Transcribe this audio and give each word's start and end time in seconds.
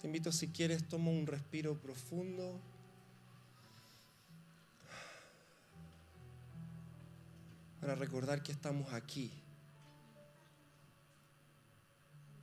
Te 0.00 0.06
invito 0.06 0.30
si 0.30 0.48
quieres, 0.48 0.86
toma 0.86 1.10
un 1.10 1.26
respiro 1.26 1.76
profundo. 1.76 2.60
Para 7.80 7.96
recordar 7.96 8.42
que 8.42 8.52
estamos 8.52 8.92
aquí. 8.92 9.32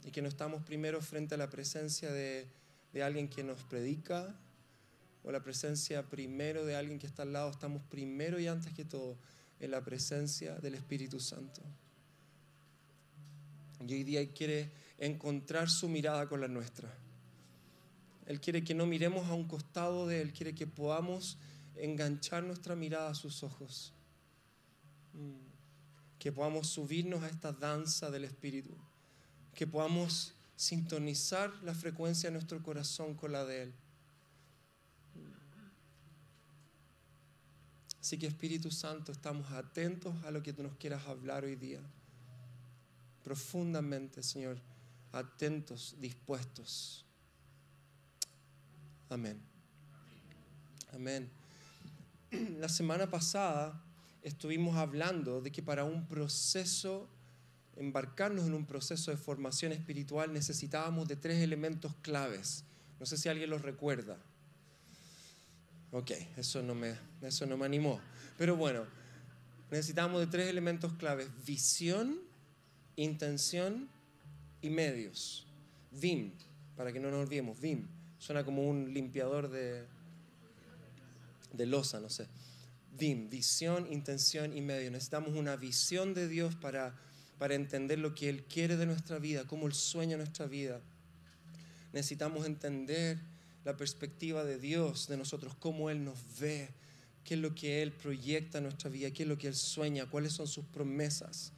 Y 0.04 0.12
que 0.12 0.22
no 0.22 0.28
estamos 0.28 0.64
primero 0.64 1.02
frente 1.02 1.36
a 1.36 1.38
la 1.38 1.50
presencia 1.50 2.12
de, 2.12 2.46
de 2.92 3.04
alguien 3.04 3.30
que 3.30 3.44
nos 3.44 3.64
predica 3.64 4.36
o 5.24 5.32
la 5.32 5.42
presencia 5.42 6.04
primero 6.04 6.66
de 6.66 6.76
alguien 6.76 7.00
que 7.00 7.08
está 7.08 7.24
al 7.24 7.32
lado. 7.32 7.50
Estamos 7.52 7.82
primero 7.84 8.38
y 8.38 8.48
antes 8.48 8.74
que 8.74 8.84
todo 8.84 9.18
en 9.62 9.72
la 9.72 9.82
presencia 9.82 10.56
del 10.56 10.76
Espíritu 10.76 11.22
Santo. 11.22 11.62
Y 13.88 13.94
hoy 13.94 14.04
día 14.04 14.28
quiere 14.34 14.72
encontrar 14.98 15.70
su 15.70 15.88
mirada 15.88 16.28
con 16.28 16.42
la 16.42 16.48
nuestra. 16.48 17.05
Él 18.26 18.42
quiere 18.42 18.64
que 18.64 18.74
no 18.74 18.86
miremos 18.86 19.28
a 19.28 19.34
un 19.34 19.48
costado 19.48 20.08
de 20.08 20.22
Él, 20.22 20.34
quiere 20.34 20.56
que 20.56 20.66
podamos 20.66 21.38
enganchar 21.76 22.44
nuestra 22.44 22.76
mirada 22.76 23.10
a 23.10 23.16
sus 23.16 23.44
ojos. 23.44 23.94
Mm. 25.14 25.46
Que 26.18 26.32
podamos 26.32 26.68
subirnos 26.68 27.24
a 27.24 27.28
esta 27.28 27.52
danza 27.52 28.10
del 28.10 28.24
Espíritu. 28.24 28.76
Que 29.54 29.68
podamos 29.68 30.34
sintonizar 30.56 31.54
la 31.64 31.76
frecuencia 31.76 32.30
de 32.30 32.34
nuestro 32.34 32.62
corazón 32.64 33.14
con 33.14 33.32
la 33.32 33.46
de 33.46 33.64
Él. 33.64 33.74
Así 38.00 38.20
que 38.20 38.28
Espíritu 38.28 38.70
Santo, 38.70 39.12
estamos 39.12 39.52
atentos 39.52 40.14
a 40.26 40.32
lo 40.32 40.44
que 40.44 40.54
tú 40.54 40.62
nos 40.62 40.76
quieras 40.76 41.08
hablar 41.08 41.44
hoy 41.44 41.56
día. 41.56 41.80
Profundamente, 43.24 44.22
Señor, 44.22 44.60
atentos, 45.12 45.96
dispuestos. 46.00 47.05
Amén. 49.10 49.40
Amén. 50.94 51.30
La 52.60 52.70
semana 52.70 53.10
pasada 53.10 53.82
estuvimos 54.24 54.78
hablando 54.78 55.42
de 55.42 55.52
que 55.52 55.62
para 55.62 55.84
un 55.84 56.08
proceso, 56.08 57.08
embarcarnos 57.76 58.46
en 58.46 58.54
un 58.54 58.66
proceso 58.66 59.12
de 59.12 59.18
formación 59.18 59.72
espiritual, 59.72 60.34
necesitábamos 60.34 61.08
de 61.08 61.16
tres 61.16 61.42
elementos 61.42 61.94
claves. 62.02 62.64
No 63.00 63.06
sé 63.06 63.18
si 63.18 63.30
alguien 63.30 63.50
los 63.50 63.62
recuerda. 63.62 64.18
Ok, 65.92 66.12
eso 66.38 66.64
no 66.64 66.74
me, 66.74 66.96
eso 67.22 67.46
no 67.46 67.58
me 67.58 67.66
animó. 67.66 68.00
Pero 68.38 68.56
bueno, 68.56 68.86
necesitamos 69.70 70.20
de 70.20 70.28
tres 70.28 70.50
elementos 70.50 70.94
claves. 70.94 71.30
Visión, 71.46 72.20
intención 72.96 73.88
y 74.62 74.70
medios. 74.70 75.46
VIM, 75.92 76.32
para 76.76 76.92
que 76.92 77.00
no 77.00 77.12
nos 77.12 77.22
olvidemos, 77.22 77.60
VIM. 77.60 77.95
Suena 78.20 78.44
como 78.44 78.68
un 78.68 78.94
limpiador 78.94 79.50
de, 79.50 79.86
de 81.54 81.66
losa, 81.66 82.00
no 82.00 82.10
sé. 82.10 82.28
VIM, 82.98 83.30
visión, 83.30 83.92
intención 83.92 84.56
y 84.56 84.62
medio. 84.62 84.92
Necesitamos 84.92 85.36
una 85.36 85.56
visión 85.56 86.14
de 86.14 86.28
Dios 86.28 86.56
para, 86.56 86.96
para 87.38 87.56
entender 87.56 88.00
lo 88.00 88.16
que 88.16 88.30
Él 88.30 88.44
quiere 88.44 88.78
de 88.78 88.86
nuestra 88.86 89.20
vida, 89.20 89.46
cómo 89.46 89.68
Él 89.68 89.74
sueña 89.74 90.18
nuestra 90.18 90.46
vida. 90.46 90.80
Necesitamos 91.94 92.46
entender 92.46 93.20
la 93.64 93.76
perspectiva 93.76 94.44
de 94.44 94.60
Dios 94.60 95.08
de 95.08 95.18
nosotros, 95.18 95.56
cómo 95.60 95.90
Él 95.90 96.04
nos 96.04 96.18
ve, 96.40 96.70
qué 97.24 97.34
es 97.34 97.40
lo 97.40 97.56
que 97.56 97.82
Él 97.82 97.92
proyecta 97.92 98.60
en 98.60 98.66
nuestra 98.66 98.90
vida, 98.90 99.12
qué 99.12 99.24
es 99.24 99.30
lo 99.30 99.38
que 99.38 99.48
Él 99.48 99.56
sueña, 99.56 100.06
cuáles 100.06 100.34
son 100.34 100.48
sus 100.48 100.66
promesas. 100.66 101.52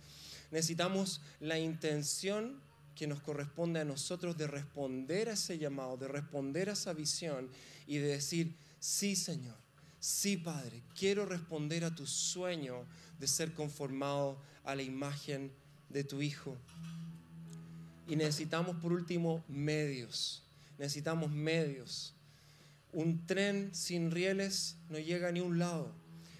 Necesitamos 0.51 1.21
la 1.39 1.59
intención 1.59 2.61
que 2.97 3.07
nos 3.07 3.21
corresponde 3.21 3.79
a 3.79 3.85
nosotros 3.85 4.37
de 4.37 4.47
responder 4.47 5.29
a 5.29 5.33
ese 5.33 5.57
llamado, 5.57 5.97
de 5.97 6.07
responder 6.07 6.69
a 6.69 6.73
esa 6.73 6.93
visión 6.93 7.49
y 7.85 7.97
de 7.97 8.07
decir, 8.07 8.55
sí 8.79 9.15
Señor, 9.15 9.55
sí 9.99 10.37
Padre, 10.37 10.81
quiero 10.97 11.25
responder 11.25 11.85
a 11.85 11.93
tu 11.95 12.07
sueño 12.07 12.83
de 13.19 13.27
ser 13.27 13.53
conformado 13.53 14.41
a 14.63 14.75
la 14.75 14.81
imagen 14.81 15.51
de 15.89 16.03
tu 16.03 16.21
Hijo. 16.21 16.57
Y 18.07 18.15
necesitamos 18.15 18.77
por 18.77 18.91
último 18.91 19.43
medios 19.47 20.43
necesitamos 20.77 21.31
medios. 21.31 22.13
Un 22.93 23.25
tren 23.25 23.73
sin 23.73 24.11
rieles 24.11 24.77
no 24.89 24.99
llega 24.99 25.29
a 25.29 25.31
ni 25.31 25.41
un 25.41 25.59
lado. 25.59 25.93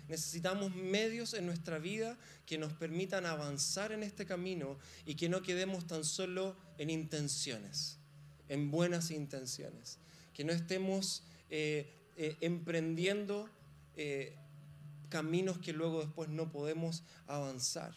Necesitamos 0.07 0.73
medios 0.73 1.33
en 1.33 1.45
nuestra 1.45 1.79
vida 1.79 2.17
que 2.45 2.57
nos 2.57 2.71
permitan 2.73 3.25
avanzar 3.25 3.91
en 3.91 4.03
este 4.03 4.25
camino 4.25 4.77
y 5.05 5.15
que 5.15 5.27
no 5.27 5.41
quedemos 5.41 5.85
tan 5.85 6.05
solo 6.05 6.55
en 6.77 6.89
intenciones, 6.89 7.97
en 8.47 8.71
buenas 8.71 9.11
intenciones. 9.11 9.99
Que 10.33 10.45
no 10.45 10.53
estemos 10.53 11.23
eh, 11.49 11.91
eh, 12.15 12.37
emprendiendo 12.41 13.49
eh, 13.97 14.35
caminos 15.09 15.57
que 15.57 15.73
luego 15.73 16.01
después 16.01 16.29
no 16.29 16.51
podemos 16.51 17.03
avanzar. 17.25 17.93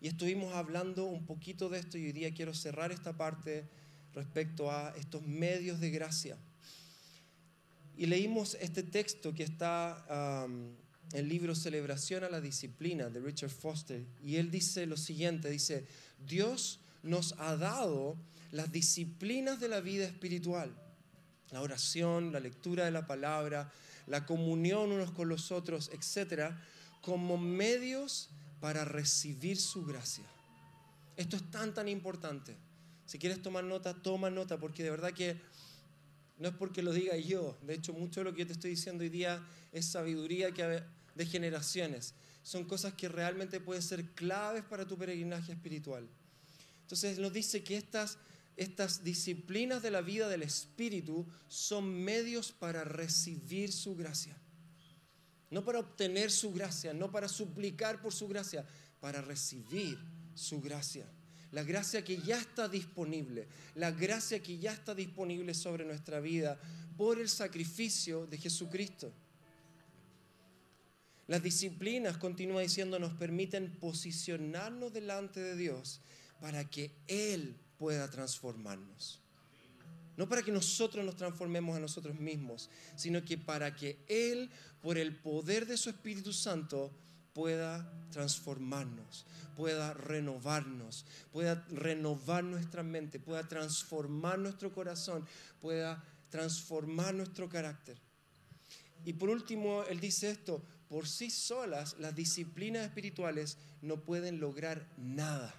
Y 0.00 0.08
estuvimos 0.08 0.52
hablando 0.54 1.04
un 1.04 1.26
poquito 1.26 1.68
de 1.68 1.78
esto 1.78 1.96
y 1.96 2.06
hoy 2.06 2.12
día 2.12 2.34
quiero 2.34 2.54
cerrar 2.54 2.90
esta 2.90 3.16
parte 3.16 3.68
respecto 4.14 4.70
a 4.70 4.92
estos 4.96 5.22
medios 5.22 5.78
de 5.78 5.90
gracia. 5.90 6.36
Y 7.96 8.06
leímos 8.06 8.56
este 8.60 8.82
texto 8.82 9.34
que 9.34 9.42
está 9.42 10.46
en 10.46 10.76
el 11.12 11.28
libro 11.28 11.54
Celebración 11.54 12.24
a 12.24 12.30
la 12.30 12.40
Disciplina 12.40 13.10
de 13.10 13.20
Richard 13.20 13.50
Foster. 13.50 14.04
Y 14.24 14.36
él 14.36 14.50
dice 14.50 14.86
lo 14.86 14.96
siguiente, 14.96 15.50
dice, 15.50 15.86
Dios 16.26 16.80
nos 17.02 17.34
ha 17.38 17.56
dado 17.56 18.16
las 18.50 18.72
disciplinas 18.72 19.60
de 19.60 19.68
la 19.68 19.80
vida 19.80 20.04
espiritual. 20.04 20.74
La 21.50 21.60
oración, 21.60 22.32
la 22.32 22.40
lectura 22.40 22.84
de 22.84 22.90
la 22.90 23.06
palabra, 23.06 23.70
la 24.06 24.24
comunión 24.24 24.90
unos 24.92 25.10
con 25.10 25.28
los 25.28 25.52
otros, 25.52 25.90
etcétera, 25.92 26.62
como 27.02 27.36
medios 27.36 28.30
para 28.60 28.84
recibir 28.84 29.58
su 29.58 29.84
gracia. 29.84 30.24
Esto 31.16 31.36
es 31.36 31.50
tan, 31.50 31.74
tan 31.74 31.88
importante. 31.88 32.56
Si 33.04 33.18
quieres 33.18 33.42
tomar 33.42 33.64
nota, 33.64 33.94
toma 33.94 34.30
nota, 34.30 34.58
porque 34.58 34.82
de 34.82 34.90
verdad 34.90 35.12
que 35.12 35.36
no 36.42 36.48
es 36.48 36.54
porque 36.56 36.82
lo 36.82 36.92
diga 36.92 37.16
yo. 37.16 37.56
De 37.62 37.74
hecho, 37.74 37.92
mucho 37.92 38.18
de 38.20 38.24
lo 38.24 38.34
que 38.34 38.40
yo 38.40 38.46
te 38.48 38.52
estoy 38.54 38.70
diciendo 38.70 39.04
hoy 39.04 39.10
día 39.10 39.46
es 39.70 39.86
sabiduría 39.86 40.50
que 40.50 40.82
de 41.14 41.26
generaciones. 41.26 42.14
Son 42.42 42.64
cosas 42.64 42.94
que 42.94 43.08
realmente 43.08 43.60
pueden 43.60 43.80
ser 43.80 44.10
claves 44.10 44.64
para 44.64 44.84
tu 44.84 44.98
peregrinaje 44.98 45.52
espiritual. 45.52 46.08
Entonces 46.80 47.20
nos 47.20 47.32
dice 47.32 47.62
que 47.62 47.76
estas, 47.76 48.18
estas 48.56 49.04
disciplinas 49.04 49.82
de 49.82 49.92
la 49.92 50.00
vida 50.00 50.28
del 50.28 50.42
Espíritu 50.42 51.24
son 51.46 52.02
medios 52.02 52.50
para 52.50 52.82
recibir 52.82 53.72
su 53.72 53.94
gracia. 53.94 54.36
No 55.48 55.64
para 55.64 55.78
obtener 55.78 56.32
su 56.32 56.52
gracia, 56.52 56.92
no 56.92 57.12
para 57.12 57.28
suplicar 57.28 58.02
por 58.02 58.12
su 58.12 58.26
gracia, 58.26 58.66
para 58.98 59.22
recibir 59.22 59.96
su 60.34 60.60
gracia 60.60 61.06
la 61.52 61.62
gracia 61.62 62.02
que 62.02 62.18
ya 62.18 62.38
está 62.38 62.68
disponible, 62.68 63.46
la 63.74 63.90
gracia 63.90 64.42
que 64.42 64.58
ya 64.58 64.72
está 64.72 64.94
disponible 64.94 65.54
sobre 65.54 65.84
nuestra 65.84 66.18
vida 66.20 66.58
por 66.96 67.20
el 67.20 67.28
sacrificio 67.28 68.26
de 68.26 68.38
Jesucristo. 68.38 69.12
Las 71.28 71.42
disciplinas, 71.42 72.16
continúa 72.16 72.62
diciendo, 72.62 72.98
nos 72.98 73.14
permiten 73.14 73.70
posicionarnos 73.78 74.92
delante 74.92 75.40
de 75.40 75.56
Dios 75.56 76.00
para 76.40 76.68
que 76.68 76.90
Él 77.06 77.54
pueda 77.78 78.10
transformarnos. 78.10 79.20
No 80.16 80.28
para 80.28 80.42
que 80.42 80.52
nosotros 80.52 81.04
nos 81.04 81.16
transformemos 81.16 81.76
a 81.76 81.80
nosotros 81.80 82.18
mismos, 82.18 82.68
sino 82.96 83.24
que 83.24 83.38
para 83.38 83.74
que 83.74 83.98
Él, 84.08 84.50
por 84.82 84.98
el 84.98 85.14
poder 85.14 85.66
de 85.66 85.76
su 85.76 85.90
Espíritu 85.90 86.32
Santo, 86.32 86.90
pueda 87.32 87.90
transformarnos, 88.10 89.26
pueda 89.56 89.94
renovarnos, 89.94 91.06
pueda 91.32 91.64
renovar 91.70 92.44
nuestra 92.44 92.82
mente, 92.82 93.18
pueda 93.18 93.48
transformar 93.48 94.38
nuestro 94.38 94.72
corazón, 94.72 95.26
pueda 95.60 96.02
transformar 96.30 97.14
nuestro 97.14 97.48
carácter. 97.48 97.98
Y 99.04 99.14
por 99.14 99.30
último, 99.30 99.84
él 99.84 100.00
dice 100.00 100.30
esto, 100.30 100.62
por 100.88 101.08
sí 101.08 101.30
solas 101.30 101.96
las 101.98 102.14
disciplinas 102.14 102.84
espirituales 102.84 103.56
no 103.80 104.04
pueden 104.04 104.40
lograr 104.40 104.86
nada. 104.96 105.54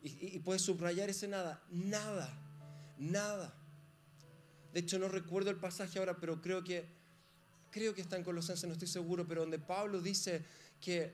Y, 0.00 0.36
y 0.36 0.38
puedes 0.38 0.62
subrayar 0.62 1.10
ese 1.10 1.28
nada, 1.28 1.62
nada, 1.70 2.32
nada. 2.98 3.54
De 4.72 4.80
hecho, 4.80 4.98
no 4.98 5.08
recuerdo 5.08 5.50
el 5.50 5.56
pasaje 5.56 5.98
ahora, 5.98 6.16
pero 6.18 6.40
creo 6.40 6.64
que 6.64 7.01
creo 7.72 7.94
que 7.94 8.02
está 8.02 8.16
en 8.16 8.22
Colosenses, 8.22 8.68
no 8.68 8.74
estoy 8.74 8.86
seguro, 8.86 9.26
pero 9.26 9.40
donde 9.40 9.58
Pablo 9.58 10.00
dice 10.00 10.44
que 10.80 11.12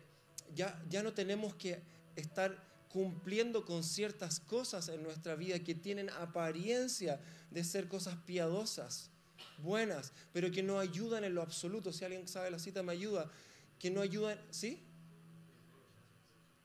ya, 0.54 0.82
ya 0.90 1.02
no 1.02 1.14
tenemos 1.14 1.54
que 1.54 1.80
estar 2.16 2.66
cumpliendo 2.88 3.64
con 3.64 3.84
ciertas 3.84 4.40
cosas 4.40 4.88
en 4.88 5.02
nuestra 5.02 5.36
vida 5.36 5.58
que 5.60 5.74
tienen 5.74 6.10
apariencia 6.10 7.20
de 7.50 7.62
ser 7.64 7.86
cosas 7.86 8.16
piadosas, 8.26 9.10
buenas, 9.58 10.12
pero 10.32 10.50
que 10.50 10.62
no 10.62 10.78
ayudan 10.78 11.24
en 11.24 11.34
lo 11.34 11.42
absoluto. 11.42 11.92
Si 11.92 12.04
alguien 12.04 12.26
sabe 12.26 12.50
la 12.50 12.58
cita, 12.58 12.82
me 12.82 12.92
ayuda. 12.92 13.30
Que 13.78 13.90
no 13.90 14.00
ayudan, 14.00 14.38
¿sí? 14.50 14.82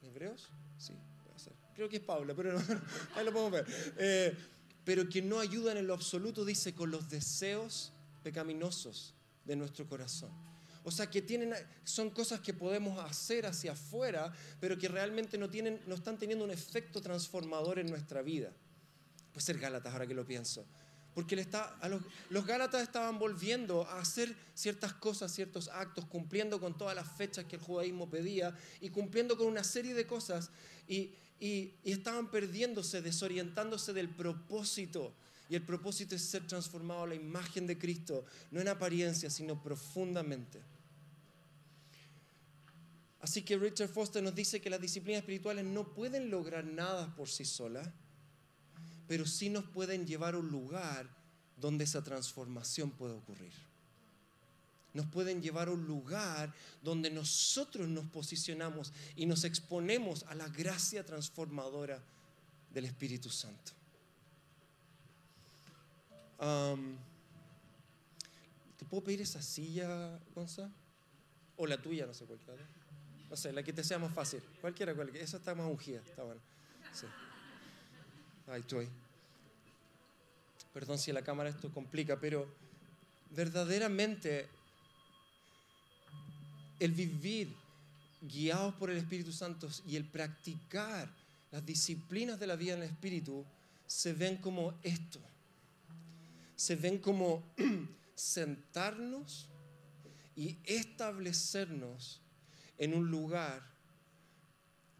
¿Hebreos? 0.02 0.50
Sí, 0.78 0.98
puede 1.24 1.40
ser. 1.40 1.54
Creo 1.76 1.88
que 1.88 1.98
es 1.98 2.04
Pablo, 2.04 2.36
pero 2.36 2.54
no, 2.54 2.60
ahí 3.16 3.26
lo 3.26 3.32
podemos 3.32 3.52
ver. 3.52 3.66
Eh, 3.98 4.36
pero 4.84 5.08
que 5.08 5.22
no 5.22 5.40
ayudan 5.40 5.78
en 5.78 5.88
lo 5.88 5.94
absoluto, 5.94 6.44
dice, 6.44 6.74
con 6.74 6.90
los 6.90 7.10
deseos 7.10 7.94
pecaminosos 8.24 9.14
de 9.46 9.56
nuestro 9.56 9.88
corazón. 9.88 10.32
O 10.84 10.92
sea, 10.92 11.10
que 11.10 11.22
tienen, 11.22 11.54
son 11.84 12.10
cosas 12.10 12.42
que 12.42 12.54
podemos 12.54 13.00
hacer 13.00 13.46
hacia 13.46 13.72
afuera, 13.72 14.34
pero 14.60 14.78
que 14.78 14.90
realmente 14.90 15.38
no, 15.38 15.50
tienen, 15.50 15.82
no 15.88 15.96
están 15.96 16.18
teniendo 16.18 16.44
un 16.44 16.52
efecto 16.52 17.02
transformador 17.02 17.80
en 17.80 17.90
nuestra 17.90 18.22
vida. 18.22 18.52
Puede 19.32 19.46
ser 19.46 19.60
Gálatas, 19.60 19.94
ahora 19.94 20.06
que 20.06 20.14
lo 20.14 20.26
pienso. 20.26 20.66
Porque 21.14 21.36
está, 21.36 21.78
a 21.80 21.88
los, 21.88 22.02
los, 22.30 22.46
Gálatas 22.46 22.82
estaban 22.82 23.18
volviendo 23.18 23.88
a 23.88 24.00
hacer 24.00 24.36
ciertas 24.56 24.94
cosas, 24.94 25.32
ciertos 25.32 25.70
actos, 25.70 26.06
cumpliendo 26.06 26.60
con 26.60 26.78
todas 26.78 26.96
las 26.96 27.08
fechas 27.08 27.46
que 27.46 27.56
el 27.56 27.62
judaísmo 27.62 28.10
pedía 28.10 28.58
y 28.82 28.90
cumpliendo 28.90 29.38
con 29.38 29.48
una 29.48 29.64
serie 29.64 29.94
de 29.94 30.06
cosas. 30.06 30.50
Y, 30.88 31.14
y, 31.40 31.76
y 31.84 31.92
estaban 31.92 32.30
perdiéndose, 32.30 33.02
desorientándose 33.02 33.94
del 33.94 34.10
propósito. 34.10 35.16
Y 35.50 35.56
el 35.56 35.64
propósito 35.64 36.16
es 36.16 36.24
ser 36.24 36.48
transformado 36.48 37.04
a 37.04 37.08
la 37.08 37.16
imagen 37.16 37.68
de 37.68 37.78
Cristo, 37.78 38.26
no 38.52 38.62
en 38.62 38.68
apariencia, 38.68 39.30
sino 39.30 39.62
profundamente. 39.62 40.62
Así 43.20 43.42
que 43.42 43.58
Richard 43.58 43.90
Foster 43.90 44.22
nos 44.22 44.36
dice 44.36 44.60
que 44.60 44.70
las 44.70 44.82
disciplinas 44.82 45.22
espirituales 45.22 45.64
no 45.64 45.94
pueden 45.94 46.30
lograr 46.30 46.66
nada 46.66 47.16
por 47.16 47.30
sí 47.30 47.46
solas, 47.46 47.88
pero 49.08 49.26
sí 49.26 49.50
nos 49.50 49.64
pueden 49.66 50.06
llevar 50.06 50.34
a 50.34 50.40
un 50.40 50.50
lugar 50.50 51.10
donde 51.56 51.86
esa 51.86 52.04
transformación 52.04 52.92
puede 52.92 53.14
ocurrir. 53.14 53.54
Nos 54.94 55.06
pueden 55.08 55.42
llevar 55.42 55.70
a 55.70 55.72
un 55.72 55.86
lugar 55.86 56.54
donde 56.82 57.10
nosotros 57.10 57.88
nos 57.88 58.06
posicionamos 58.06 58.92
y 59.16 59.26
nos 59.26 59.44
exponemos 59.44 60.24
a 60.24 60.36
la 60.36 60.48
gracia 60.50 61.06
transformadora 61.06 62.04
del 62.74 62.86
Espíritu 62.86 63.30
Santo. 63.30 63.72
¿Te 68.78 68.86
puedo 68.86 69.04
pedir 69.04 69.22
esa 69.22 69.42
silla, 69.42 70.20
Gonza? 70.36 70.70
O 71.56 71.66
la 71.66 71.82
tuya, 71.82 72.06
no 72.06 72.14
sé 72.14 72.26
cuál. 72.26 72.40
No 73.30 73.38
sé, 73.38 73.54
la 73.54 73.64
que 73.64 73.74
te 73.74 73.84
sea 73.84 73.98
más 73.98 74.14
fácil. 74.14 74.42
Cualquiera, 74.62 74.94
cualquiera. 74.94 75.24
Esa 75.24 75.38
está 75.38 75.56
más 75.56 75.68
ungida, 75.68 76.02
está 76.02 76.24
bueno. 76.24 76.42
Sí. 76.92 77.06
Ahí 78.48 78.62
estoy. 78.62 78.90
Perdón 80.74 80.98
si 80.98 81.12
la 81.12 81.22
cámara 81.22 81.50
esto 81.50 81.72
complica, 81.72 82.20
pero 82.20 82.48
verdaderamente 83.30 84.48
el 86.80 86.92
vivir 86.92 87.56
guiados 88.22 88.74
por 88.76 88.90
el 88.90 88.98
Espíritu 88.98 89.32
Santo 89.32 89.70
y 89.88 89.96
el 89.96 90.06
practicar 90.06 91.10
las 91.52 91.66
disciplinas 91.66 92.40
de 92.40 92.48
la 92.48 92.56
vida 92.56 92.74
en 92.74 92.84
el 92.84 92.90
Espíritu 92.90 93.46
se 93.86 94.14
ven 94.14 94.38
como 94.38 94.74
esto. 94.84 95.20
Se 96.64 96.78
ven 96.78 96.98
como 96.98 97.44
sentarnos 98.16 99.50
y 100.34 100.60
establecernos 100.64 102.22
en 102.78 102.94
un 102.94 103.12
lugar 103.12 103.62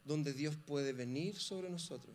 donde 0.04 0.34
Dios 0.34 0.58
puede 0.58 0.92
venir 0.92 1.40
sobre 1.40 1.70
nosotros 1.70 2.14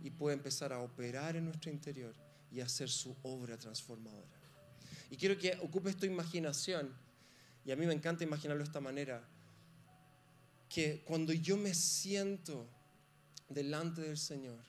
y 0.00 0.08
puede 0.08 0.36
empezar 0.36 0.72
a 0.72 0.80
operar 0.80 1.36
en 1.36 1.44
nuestro 1.44 1.70
interior 1.70 2.14
y 2.50 2.60
hacer 2.60 2.88
su 2.88 3.14
obra 3.24 3.58
transformadora. 3.58 4.40
Y 5.10 5.18
quiero 5.18 5.36
que 5.36 5.58
ocupes 5.60 5.98
tu 5.98 6.06
imaginación, 6.06 6.96
y 7.66 7.72
a 7.72 7.76
mí 7.76 7.84
me 7.84 7.92
encanta 7.92 8.24
imaginarlo 8.24 8.62
de 8.62 8.68
esta 8.68 8.80
manera, 8.80 9.22
que 10.70 11.02
cuando 11.04 11.34
yo 11.34 11.58
me 11.58 11.74
siento 11.74 12.66
delante 13.50 14.00
del 14.00 14.16
Señor, 14.16 14.64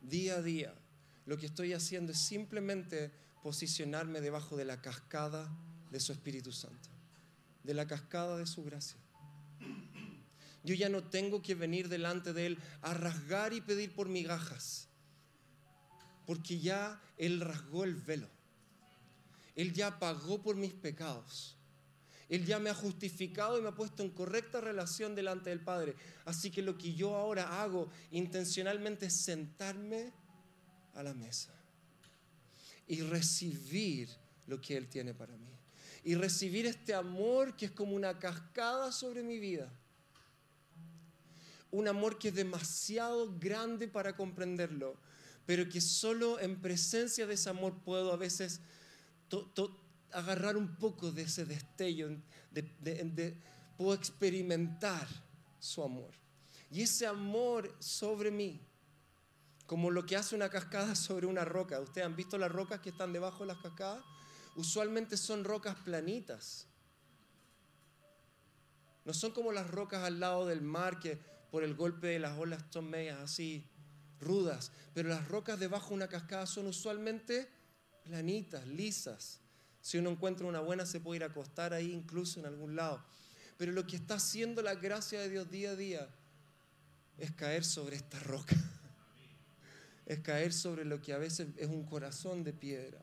día 0.00 0.36
a 0.36 0.42
día, 0.42 0.74
lo 1.26 1.36
que 1.38 1.46
estoy 1.46 1.72
haciendo 1.72 2.12
es 2.12 2.18
simplemente 2.18 3.12
posicionarme 3.42 4.20
debajo 4.20 4.56
de 4.56 4.64
la 4.64 4.80
cascada 4.80 5.50
de 5.90 6.00
su 6.00 6.12
Espíritu 6.12 6.52
Santo 6.52 6.92
de 7.62 7.74
la 7.74 7.86
cascada 7.86 8.36
de 8.36 8.46
su 8.46 8.64
gracia. 8.64 8.98
Yo 10.64 10.74
ya 10.74 10.88
no 10.88 11.02
tengo 11.04 11.42
que 11.42 11.54
venir 11.54 11.88
delante 11.88 12.32
de 12.32 12.46
Él 12.46 12.58
a 12.82 12.94
rasgar 12.94 13.52
y 13.52 13.60
pedir 13.60 13.94
por 13.94 14.08
migajas, 14.08 14.88
porque 16.26 16.60
ya 16.60 17.00
Él 17.16 17.40
rasgó 17.40 17.84
el 17.84 17.96
velo. 17.96 18.28
Él 19.54 19.72
ya 19.72 19.98
pagó 19.98 20.40
por 20.40 20.56
mis 20.56 20.72
pecados. 20.72 21.56
Él 22.28 22.46
ya 22.46 22.58
me 22.58 22.70
ha 22.70 22.74
justificado 22.74 23.58
y 23.58 23.62
me 23.62 23.68
ha 23.68 23.74
puesto 23.74 24.02
en 24.02 24.10
correcta 24.10 24.60
relación 24.60 25.14
delante 25.14 25.50
del 25.50 25.60
Padre. 25.60 25.94
Así 26.24 26.50
que 26.50 26.62
lo 26.62 26.78
que 26.78 26.94
yo 26.94 27.14
ahora 27.16 27.60
hago 27.60 27.90
intencionalmente 28.10 29.06
es 29.06 29.16
sentarme 29.16 30.12
a 30.94 31.02
la 31.02 31.14
mesa 31.14 31.52
y 32.86 33.00
recibir 33.02 34.08
lo 34.46 34.60
que 34.60 34.76
Él 34.76 34.88
tiene 34.88 35.14
para 35.14 35.36
mí 35.36 35.52
y 36.04 36.14
recibir 36.14 36.66
este 36.66 36.94
amor 36.94 37.56
que 37.56 37.66
es 37.66 37.70
como 37.70 37.94
una 37.94 38.18
cascada 38.18 38.90
sobre 38.90 39.22
mi 39.22 39.38
vida. 39.38 39.72
Un 41.70 41.88
amor 41.88 42.18
que 42.18 42.28
es 42.28 42.34
demasiado 42.34 43.38
grande 43.38 43.88
para 43.88 44.16
comprenderlo, 44.16 44.96
pero 45.46 45.68
que 45.68 45.80
solo 45.80 46.40
en 46.40 46.60
presencia 46.60 47.26
de 47.26 47.34
ese 47.34 47.48
amor 47.50 47.82
puedo 47.84 48.12
a 48.12 48.16
veces 48.16 48.60
agarrar 50.10 50.56
un 50.56 50.76
poco 50.76 51.10
de 51.12 51.22
ese 51.22 51.46
destello, 51.46 52.10
puedo 53.76 53.94
experimentar 53.94 55.08
su 55.58 55.82
amor. 55.82 56.10
Y 56.70 56.82
ese 56.82 57.06
amor 57.06 57.74
sobre 57.78 58.30
mí, 58.30 58.60
como 59.66 59.90
lo 59.90 60.04
que 60.06 60.16
hace 60.16 60.34
una 60.34 60.48
cascada 60.48 60.94
sobre 60.96 61.26
una 61.26 61.44
roca. 61.44 61.80
¿Ustedes 61.80 62.06
han 62.06 62.16
visto 62.16 62.38
las 62.38 62.52
rocas 62.52 62.80
que 62.80 62.90
están 62.90 63.12
debajo 63.12 63.40
de 63.40 63.46
las 63.46 63.58
cascadas? 63.58 64.04
usualmente 64.56 65.16
son 65.16 65.44
rocas 65.44 65.76
planitas. 65.76 66.66
No 69.04 69.14
son 69.14 69.32
como 69.32 69.52
las 69.52 69.68
rocas 69.70 70.04
al 70.04 70.20
lado 70.20 70.46
del 70.46 70.62
mar 70.62 71.00
que 71.00 71.18
por 71.50 71.64
el 71.64 71.74
golpe 71.74 72.08
de 72.08 72.18
las 72.18 72.38
olas 72.38 72.64
son 72.70 72.88
medias 72.88 73.18
así 73.20 73.68
rudas, 74.20 74.70
pero 74.94 75.08
las 75.08 75.26
rocas 75.28 75.58
debajo 75.58 75.88
de 75.88 75.94
una 75.94 76.08
cascada 76.08 76.46
son 76.46 76.66
usualmente 76.66 77.48
planitas, 78.04 78.66
lisas. 78.66 79.40
Si 79.80 79.98
uno 79.98 80.10
encuentra 80.10 80.46
una 80.46 80.60
buena 80.60 80.86
se 80.86 81.00
puede 81.00 81.16
ir 81.16 81.24
a 81.24 81.26
acostar 81.26 81.74
ahí 81.74 81.90
incluso 81.90 82.38
en 82.38 82.46
algún 82.46 82.76
lado. 82.76 83.04
Pero 83.58 83.72
lo 83.72 83.86
que 83.86 83.96
está 83.96 84.14
haciendo 84.14 84.62
la 84.62 84.76
gracia 84.76 85.20
de 85.20 85.28
Dios 85.28 85.50
día 85.50 85.70
a 85.70 85.76
día 85.76 86.08
es 87.18 87.32
caer 87.32 87.64
sobre 87.64 87.96
esta 87.96 88.18
roca. 88.20 88.56
Es 90.12 90.20
caer 90.20 90.52
sobre 90.52 90.84
lo 90.84 91.00
que 91.00 91.12
a 91.12 91.18
veces 91.18 91.48
es 91.56 91.68
un 91.68 91.84
corazón 91.84 92.44
de 92.44 92.52
piedra 92.52 93.02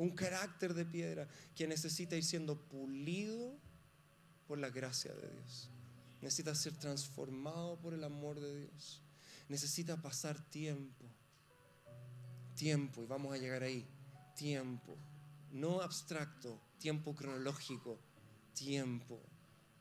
un 0.00 0.10
carácter 0.10 0.72
de 0.72 0.86
piedra 0.86 1.28
que 1.54 1.66
necesita 1.66 2.16
ir 2.16 2.24
siendo 2.24 2.58
pulido 2.58 3.54
por 4.46 4.58
la 4.58 4.70
gracia 4.70 5.12
de 5.12 5.28
Dios. 5.30 5.68
Necesita 6.22 6.54
ser 6.54 6.74
transformado 6.74 7.78
por 7.78 7.92
el 7.92 8.02
amor 8.04 8.40
de 8.40 8.60
Dios. 8.60 9.02
Necesita 9.50 10.00
pasar 10.00 10.40
tiempo. 10.48 11.04
Tiempo, 12.54 13.02
y 13.02 13.06
vamos 13.06 13.34
a 13.34 13.36
llegar 13.36 13.62
ahí. 13.62 13.86
Tiempo. 14.34 14.96
No 15.50 15.82
abstracto, 15.82 16.58
tiempo 16.78 17.14
cronológico. 17.14 18.00
Tiempo 18.54 19.20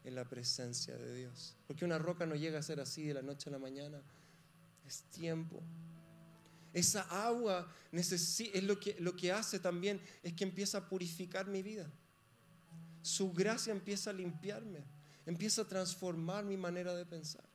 en 0.03 0.15
la 0.15 0.27
presencia 0.27 0.97
de 0.97 1.15
Dios. 1.15 1.55
Porque 1.65 1.85
una 1.85 1.97
roca 1.97 2.25
no 2.25 2.35
llega 2.35 2.59
a 2.59 2.63
ser 2.63 2.81
así 2.81 3.03
de 3.03 3.13
la 3.13 3.21
noche 3.21 3.49
a 3.49 3.53
la 3.53 3.59
mañana. 3.59 4.01
Es 4.85 5.03
tiempo. 5.03 5.63
Esa 6.73 7.01
agua 7.27 7.67
es 7.91 8.63
lo 8.63 8.79
que, 8.79 8.95
lo 8.99 9.15
que 9.15 9.31
hace 9.31 9.59
también 9.59 9.99
es 10.21 10.33
que 10.33 10.43
empieza 10.43 10.79
a 10.79 10.89
purificar 10.89 11.47
mi 11.47 11.63
vida. 11.63 11.89
Su 13.01 13.31
gracia 13.31 13.71
empieza 13.71 14.11
a 14.11 14.13
limpiarme, 14.13 14.83
empieza 15.25 15.63
a 15.63 15.67
transformar 15.67 16.43
mi 16.43 16.57
manera 16.57 16.93
de 16.93 17.05
pensar, 17.05 17.45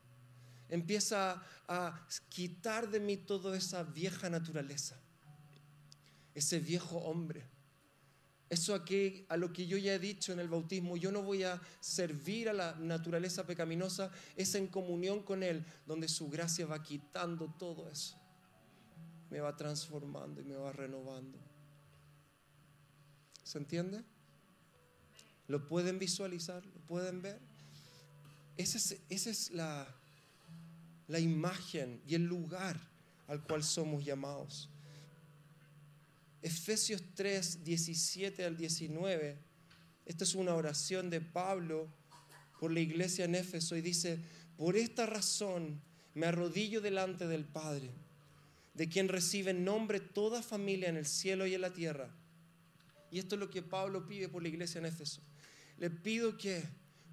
empieza 0.68 1.42
a 1.68 2.06
quitar 2.28 2.90
de 2.90 2.98
mí 2.98 3.16
toda 3.16 3.56
esa 3.56 3.84
vieja 3.84 4.28
naturaleza, 4.28 4.98
ese 6.34 6.58
viejo 6.58 6.98
hombre. 6.98 7.44
Eso 8.50 8.74
aquí, 8.74 9.24
a 9.28 9.36
lo 9.36 9.52
que 9.52 9.66
yo 9.66 9.76
ya 9.78 9.94
he 9.94 9.98
dicho 9.98 10.32
en 10.32 10.38
el 10.38 10.48
bautismo, 10.48 10.96
yo 10.96 11.10
no 11.10 11.22
voy 11.22 11.44
a 11.44 11.60
servir 11.80 12.48
a 12.48 12.52
la 12.52 12.74
naturaleza 12.74 13.46
pecaminosa, 13.46 14.10
es 14.36 14.54
en 14.54 14.66
comunión 14.66 15.22
con 15.22 15.42
Él, 15.42 15.64
donde 15.86 16.08
su 16.08 16.28
gracia 16.28 16.66
va 16.66 16.82
quitando 16.82 17.52
todo 17.58 17.88
eso 17.88 18.23
me 19.34 19.40
va 19.40 19.56
transformando 19.56 20.40
y 20.40 20.44
me 20.44 20.54
va 20.54 20.70
renovando. 20.70 21.36
¿Se 23.42 23.58
entiende? 23.58 24.04
¿Lo 25.48 25.66
pueden 25.66 25.98
visualizar? 25.98 26.64
¿Lo 26.64 26.80
pueden 26.82 27.20
ver? 27.20 27.40
Esa 28.56 28.78
es, 29.08 29.50
la, 29.50 29.92
la 31.08 31.18
imagen 31.18 32.00
y 32.06 32.14
el 32.14 32.26
lugar 32.26 32.78
al 33.26 33.42
cual 33.42 33.64
somos 33.64 34.04
llamados. 34.04 34.70
Efesios 36.40 37.02
3, 37.16 37.64
17 37.64 38.44
al 38.44 38.56
19. 38.56 39.36
Esta 40.06 40.22
es 40.22 40.36
una 40.36 40.54
oración 40.54 41.10
de 41.10 41.20
Pablo 41.20 41.88
por 42.60 42.70
la 42.70 42.78
iglesia 42.78 43.24
en 43.24 43.34
Éfeso 43.34 43.74
y 43.74 43.80
dice, 43.80 44.20
por 44.56 44.76
esta 44.76 45.06
razón 45.06 45.82
me 46.14 46.26
arrodillo 46.26 46.80
delante 46.80 47.26
del 47.26 47.44
Padre 47.44 48.03
de 48.74 48.88
quien 48.88 49.08
recibe 49.08 49.54
nombre 49.54 50.00
toda 50.00 50.42
familia 50.42 50.88
en 50.88 50.96
el 50.96 51.06
cielo 51.06 51.46
y 51.46 51.54
en 51.54 51.60
la 51.60 51.72
tierra. 51.72 52.10
Y 53.10 53.20
esto 53.20 53.36
es 53.36 53.40
lo 53.40 53.48
que 53.48 53.62
Pablo 53.62 54.06
pide 54.06 54.28
por 54.28 54.42
la 54.42 54.48
iglesia 54.48 54.80
en 54.80 54.86
Éfeso. 54.86 55.22
Le 55.78 55.90
pido 55.90 56.36
que 56.36 56.64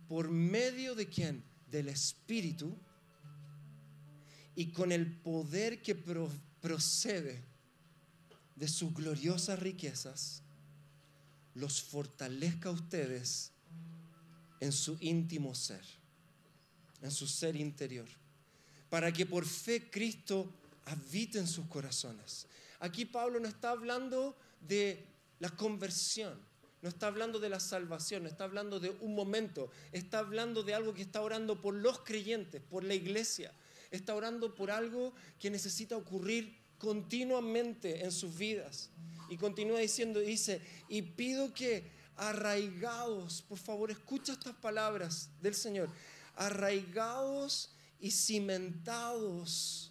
por 0.07 0.29
medio 0.29 0.95
de 0.95 1.07
quién? 1.07 1.43
Del 1.67 1.87
Espíritu 1.87 2.75
y 4.55 4.71
con 4.71 4.91
el 4.91 5.19
poder 5.19 5.81
que 5.81 5.95
procede 5.95 7.43
de 8.55 8.67
sus 8.67 8.93
gloriosas 8.93 9.59
riquezas, 9.59 10.43
los 11.53 11.81
fortalezca 11.81 12.69
a 12.69 12.73
ustedes 12.73 13.51
en 14.59 14.71
su 14.71 14.97
íntimo 14.99 15.55
ser, 15.55 15.83
en 17.01 17.11
su 17.11 17.27
ser 17.27 17.55
interior, 17.55 18.07
para 18.89 19.11
que 19.13 19.25
por 19.25 19.45
fe 19.45 19.89
Cristo 19.89 20.53
habite 20.91 21.39
en 21.39 21.47
sus 21.47 21.65
corazones. 21.67 22.47
Aquí 22.79 23.05
Pablo 23.05 23.39
no 23.39 23.47
está 23.47 23.71
hablando 23.71 24.37
de 24.59 25.05
la 25.39 25.49
conversión, 25.49 26.39
no 26.81 26.89
está 26.89 27.07
hablando 27.07 27.39
de 27.39 27.49
la 27.49 27.59
salvación, 27.59 28.23
no 28.23 28.29
está 28.29 28.43
hablando 28.43 28.79
de 28.79 28.89
un 29.01 29.15
momento, 29.15 29.71
está 29.91 30.19
hablando 30.19 30.63
de 30.63 30.73
algo 30.73 30.93
que 30.93 31.03
está 31.03 31.21
orando 31.21 31.61
por 31.61 31.75
los 31.75 31.99
creyentes, 31.99 32.61
por 32.61 32.83
la 32.83 32.95
iglesia, 32.95 33.53
está 33.91 34.15
orando 34.15 34.55
por 34.55 34.71
algo 34.71 35.13
que 35.39 35.49
necesita 35.49 35.95
ocurrir 35.95 36.59
continuamente 36.77 38.03
en 38.03 38.11
sus 38.11 38.35
vidas. 38.35 38.89
Y 39.29 39.37
continúa 39.37 39.79
diciendo, 39.79 40.19
dice, 40.19 40.61
y 40.89 41.03
pido 41.03 41.53
que 41.53 41.91
arraigados, 42.17 43.43
por 43.43 43.57
favor, 43.57 43.91
escucha 43.91 44.33
estas 44.33 44.55
palabras 44.55 45.29
del 45.41 45.55
Señor, 45.55 45.89
arraigados 46.35 47.69
y 47.99 48.11
cimentados 48.11 49.90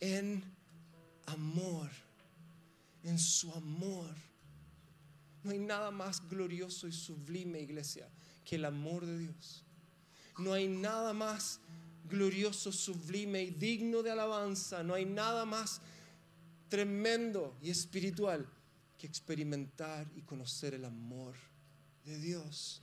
en 0.00 0.44
amor, 1.26 1.90
en 3.02 3.18
su 3.18 3.52
amor. 3.52 4.14
No 5.42 5.50
hay 5.50 5.58
nada 5.58 5.90
más 5.90 6.26
glorioso 6.28 6.88
y 6.88 6.92
sublime, 6.92 7.60
iglesia, 7.60 8.08
que 8.44 8.56
el 8.56 8.64
amor 8.64 9.06
de 9.06 9.18
Dios. 9.18 9.64
No 10.38 10.52
hay 10.52 10.68
nada 10.68 11.12
más 11.12 11.60
glorioso, 12.08 12.72
sublime 12.72 13.42
y 13.42 13.50
digno 13.50 14.02
de 14.02 14.10
alabanza. 14.10 14.82
No 14.82 14.94
hay 14.94 15.04
nada 15.04 15.44
más 15.44 15.80
tremendo 16.68 17.56
y 17.62 17.70
espiritual 17.70 18.46
que 18.96 19.06
experimentar 19.06 20.10
y 20.16 20.22
conocer 20.22 20.74
el 20.74 20.84
amor 20.84 21.34
de 22.04 22.18
Dios. 22.18 22.82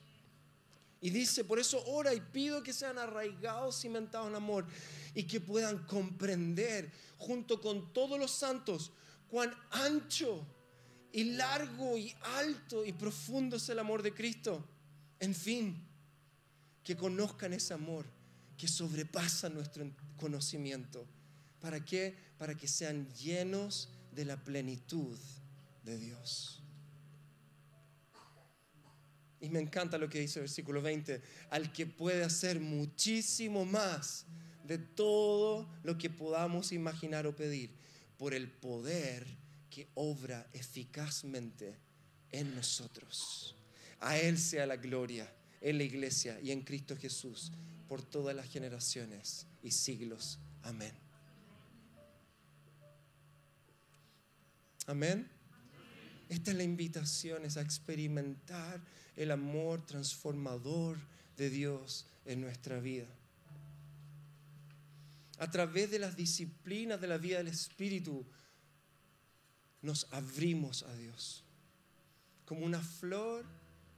Y 1.06 1.12
dice, 1.12 1.44
por 1.44 1.60
eso 1.60 1.84
ora 1.86 2.16
y 2.16 2.20
pido 2.20 2.64
que 2.64 2.74
sean 2.74 2.98
arraigados, 2.98 3.80
cimentados 3.80 4.28
en 4.28 4.34
amor 4.34 4.66
y 5.14 5.22
que 5.22 5.40
puedan 5.40 5.86
comprender 5.86 6.92
junto 7.20 7.62
con 7.62 7.94
todos 7.94 8.18
los 8.18 8.32
santos 8.32 8.92
cuán 9.30 9.54
ancho 9.70 10.44
y 11.12 11.26
largo 11.36 11.96
y 11.96 12.12
alto 12.38 12.84
y 12.84 12.92
profundo 12.92 13.58
es 13.58 13.70
el 13.70 13.78
amor 13.78 14.02
de 14.02 14.16
Cristo. 14.16 14.68
En 15.20 15.36
fin, 15.36 15.88
que 16.84 16.98
conozcan 16.98 17.54
ese 17.54 17.76
amor 17.76 18.08
que 18.58 18.68
sobrepasa 18.68 19.48
nuestro 19.48 19.88
conocimiento. 20.18 21.06
¿Para 21.60 21.86
qué? 21.86 22.18
Para 22.40 22.58
que 22.58 22.68
sean 22.68 23.08
llenos 23.14 23.90
de 24.12 24.26
la 24.26 24.44
plenitud 24.44 25.20
de 25.84 26.00
Dios. 26.00 26.65
Y 29.46 29.50
me 29.50 29.60
encanta 29.60 30.00
lo 30.00 30.10
que 30.10 30.20
dice 30.20 30.40
el 30.40 30.46
versículo 30.46 30.82
20, 30.82 31.22
al 31.52 31.72
que 31.72 31.86
puede 31.86 32.24
hacer 32.24 32.60
muchísimo 32.60 33.64
más 33.64 34.26
de 34.64 34.80
todo 34.80 35.70
lo 35.84 36.00
que 36.00 36.10
podamos 36.10 36.72
imaginar 36.72 37.28
o 37.28 37.36
pedir, 37.36 37.70
por 38.18 38.34
el 38.34 38.50
poder 38.50 39.28
que 39.70 39.88
obra 39.94 40.48
eficazmente 40.52 41.78
en 42.32 42.56
nosotros. 42.56 43.56
A 44.00 44.18
Él 44.18 44.40
sea 44.40 44.66
la 44.66 44.78
gloria 44.78 45.32
en 45.62 45.78
la 45.78 45.84
iglesia 45.84 46.40
y 46.42 46.50
en 46.50 46.62
Cristo 46.62 46.98
Jesús 46.98 47.52
por 47.88 48.02
todas 48.02 48.36
las 48.36 48.50
generaciones 48.50 49.46
y 49.62 49.70
siglos. 49.70 50.40
Amén. 50.64 50.94
Amén. 54.88 55.30
Esta 56.30 56.50
es 56.50 56.58
la 56.58 56.64
invitación, 56.64 57.46
es 57.46 57.58
a 57.58 57.62
experimentar 57.62 58.82
el 59.16 59.32
amor 59.32 59.86
transformador 59.86 60.98
de 61.38 61.50
Dios 61.50 62.06
en 62.26 62.42
nuestra 62.42 62.80
vida. 62.80 63.08
A 65.38 65.52
través 65.52 65.92
de 65.92 66.00
las 66.00 66.16
disciplinas 66.16 67.00
de 67.02 67.08
la 67.08 67.18
vida 67.18 67.38
del 67.38 67.48
Espíritu, 67.48 68.26
nos 69.82 70.08
abrimos 70.12 70.84
a 70.84 70.96
Dios. 70.96 71.44
Como 72.46 72.66
una 72.66 72.82
flor 72.82 73.46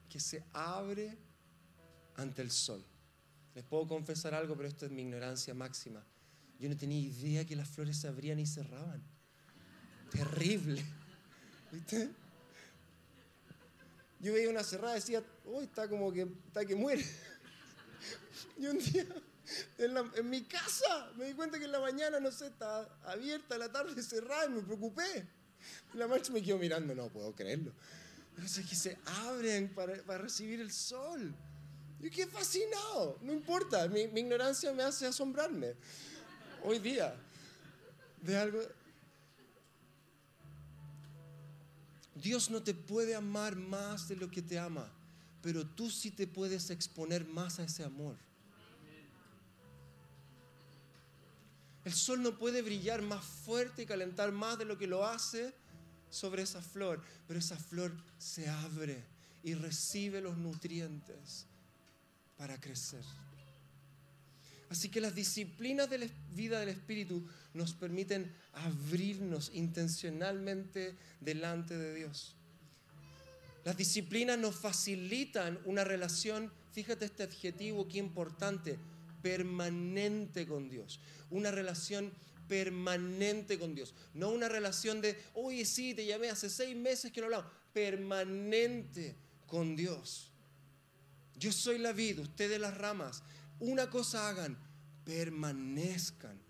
que 0.10 0.20
se 0.20 0.44
abre 0.54 1.18
ante 2.16 2.42
el 2.42 2.52
sol. 2.52 2.84
Les 3.54 3.64
puedo 3.64 3.88
confesar 3.88 4.34
algo, 4.34 4.56
pero 4.56 4.68
esto 4.68 4.86
es 4.86 4.92
mi 4.92 5.02
ignorancia 5.02 5.54
máxima. 5.54 6.04
Yo 6.60 6.70
no 6.70 6.76
tenía 6.76 7.00
idea 7.00 7.46
que 7.46 7.56
las 7.56 7.70
flores 7.70 7.98
se 7.98 8.08
abrían 8.08 8.40
y 8.40 8.46
cerraban. 8.46 9.02
Terrible. 10.12 10.84
¿Viste? 11.72 12.10
Yo 14.20 14.34
veía 14.34 14.50
una 14.50 14.64
cerrada 14.64 14.96
decía, 14.96 15.24
uy, 15.46 15.66
está 15.66 15.88
como 15.88 16.12
que, 16.12 16.28
está 16.48 16.66
que 16.66 16.76
muere. 16.76 17.06
Y 18.58 18.68
un 18.68 18.78
día, 18.80 19.06
en, 19.78 20.30
mi 20.30 20.44
casa, 20.44 21.12
me 21.16 21.26
di 21.26 21.34
cuenta 21.34 21.58
que 21.58 21.66
en 21.66 21.72
la 21.72 21.80
mañana, 21.80 22.20
no 22.20 22.32
sé, 22.32 22.48
está 22.48 22.88
abierta, 23.06 23.58
la 23.58 23.72
tarde 23.72 24.02
cerrada 24.02 24.46
y 24.46 24.50
me 24.50 24.62
preocupé. 24.62 25.28
Y 25.94 25.98
la 25.98 26.08
marcha 26.08 26.32
me 26.32 26.42
quedó 26.42 26.58
mirando, 26.58 26.94
no 26.94 27.10
puedo 27.10 27.34
creerlo. 27.34 27.72
Entonces 28.36 28.66
que 28.68 28.76
se 28.76 28.98
abren 29.06 29.74
para, 29.74 29.96
para 30.04 30.20
recibir 30.20 30.60
el 30.60 30.72
sol. 30.72 31.34
Yo 32.00 32.12
quedé 32.12 32.28
fascinado, 32.28 33.18
no 33.22 33.34
importa, 33.34 33.88
mi, 33.88 34.08
mi 34.08 34.22
ignorancia 34.22 34.72
me 34.74 34.84
hace 34.84 35.08
asombrarme. 35.08 35.76
Hoy 36.64 36.80
día, 36.80 37.16
de 38.22 38.38
algo... 38.38 38.62
Dios 42.22 42.50
no 42.50 42.62
te 42.62 42.74
puede 42.74 43.16
amar 43.16 43.56
más 43.56 44.08
de 44.08 44.16
lo 44.16 44.30
que 44.30 44.42
te 44.42 44.58
ama, 44.60 44.92
pero 45.42 45.66
tú 45.66 45.90
sí 45.90 46.12
te 46.12 46.28
puedes 46.28 46.70
exponer 46.70 47.26
más 47.26 47.60
a 47.60 47.64
ese 47.64 47.84
amor. 47.84 48.16
El 51.86 51.94
sol 51.94 52.22
no 52.22 52.38
puede 52.38 52.62
brillar 52.62 53.02
más 53.02 53.24
fuerte 53.24 53.84
y 53.84 53.86
calentar 53.86 54.32
más 54.32 54.58
de 54.58 54.66
lo 54.66 54.78
que 54.78 54.88
lo 54.88 55.06
hace 55.06 55.54
sobre 56.10 56.42
esa 56.42 56.62
flor, 56.62 57.02
pero 57.28 57.40
esa 57.40 57.58
flor 57.58 57.96
se 58.18 58.50
abre 58.50 59.06
y 59.44 59.54
recibe 59.54 60.20
los 60.20 60.38
nutrientes 60.38 61.46
para 62.38 62.60
crecer. 62.60 63.04
Así 64.70 64.90
que 64.90 65.00
las 65.00 65.16
disciplinas 65.16 65.90
de 65.90 66.00
la 66.00 66.08
vida 66.34 66.60
del 66.60 66.70
Espíritu 66.70 67.26
nos 67.58 67.74
permiten 67.74 68.34
abrirnos 68.54 69.52
intencionalmente 69.54 70.96
delante 71.20 71.78
de 71.78 71.96
Dios. 71.96 72.36
Las 73.66 73.76
disciplinas 73.76 74.38
nos 74.40 74.56
facilitan 74.56 75.60
una 75.66 75.84
relación, 75.84 76.52
fíjate 76.72 77.06
este 77.06 77.24
adjetivo 77.24 77.88
qué 77.88 77.98
importante, 77.98 78.80
permanente 79.22 80.48
con 80.48 80.70
Dios. 80.70 81.02
Una 81.30 81.52
relación 81.52 82.14
permanente 82.48 83.60
con 83.60 83.76
Dios. 83.76 83.94
No 84.14 84.30
una 84.30 84.48
relación 84.48 85.02
de, 85.02 85.22
oye, 85.34 85.66
sí, 85.66 85.94
te 85.94 86.06
llamé 86.06 86.30
hace 86.30 86.50
seis 86.50 86.76
meses 86.76 87.12
que 87.12 87.20
no 87.20 87.26
hablamos. 87.26 87.52
Permanente 87.74 89.18
con 89.46 89.76
Dios. 89.76 90.32
Yo 91.36 91.52
soy 91.52 91.78
la 91.78 91.92
vida, 91.92 92.22
ustedes 92.22 92.60
las 92.60 92.78
ramas. 92.78 93.22
Una 93.60 93.90
cosa 93.90 94.30
hagan, 94.30 94.58
permanezcan. 95.04 96.47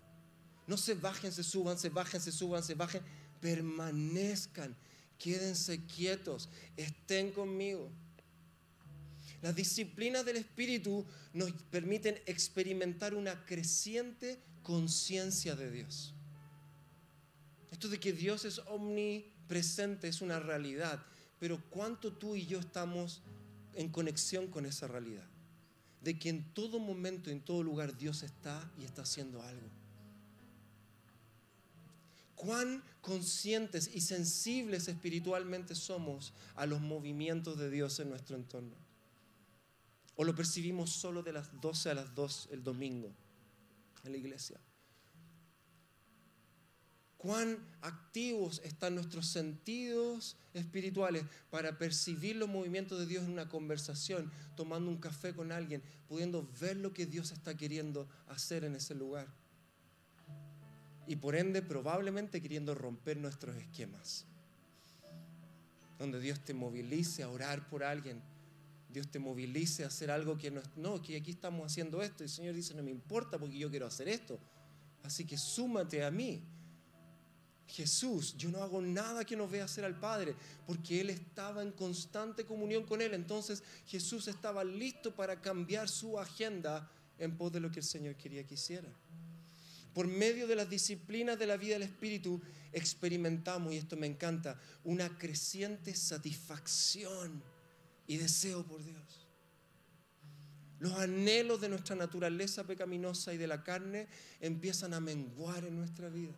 No 0.68 0.76
se 0.76 0.94
bajen, 0.94 1.32
se 1.32 1.42
suban, 1.42 1.76
se 1.76 1.88
bajen, 1.88 2.20
se 2.20 2.30
suban, 2.30 2.62
se 2.62 2.74
bajen. 2.74 3.02
Permanezcan. 3.40 4.76
Quédense 5.18 5.84
quietos. 5.86 6.48
Estén 6.76 7.32
conmigo. 7.32 7.90
Las 9.42 9.56
disciplinas 9.56 10.24
del 10.24 10.36
Espíritu 10.36 11.04
nos 11.32 11.50
permiten 11.70 12.20
experimentar 12.26 13.14
una 13.14 13.44
creciente 13.44 14.38
conciencia 14.62 15.56
de 15.56 15.72
Dios. 15.72 16.14
Esto 17.72 17.88
de 17.88 17.98
que 17.98 18.12
Dios 18.12 18.44
es 18.44 18.60
omnipresente 18.60 20.06
es 20.06 20.20
una 20.20 20.38
realidad, 20.38 21.04
pero 21.40 21.60
¿cuánto 21.70 22.12
tú 22.12 22.36
y 22.36 22.46
yo 22.46 22.60
estamos 22.60 23.22
en 23.78 23.88
conexión 23.88 24.48
con 24.48 24.66
esa 24.66 24.88
realidad. 24.88 25.26
De 26.02 26.18
que 26.18 26.28
en 26.28 26.52
todo 26.52 26.80
momento, 26.80 27.30
en 27.30 27.40
todo 27.40 27.62
lugar, 27.62 27.96
Dios 27.96 28.24
está 28.24 28.70
y 28.76 28.84
está 28.84 29.02
haciendo 29.02 29.40
algo. 29.40 29.68
Cuán 32.38 32.84
conscientes 33.00 33.90
y 33.92 34.00
sensibles 34.00 34.86
espiritualmente 34.86 35.74
somos 35.74 36.32
a 36.54 36.66
los 36.66 36.80
movimientos 36.80 37.58
de 37.58 37.68
Dios 37.68 37.98
en 37.98 38.10
nuestro 38.10 38.36
entorno. 38.36 38.76
O 40.14 40.22
lo 40.22 40.36
percibimos 40.36 40.90
solo 40.90 41.24
de 41.24 41.32
las 41.32 41.60
12 41.60 41.90
a 41.90 41.94
las 41.94 42.14
2 42.14 42.50
el 42.52 42.62
domingo 42.62 43.12
en 44.04 44.12
la 44.12 44.18
iglesia. 44.18 44.60
cuán 47.16 47.58
activos 47.82 48.60
están 48.62 48.94
nuestros 48.94 49.26
sentidos 49.26 50.36
espirituales 50.54 51.24
para 51.50 51.76
percibir 51.76 52.36
los 52.36 52.48
movimientos 52.48 53.00
de 53.00 53.06
Dios 53.06 53.24
en 53.24 53.32
una 53.32 53.48
conversación, 53.48 54.30
tomando 54.54 54.88
un 54.88 54.98
café 54.98 55.34
con 55.34 55.50
alguien, 55.50 55.82
pudiendo 56.06 56.48
ver 56.60 56.76
lo 56.76 56.94
que 56.94 57.06
Dios 57.06 57.32
está 57.32 57.56
queriendo 57.56 58.08
hacer 58.28 58.62
en 58.62 58.76
ese 58.76 58.94
lugar. 58.94 59.26
Y 61.08 61.16
por 61.16 61.34
ende, 61.34 61.62
probablemente 61.62 62.40
queriendo 62.42 62.74
romper 62.74 63.16
nuestros 63.16 63.56
esquemas. 63.56 64.26
Donde 65.98 66.20
Dios 66.20 66.38
te 66.44 66.52
movilice 66.52 67.22
a 67.22 67.30
orar 67.30 67.66
por 67.68 67.82
alguien, 67.82 68.22
Dios 68.90 69.10
te 69.10 69.18
movilice 69.18 69.84
a 69.84 69.88
hacer 69.88 70.10
algo 70.10 70.36
que 70.36 70.50
no, 70.50 70.60
no, 70.76 71.00
que 71.00 71.16
aquí 71.16 71.30
estamos 71.30 71.64
haciendo 71.64 72.02
esto. 72.02 72.22
Y 72.22 72.26
el 72.26 72.30
Señor 72.30 72.54
dice, 72.54 72.74
no 72.74 72.82
me 72.82 72.90
importa 72.90 73.38
porque 73.38 73.58
yo 73.58 73.70
quiero 73.70 73.86
hacer 73.86 74.06
esto. 74.06 74.38
Así 75.02 75.24
que 75.24 75.38
súmate 75.38 76.04
a 76.04 76.10
mí. 76.10 76.42
Jesús, 77.66 78.36
yo 78.36 78.50
no 78.50 78.62
hago 78.62 78.82
nada 78.82 79.24
que 79.24 79.36
no 79.36 79.48
vea 79.48 79.64
hacer 79.64 79.86
al 79.86 79.98
Padre, 79.98 80.34
porque 80.66 81.00
Él 81.00 81.08
estaba 81.08 81.62
en 81.62 81.72
constante 81.72 82.44
comunión 82.44 82.84
con 82.84 83.00
Él. 83.00 83.14
Entonces 83.14 83.62
Jesús 83.86 84.28
estaba 84.28 84.62
listo 84.62 85.14
para 85.14 85.40
cambiar 85.40 85.88
su 85.88 86.18
agenda 86.18 86.90
en 87.18 87.34
pos 87.36 87.50
de 87.50 87.60
lo 87.60 87.70
que 87.70 87.80
el 87.80 87.86
Señor 87.86 88.14
quería 88.16 88.46
que 88.46 88.54
hiciera. 88.54 88.88
Por 89.98 90.06
medio 90.06 90.46
de 90.46 90.54
las 90.54 90.70
disciplinas 90.70 91.36
de 91.40 91.46
la 91.48 91.56
vida 91.56 91.72
del 91.72 91.82
Espíritu 91.82 92.40
experimentamos, 92.72 93.72
y 93.72 93.78
esto 93.78 93.96
me 93.96 94.06
encanta, 94.06 94.56
una 94.84 95.18
creciente 95.18 95.92
satisfacción 95.92 97.42
y 98.06 98.16
deseo 98.16 98.64
por 98.64 98.84
Dios. 98.84 99.26
Los 100.78 100.92
anhelos 100.92 101.60
de 101.60 101.68
nuestra 101.68 101.96
naturaleza 101.96 102.62
pecaminosa 102.62 103.34
y 103.34 103.38
de 103.38 103.48
la 103.48 103.64
carne 103.64 104.06
empiezan 104.38 104.94
a 104.94 105.00
menguar 105.00 105.64
en 105.64 105.76
nuestra 105.76 106.08
vida 106.08 106.36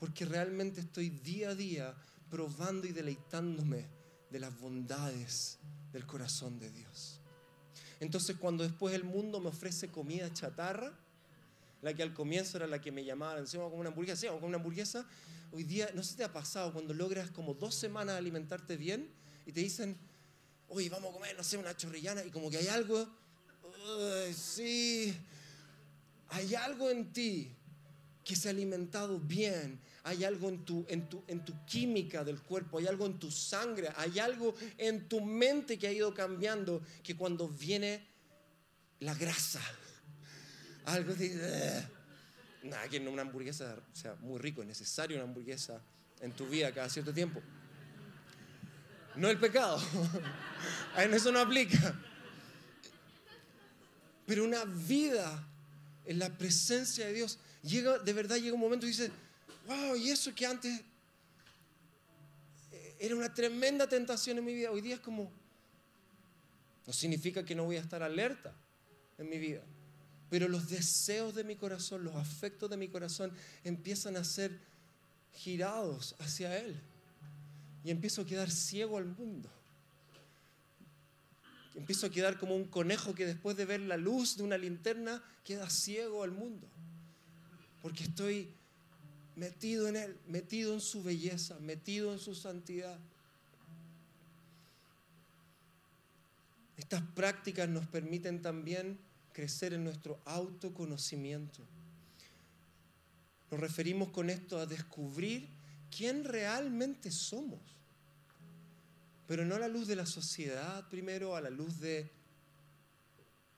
porque 0.00 0.24
realmente 0.24 0.80
estoy 0.80 1.10
día 1.10 1.50
a 1.50 1.54
día 1.54 1.94
probando 2.30 2.86
y 2.86 2.92
deleitándome 2.92 3.84
de 4.30 4.40
las 4.40 4.58
bondades 4.58 5.58
del 5.92 6.06
corazón 6.06 6.58
de 6.58 6.70
Dios. 6.70 7.20
Entonces 8.00 8.36
cuando 8.36 8.64
después 8.64 8.94
el 8.94 9.04
mundo 9.04 9.40
me 9.40 9.50
ofrece 9.50 9.90
comida 9.90 10.32
chatarra, 10.32 10.98
la 11.82 11.92
que 11.94 12.02
al 12.02 12.14
comienzo 12.14 12.56
era 12.56 12.66
la 12.66 12.80
que 12.80 12.92
me 12.92 13.04
llamaba 13.04 13.38
encima 13.38 13.64
como 13.64 13.76
una 13.76 13.90
hamburguesa, 13.90 14.20
sí, 14.20 14.26
como 14.28 14.46
una 14.46 14.56
hamburguesa, 14.56 15.06
hoy 15.50 15.64
día, 15.64 15.90
no 15.94 16.02
sé 16.02 16.12
si 16.12 16.16
te 16.16 16.24
ha 16.24 16.32
pasado 16.32 16.72
cuando 16.72 16.94
logras 16.94 17.30
como 17.30 17.54
dos 17.54 17.74
semanas 17.74 18.16
alimentarte 18.16 18.76
bien 18.76 19.10
y 19.44 19.52
te 19.52 19.60
dicen, 19.60 19.96
oye, 20.68 20.88
vamos 20.88 21.10
a 21.10 21.12
comer, 21.12 21.36
no 21.36 21.42
sé, 21.42 21.58
una 21.58 21.76
chorrillana, 21.76 22.24
y 22.24 22.30
como 22.30 22.48
que 22.48 22.58
hay 22.58 22.68
algo, 22.68 23.06
sí, 24.32 25.14
hay 26.28 26.54
algo 26.54 26.88
en 26.88 27.12
ti 27.12 27.50
que 28.24 28.36
se 28.36 28.48
ha 28.48 28.52
alimentado 28.52 29.18
bien, 29.18 29.80
hay 30.04 30.22
algo 30.22 30.48
en 30.48 30.64
tu, 30.64 30.86
en, 30.88 31.08
tu, 31.08 31.24
en 31.26 31.44
tu 31.44 31.52
química 31.66 32.22
del 32.22 32.40
cuerpo, 32.40 32.78
hay 32.78 32.86
algo 32.86 33.06
en 33.06 33.18
tu 33.18 33.30
sangre, 33.32 33.88
hay 33.96 34.20
algo 34.20 34.54
en 34.78 35.08
tu 35.08 35.20
mente 35.20 35.78
que 35.78 35.88
ha 35.88 35.92
ido 35.92 36.14
cambiando, 36.14 36.80
que 37.02 37.16
cuando 37.16 37.48
viene 37.48 38.06
la 39.00 39.14
grasa, 39.14 39.60
algo 40.86 41.14
de... 41.14 41.86
nada, 42.62 42.88
que 42.88 42.98
una 42.98 43.22
hamburguesa 43.22 43.76
sea 43.92 44.14
muy 44.20 44.38
rico, 44.38 44.62
es 44.62 44.68
necesario 44.68 45.16
una 45.16 45.24
hamburguesa 45.24 45.80
en 46.20 46.32
tu 46.32 46.46
vida 46.46 46.72
cada 46.72 46.88
cierto 46.88 47.12
tiempo. 47.12 47.40
No 49.16 49.28
el 49.28 49.38
pecado, 49.38 49.80
en 50.96 51.12
eso 51.12 51.30
no 51.32 51.40
aplica. 51.40 51.94
Pero 54.26 54.44
una 54.44 54.64
vida 54.64 55.46
en 56.06 56.18
la 56.18 56.30
presencia 56.30 57.06
de 57.06 57.12
Dios, 57.12 57.38
llega, 57.62 57.98
de 57.98 58.12
verdad 58.12 58.36
llega 58.36 58.54
un 58.54 58.60
momento 58.60 58.86
y 58.86 58.90
dice, 58.90 59.10
wow, 59.66 59.96
y 59.96 60.10
eso 60.10 60.34
que 60.34 60.46
antes 60.46 60.80
eh, 62.70 62.96
era 62.98 63.14
una 63.14 63.32
tremenda 63.32 63.88
tentación 63.88 64.38
en 64.38 64.44
mi 64.44 64.54
vida, 64.54 64.70
hoy 64.70 64.80
día 64.80 64.94
es 64.94 65.00
como, 65.00 65.30
no 66.86 66.92
significa 66.92 67.44
que 67.44 67.54
no 67.54 67.64
voy 67.64 67.76
a 67.76 67.80
estar 67.80 68.02
alerta 68.02 68.52
en 69.18 69.28
mi 69.28 69.38
vida, 69.38 69.62
pero 70.32 70.48
los 70.48 70.70
deseos 70.70 71.34
de 71.34 71.44
mi 71.44 71.56
corazón, 71.56 72.04
los 72.04 72.16
afectos 72.16 72.70
de 72.70 72.78
mi 72.78 72.88
corazón 72.88 73.30
empiezan 73.64 74.16
a 74.16 74.24
ser 74.24 74.58
girados 75.34 76.16
hacia 76.20 76.58
Él. 76.58 76.80
Y 77.84 77.90
empiezo 77.90 78.22
a 78.22 78.24
quedar 78.24 78.50
ciego 78.50 78.96
al 78.96 79.04
mundo. 79.04 79.50
Empiezo 81.74 82.06
a 82.06 82.10
quedar 82.10 82.38
como 82.38 82.56
un 82.56 82.64
conejo 82.64 83.14
que 83.14 83.26
después 83.26 83.58
de 83.58 83.66
ver 83.66 83.80
la 83.80 83.98
luz 83.98 84.38
de 84.38 84.42
una 84.42 84.56
linterna 84.56 85.22
queda 85.44 85.68
ciego 85.68 86.22
al 86.22 86.30
mundo. 86.30 86.66
Porque 87.82 88.04
estoy 88.04 88.54
metido 89.36 89.86
en 89.86 89.96
Él, 89.96 90.16
metido 90.28 90.72
en 90.72 90.80
su 90.80 91.02
belleza, 91.02 91.58
metido 91.60 92.10
en 92.10 92.18
su 92.18 92.34
santidad. 92.34 92.98
Estas 96.78 97.02
prácticas 97.14 97.68
nos 97.68 97.86
permiten 97.86 98.40
también 98.40 99.11
crecer 99.32 99.72
en 99.72 99.84
nuestro 99.84 100.20
autoconocimiento. 100.24 101.62
Nos 103.50 103.60
referimos 103.60 104.10
con 104.10 104.30
esto 104.30 104.58
a 104.58 104.66
descubrir 104.66 105.48
quién 105.94 106.24
realmente 106.24 107.10
somos, 107.10 107.60
pero 109.26 109.44
no 109.44 109.54
a 109.54 109.58
la 109.58 109.68
luz 109.68 109.86
de 109.86 109.96
la 109.96 110.06
sociedad 110.06 110.88
primero, 110.88 111.36
a 111.36 111.40
la 111.40 111.50
luz 111.50 111.80
de 111.80 112.10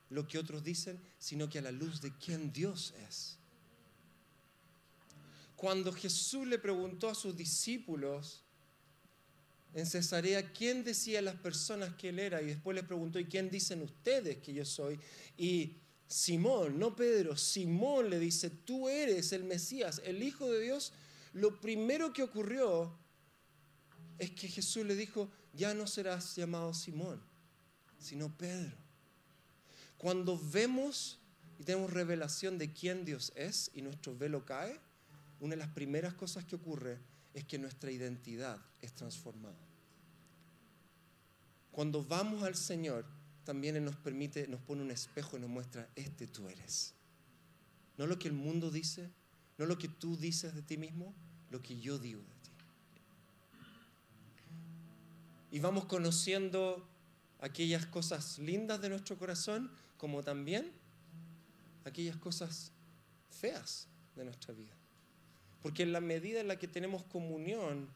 lo 0.09 0.27
que 0.27 0.37
otros 0.37 0.63
dicen, 0.63 0.99
sino 1.17 1.49
que 1.49 1.59
a 1.59 1.63
la 1.63 1.71
luz 1.71 2.01
de 2.01 2.11
quién 2.17 2.51
Dios 2.51 2.93
es 3.07 3.37
cuando 5.55 5.91
Jesús 5.91 6.45
le 6.47 6.59
preguntó 6.59 7.09
a 7.09 7.15
sus 7.15 7.35
discípulos 7.35 8.43
en 9.75 9.85
Cesarea 9.85 10.53
quién 10.53 10.85
decía 10.85 11.21
las 11.21 11.35
personas 11.35 11.93
que 11.95 12.09
él 12.09 12.19
era 12.19 12.41
y 12.41 12.45
después 12.45 12.73
les 12.73 12.85
preguntó, 12.85 13.19
¿y 13.19 13.25
quién 13.25 13.49
dicen 13.49 13.81
ustedes 13.81 14.37
que 14.37 14.53
yo 14.53 14.63
soy? 14.63 14.97
Y 15.37 15.75
Simón, 16.07 16.79
no 16.79 16.95
Pedro, 16.95 17.35
Simón 17.35 18.09
le 18.09 18.17
dice, 18.17 18.49
tú 18.49 18.87
eres 18.87 19.33
el 19.33 19.43
Mesías, 19.43 20.01
el 20.05 20.23
Hijo 20.23 20.49
de 20.49 20.61
Dios. 20.61 20.93
Lo 21.33 21.59
primero 21.59 22.13
que 22.13 22.23
ocurrió 22.23 22.97
es 24.17 24.31
que 24.31 24.47
Jesús 24.47 24.85
le 24.85 24.95
dijo, 24.95 25.29
ya 25.51 25.73
no 25.73 25.87
serás 25.87 26.37
llamado 26.37 26.73
Simón, 26.73 27.21
sino 27.99 28.29
Pedro. 28.37 28.77
Cuando 29.97 30.39
vemos 30.39 31.19
y 31.59 31.65
tenemos 31.65 31.91
revelación 31.91 32.57
de 32.57 32.71
quién 32.71 33.03
Dios 33.03 33.33
es 33.35 33.71
y 33.73 33.81
nuestro 33.81 34.15
velo 34.15 34.45
cae, 34.45 34.79
una 35.41 35.51
de 35.51 35.57
las 35.57 35.73
primeras 35.73 36.13
cosas 36.13 36.45
que 36.45 36.55
ocurre 36.55 36.97
es 37.33 37.43
que 37.43 37.57
nuestra 37.57 37.91
identidad 37.91 38.57
es 38.81 38.93
transformada. 38.93 39.64
Cuando 41.75 42.05
vamos 42.05 42.43
al 42.43 42.55
Señor, 42.55 43.03
también 43.43 43.75
Él 43.75 43.83
nos 43.83 43.97
permite, 43.97 44.47
nos 44.47 44.61
pone 44.61 44.81
un 44.81 44.91
espejo 44.91 45.35
y 45.35 45.41
nos 45.41 45.49
muestra, 45.49 45.89
este 45.97 46.25
tú 46.25 46.47
eres. 46.47 46.93
No 47.97 48.07
lo 48.07 48.17
que 48.17 48.29
el 48.29 48.33
mundo 48.33 48.71
dice, 48.71 49.09
no 49.57 49.65
lo 49.65 49.77
que 49.77 49.89
tú 49.89 50.15
dices 50.15 50.55
de 50.55 50.61
ti 50.61 50.77
mismo, 50.77 51.13
lo 51.51 51.61
que 51.61 51.77
yo 51.77 51.99
digo 51.99 52.21
de 52.21 52.27
ti. 52.27 52.51
Y 55.51 55.59
vamos 55.59 55.83
conociendo 55.83 56.87
aquellas 57.41 57.85
cosas 57.85 58.39
lindas 58.39 58.79
de 58.79 58.87
nuestro 58.87 59.17
corazón, 59.17 59.69
como 59.97 60.23
también 60.23 60.71
aquellas 61.83 62.15
cosas 62.15 62.71
feas 63.29 63.89
de 64.15 64.23
nuestra 64.23 64.53
vida. 64.53 64.71
Porque 65.61 65.83
en 65.83 65.91
la 65.91 65.99
medida 65.99 66.39
en 66.39 66.47
la 66.47 66.57
que 66.57 66.69
tenemos 66.69 67.03
comunión 67.03 67.89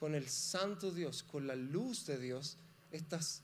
con 0.00 0.14
el 0.14 0.26
Santo 0.26 0.90
Dios, 0.90 1.22
con 1.22 1.46
la 1.46 1.54
luz 1.54 2.06
de 2.06 2.18
Dios, 2.18 2.56
estas 2.96 3.42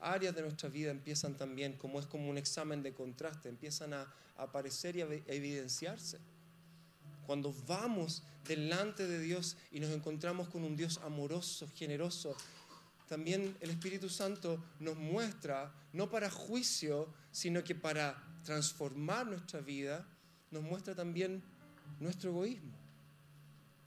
áreas 0.00 0.34
de 0.34 0.42
nuestra 0.42 0.68
vida 0.68 0.90
empiezan 0.90 1.36
también, 1.36 1.74
como 1.74 2.00
es 2.00 2.06
como 2.06 2.28
un 2.28 2.38
examen 2.38 2.82
de 2.82 2.92
contraste, 2.92 3.48
empiezan 3.48 3.94
a, 3.94 4.12
aparecer 4.36 4.96
y 4.96 5.02
a 5.02 5.06
evidenciarse. 5.26 6.18
Cuando 7.26 7.54
vamos 7.68 8.24
delante 8.44 9.06
de 9.06 9.20
Dios 9.20 9.56
y 9.70 9.78
nos 9.78 9.90
encontramos 9.90 10.48
con 10.48 10.64
un 10.64 10.74
Dios 10.74 10.98
amoroso, 11.04 11.68
generoso, 11.76 12.34
también 13.08 13.56
el 13.60 13.70
Espíritu 13.70 14.08
Santo 14.08 14.64
nos 14.80 14.96
muestra, 14.96 15.72
no 15.92 16.10
para 16.10 16.30
juicio, 16.30 17.12
sino 17.30 17.62
que 17.62 17.74
para 17.74 18.20
transformar 18.42 19.26
nuestra 19.26 19.60
vida, 19.60 20.06
nos 20.50 20.62
muestra 20.62 20.94
también 20.94 21.42
nuestro 22.00 22.30
egoísmo 22.30 22.82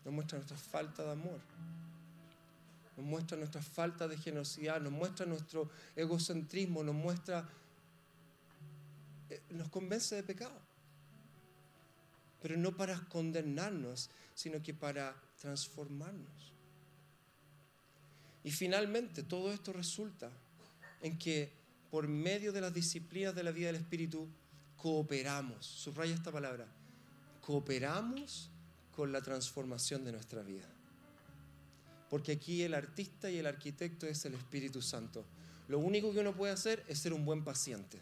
nos 0.05 0.13
muestra 0.13 0.37
nuestra 0.37 0.57
falta 0.57 1.03
de 1.03 1.11
amor, 1.11 1.39
nos 2.97 3.05
muestra 3.05 3.37
nuestra 3.37 3.61
falta 3.61 4.07
de 4.07 4.17
generosidad, 4.17 4.79
nos 4.81 4.91
muestra 4.91 5.25
nuestro 5.25 5.69
egocentrismo, 5.95 6.83
nos 6.83 6.95
muestra, 6.95 7.47
eh, 9.29 9.41
nos 9.49 9.69
convence 9.69 10.15
de 10.15 10.23
pecado. 10.23 10.59
Pero 12.41 12.57
no 12.57 12.75
para 12.75 12.99
condenarnos, 13.09 14.09
sino 14.33 14.61
que 14.61 14.73
para 14.73 15.15
transformarnos. 15.41 16.53
Y 18.43 18.51
finalmente 18.51 19.23
todo 19.23 19.51
esto 19.51 19.73
resulta 19.73 20.29
en 21.01 21.17
que 21.17 21.51
por 21.89 22.07
medio 22.07 22.51
de 22.51 22.61
las 22.61 22.73
disciplinas 22.73 23.33
de 23.33 23.43
la 23.43 23.51
vida 23.51 23.67
del 23.67 23.77
Espíritu 23.77 24.27
cooperamos. 24.77 25.65
Subraya 25.65 26.13
esta 26.13 26.31
palabra. 26.31 26.67
Cooperamos 27.41 28.49
con 28.95 29.11
la 29.11 29.21
transformación 29.21 30.03
de 30.05 30.11
nuestra 30.11 30.43
vida. 30.43 30.74
Porque 32.09 32.33
aquí 32.33 32.63
el 32.63 32.73
artista 32.73 33.29
y 33.29 33.37
el 33.37 33.47
arquitecto 33.47 34.07
es 34.07 34.25
el 34.25 34.35
Espíritu 34.35 34.81
Santo. 34.81 35.25
Lo 35.67 35.79
único 35.79 36.13
que 36.13 36.19
uno 36.19 36.35
puede 36.35 36.53
hacer 36.53 36.83
es 36.87 36.99
ser 36.99 37.13
un 37.13 37.25
buen 37.25 37.43
paciente. 37.43 37.99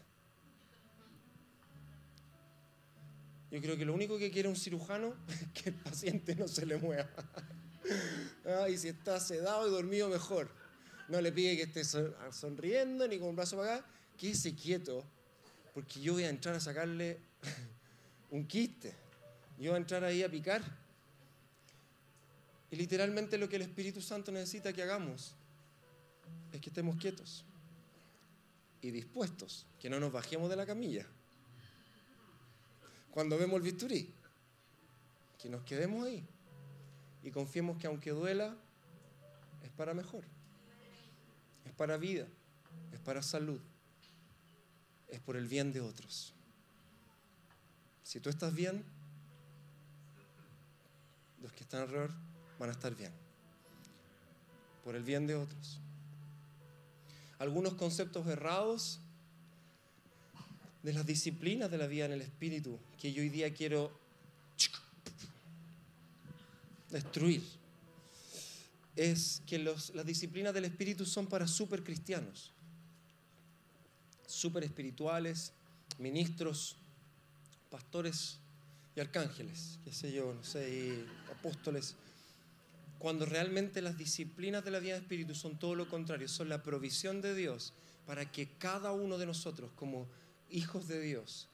Yo 3.52 3.62
creo 3.62 3.78
que 3.78 3.86
lo 3.86 3.94
único 3.94 4.18
que 4.18 4.32
quiere 4.32 4.50
un 4.50 4.56
cirujano 4.56 5.14
es 5.28 5.62
que 5.62 5.70
el 5.70 5.76
paciente 5.76 6.36
no 6.36 6.48
se 6.48 6.66
le 6.66 6.78
mueva. 6.78 7.10
y 8.70 8.78
si 8.78 8.90
está 8.90 9.20
sedado 9.20 9.68
y 9.68 9.72
dormido, 9.72 10.10
mejor. 10.10 10.50
No 11.08 11.22
le 11.22 11.32
pide 11.32 11.56
que 11.56 11.64
esté 11.64 11.84
sonriendo 12.32 13.08
ni 13.08 13.20
con 13.20 13.30
un 13.30 13.36
brazo 13.36 13.58
para 13.58 13.76
acá, 13.76 13.88
quédese 14.18 14.56
quieto, 14.56 15.06
porque 15.74 16.00
yo 16.00 16.14
voy 16.14 16.24
a 16.24 16.30
entrar 16.30 16.56
a 16.56 16.60
sacarle 16.60 17.20
un 18.32 18.48
quiste. 18.48 18.96
Yo 19.60 19.72
voy 19.72 19.76
a 19.76 19.82
entrar 19.82 20.04
ahí 20.04 20.24
a 20.24 20.32
picar. 20.32 20.83
Y 22.74 22.76
literalmente 22.76 23.38
lo 23.38 23.48
que 23.48 23.58
el 23.58 23.62
Espíritu 23.62 24.02
Santo 24.02 24.32
necesita 24.32 24.74
que 24.74 24.82
hagamos 24.82 25.36
es 26.52 26.60
que 26.60 26.72
estemos 26.72 26.96
quietos 26.96 27.46
y 28.82 28.90
dispuestos, 28.90 29.68
que 29.80 29.92
no 29.92 30.00
nos 30.00 30.12
bajemos 30.12 30.50
de 30.50 30.56
la 30.56 30.66
camilla. 30.66 31.06
Cuando 33.12 33.38
vemos 33.38 33.58
el 33.58 33.62
bisturí, 33.62 34.12
que 35.38 35.50
nos 35.50 35.62
quedemos 35.62 36.04
ahí 36.04 36.26
y 37.22 37.30
confiemos 37.30 37.78
que 37.78 37.86
aunque 37.86 38.10
duela, 38.10 38.58
es 39.62 39.70
para 39.70 39.94
mejor, 39.94 40.24
es 41.66 41.74
para 41.74 41.98
vida, 41.98 42.28
es 42.92 43.00
para 43.02 43.22
salud, 43.22 43.62
es 45.10 45.20
por 45.20 45.36
el 45.36 45.48
bien 45.48 45.72
de 45.74 45.82
otros. 45.82 46.34
Si 48.02 48.20
tú 48.20 48.32
estás 48.32 48.52
bien, 48.56 48.84
los 51.40 51.54
que 51.54 51.62
están 51.62 51.82
alrededor 51.82 52.33
van 52.60 52.70
a 52.70 52.74
estar 52.74 52.96
bien, 52.96 53.12
por 54.84 54.96
el 54.96 55.04
bien 55.04 55.28
de 55.28 55.36
otros. 55.36 55.80
Algunos 57.40 57.74
conceptos 57.74 58.28
errados 58.28 59.00
de 60.84 60.94
las 60.94 61.06
disciplinas 61.06 61.72
de 61.72 61.78
la 61.78 61.88
vida 61.88 62.06
en 62.06 62.14
el 62.14 62.22
espíritu 62.22 62.78
que 63.00 63.14
yo 63.14 63.22
hoy 63.22 63.30
día 63.30 63.54
quiero 63.54 63.92
destruir 66.90 67.42
es 68.96 69.42
que 69.48 69.58
las 69.58 70.06
disciplinas 70.06 70.54
del 70.54 70.66
espíritu 70.66 71.06
son 71.06 71.26
para 71.26 71.48
super 71.48 71.84
cristianos, 71.84 72.52
super 74.28 74.64
espirituales, 74.64 75.52
ministros, 75.98 76.76
pastores 77.72 78.38
y 78.96 79.00
arcángeles, 79.00 79.80
qué 79.84 79.92
sé 79.92 80.12
yo, 80.12 80.34
no 80.34 80.44
sé, 80.44 81.06
apóstoles, 81.32 81.96
cuando 83.04 83.26
realmente 83.26 83.82
las 83.82 83.98
disciplinas 83.98 84.64
de 84.64 84.72
la 84.72 84.80
vida 84.80 84.94
del 84.94 85.02
Espíritu 85.02 85.36
son 85.36 85.60
todo 85.60 85.76
lo 85.76 85.90
contrario, 85.90 86.30
son 86.30 86.48
la 86.48 86.64
provisión 86.64 87.20
de 87.20 87.36
Dios 87.36 87.74
para 88.06 88.32
que 88.32 88.54
cada 88.58 88.94
uno 88.94 89.18
de 89.18 89.26
nosotros, 89.26 89.74
como 89.76 90.08
hijos 90.50 90.88
de 90.88 91.02
Dios, 91.02 91.50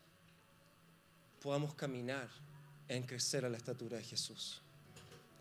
podamos 1.42 1.74
caminar 1.74 2.30
en 2.88 3.02
crecer 3.02 3.46
a 3.46 3.50
la 3.50 3.58
estatura 3.58 3.98
de 3.98 4.04
Jesús. 4.04 4.62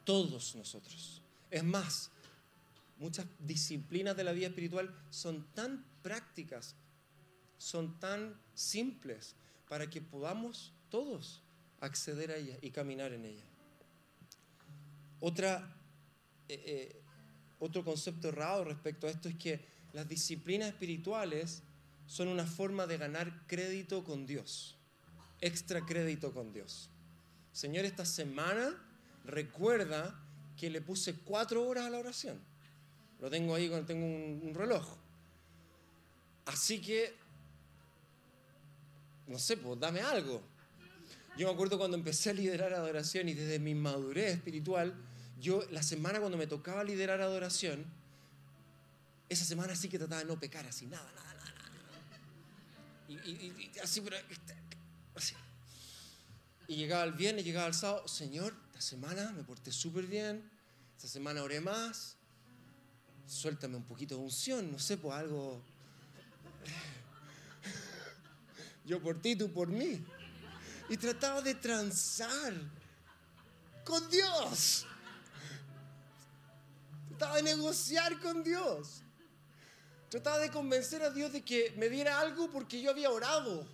Todos 0.05 0.55
nosotros. 0.55 1.21
Es 1.51 1.63
más, 1.63 2.11
muchas 2.99 3.27
disciplinas 3.41 4.17
de 4.17 4.25
la 4.25 4.33
vida 4.33 4.47
espiritual 4.47 4.91
son 5.11 5.45
tan 5.53 5.85
prácticas, 6.03 6.75
son 7.59 8.01
tan 8.01 8.35
simples, 8.55 9.35
para 9.69 9.91
que 9.91 10.01
podamos 10.01 10.73
todos 10.89 11.43
acceder 11.83 12.31
a 12.31 12.37
ella 12.37 12.57
y 12.63 12.71
caminar 12.71 13.13
en 13.13 13.27
ella. 13.27 13.45
Otra, 15.21 15.75
eh, 16.49 16.63
eh, 16.67 17.03
otro 17.59 17.85
concepto 17.85 18.29
errado 18.29 18.65
respecto 18.65 19.07
a 19.07 19.11
esto 19.11 19.29
es 19.29 19.37
que 19.37 19.61
las 19.93 20.09
disciplinas 20.09 20.69
espirituales 20.69 21.63
son 22.07 22.29
una 22.29 22.47
forma 22.47 22.87
de 22.87 22.97
ganar 22.97 23.47
crédito 23.47 24.05
con 24.05 24.27
Dios, 24.27 24.77
extra 25.41 25.85
crédito 25.85 26.33
con 26.33 26.53
Dios. 26.53 26.91
Señor, 27.53 27.85
esta 27.85 28.05
semana 28.05 28.83
recuerda 29.25 30.19
que 30.57 30.71
le 30.71 30.81
puse 30.81 31.15
cuatro 31.17 31.67
horas 31.67 31.87
a 31.87 31.91
la 31.91 31.99
oración. 31.99 32.41
Lo 33.21 33.31
tengo 33.31 33.55
ahí 33.55 33.69
tengo 33.87 34.07
un, 34.07 34.55
reloj. 34.55 34.87
Así 36.47 36.81
que, 36.81 37.15
no 39.27 39.39
sé, 39.39 39.57
pues 39.57 39.79
dame 39.79 40.01
algo. 40.01 40.41
Yo 41.37 41.47
me 41.47 41.53
acuerdo 41.53 41.79
cuando 41.79 41.97
empecé 41.97 42.31
a 42.31 42.33
liderar 42.33 42.73
adoración 42.73 43.29
y 43.29 43.35
desde 43.35 43.59
mi 43.59 43.75
madurez 43.75 44.37
espiritual, 44.37 44.95
yo 45.41 45.65
la 45.71 45.83
semana 45.83 46.21
cuando 46.21 46.37
me 46.37 46.47
tocaba 46.47 46.85
liderar 46.85 47.21
adoración, 47.21 47.85
esa 49.29 49.45
semana 49.45 49.77
sí 49.77 49.89
que 49.89 49.99
trataba 49.99 50.21
de 50.21 50.27
no 50.27 50.39
pecar 50.39 50.67
así, 50.67 50.87
nada, 50.87 51.11
nada, 51.15 51.35
nada. 51.35 51.45
nada. 51.45 53.27
Y, 53.27 53.71
así, 53.83 54.01
pero 54.01 54.17
este, 54.17 54.55
así. 55.15 55.35
Y 56.67 56.77
llegaba 56.77 57.05
el 57.05 57.13
viernes, 57.13 57.45
llegaba 57.45 57.67
el 57.67 57.75
sábado, 57.75 58.07
Señor, 58.09 58.55
esta 58.69 58.81
semana 58.81 59.33
me 59.33 59.45
porté 59.45 59.73
súper 59.73 60.07
bien, 60.07 60.51
esta 60.97 61.09
semana 61.09 61.43
oré 61.43 61.61
más, 61.61 62.17
suéltame 63.27 63.77
un 63.77 63.85
poquito 63.85 64.17
de 64.17 64.23
unción, 64.23 64.71
no 64.71 64.79
sé, 64.79 64.97
pues 64.97 65.15
algo. 65.15 65.63
Yo 68.85 69.03
por 69.03 69.21
ti, 69.21 69.37
tú 69.37 69.53
por 69.53 69.69
mí 69.69 70.05
y 70.89 70.97
trataba 70.97 71.43
de 71.43 71.55
transar 71.55 72.53
con 73.85 74.09
Dios. 74.11 74.87
Trataba 77.19 77.37
de 77.39 77.43
negociar 77.43 78.21
con 78.21 78.45
Dios. 78.45 79.03
Trataba 80.09 80.39
de 80.39 80.53
convencer 80.53 81.03
a 81.03 81.11
Dios 81.11 81.33
de 81.33 81.43
que 81.43 81.75
me 81.77 81.89
diera 81.89 82.21
algo 82.21 82.49
porque 82.49 82.81
yo 82.81 82.93
había 82.93 83.11
orado, 83.11 83.67